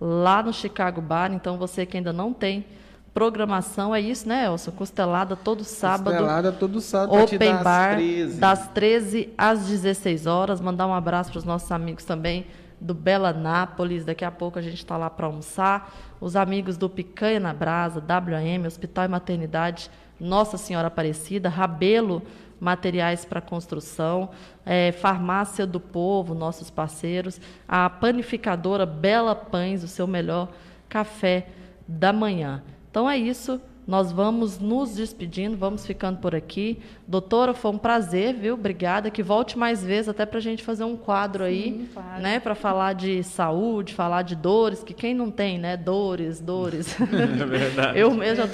lá 0.00 0.40
no 0.40 0.52
Chicago 0.52 1.00
Bar, 1.00 1.32
então 1.32 1.58
você 1.58 1.84
que 1.84 1.96
ainda 1.96 2.12
não 2.12 2.32
tem 2.32 2.64
programação 3.12 3.92
é 3.92 4.00
isso, 4.00 4.28
né, 4.28 4.46
Elson? 4.46 4.70
Costelada 4.70 5.34
todo 5.34 5.64
sábado. 5.64 6.04
Costelada 6.04 6.52
todo 6.52 6.80
sábado, 6.80 7.22
Open 7.22 7.38
das 7.38 7.62
Bar 7.62 7.96
13. 7.96 8.38
das 8.38 8.68
13 8.68 9.34
às 9.36 9.66
16 9.66 10.26
horas. 10.26 10.60
Mandar 10.60 10.86
um 10.86 10.94
abraço 10.94 11.32
para 11.32 11.38
os 11.38 11.44
nossos 11.44 11.70
amigos 11.72 12.04
também 12.04 12.46
do 12.80 12.94
Bela 12.94 13.32
Nápoles. 13.32 14.04
Daqui 14.04 14.24
a 14.24 14.30
pouco 14.30 14.58
a 14.58 14.62
gente 14.62 14.76
está 14.76 14.96
lá 14.96 15.10
para 15.10 15.26
almoçar. 15.26 15.92
Os 16.20 16.36
amigos 16.36 16.76
do 16.76 16.88
Picanha 16.88 17.40
na 17.40 17.52
Brasa, 17.52 18.00
WM, 18.00 18.64
Hospital 18.66 19.06
e 19.06 19.08
Maternidade 19.08 19.90
Nossa 20.20 20.56
Senhora 20.56 20.86
Aparecida, 20.86 21.48
Rabelo 21.48 22.22
Materiais 22.60 23.24
para 23.24 23.40
Construção, 23.40 24.30
eh, 24.66 24.92
Farmácia 24.92 25.66
do 25.66 25.80
Povo, 25.80 26.34
nossos 26.34 26.70
parceiros, 26.70 27.40
a 27.66 27.88
panificadora 27.88 28.84
Bela 28.84 29.34
Pães, 29.34 29.82
o 29.82 29.88
seu 29.88 30.06
melhor 30.06 30.48
café 30.88 31.46
da 31.88 32.12
manhã. 32.12 32.62
Então 32.90 33.08
é 33.08 33.16
isso. 33.16 33.60
Nós 33.86 34.12
vamos 34.12 34.60
nos 34.60 34.94
despedindo, 34.94 35.56
vamos 35.56 35.84
ficando 35.84 36.18
por 36.18 36.32
aqui. 36.32 36.78
Doutora, 37.08 37.52
foi 37.52 37.72
um 37.72 37.78
prazer, 37.78 38.34
viu? 38.34 38.54
Obrigada. 38.54 39.10
Que 39.10 39.20
volte 39.20 39.58
mais 39.58 39.82
vezes, 39.82 40.08
até 40.08 40.24
para 40.24 40.38
a 40.38 40.40
gente 40.40 40.62
fazer 40.62 40.84
um 40.84 40.96
quadro 40.96 41.42
aí, 41.42 41.88
claro. 41.92 42.22
né? 42.22 42.38
Para 42.38 42.54
falar 42.54 42.92
de 42.92 43.24
saúde, 43.24 43.92
falar 43.92 44.22
de 44.22 44.36
dores, 44.36 44.84
que 44.84 44.94
quem 44.94 45.12
não 45.12 45.28
tem, 45.28 45.58
né? 45.58 45.76
Dores, 45.76 46.40
dores. 46.40 46.96
É 47.10 47.44
verdade. 47.44 47.98
Eu 47.98 48.12
mesmo 48.14 48.46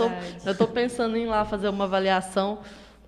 já 0.43 0.53
estou 0.53 0.69
pensando 0.69 1.17
em 1.17 1.25
ir 1.25 1.27
lá 1.27 1.45
fazer 1.45 1.69
uma 1.69 1.85
avaliação 1.85 2.61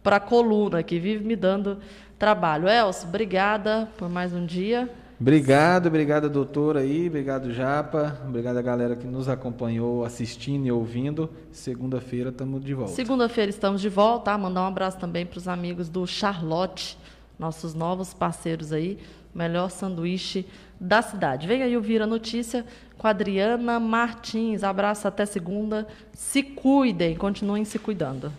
para 0.08 0.16
a 0.16 0.20
coluna, 0.20 0.82
que 0.82 0.98
vive 0.98 1.22
me 1.22 1.36
dando 1.36 1.76
trabalho. 2.18 2.66
Elcio, 2.66 3.06
obrigada 3.06 3.86
por 3.98 4.08
mais 4.08 4.32
um 4.32 4.46
dia. 4.46 4.88
Obrigado, 5.20 5.88
obrigado, 5.88 6.30
doutora 6.30 6.80
aí, 6.80 7.08
obrigado, 7.08 7.52
Japa, 7.52 8.18
obrigado 8.26 8.56
a 8.56 8.62
galera 8.62 8.96
que 8.96 9.06
nos 9.06 9.28
acompanhou 9.28 10.06
assistindo 10.06 10.64
e 10.64 10.72
ouvindo. 10.72 11.28
Segunda-feira 11.52 12.30
estamos 12.30 12.64
de 12.64 12.72
volta. 12.72 12.92
Segunda-feira 12.94 13.50
estamos 13.50 13.82
de 13.82 13.90
volta. 13.90 14.30
Tá? 14.30 14.38
Mandar 14.38 14.62
um 14.62 14.68
abraço 14.68 14.96
também 14.96 15.26
para 15.26 15.36
os 15.36 15.46
amigos 15.46 15.90
do 15.90 16.06
Charlotte, 16.06 16.96
nossos 17.38 17.74
novos 17.74 18.14
parceiros 18.14 18.72
aí. 18.72 18.96
Melhor 19.34 19.70
sanduíche 19.70 20.46
da 20.80 21.02
cidade. 21.02 21.46
Vem 21.46 21.62
aí 21.62 21.76
o 21.76 21.82
Vira 21.82 22.06
Notícia 22.06 22.64
com 22.96 23.06
a 23.06 23.10
Adriana 23.10 23.78
Martins. 23.78 24.64
Abraço 24.64 25.06
até 25.06 25.26
segunda. 25.26 25.86
Se 26.14 26.42
cuidem, 26.42 27.14
continuem 27.14 27.66
se 27.66 27.78
cuidando. 27.78 28.32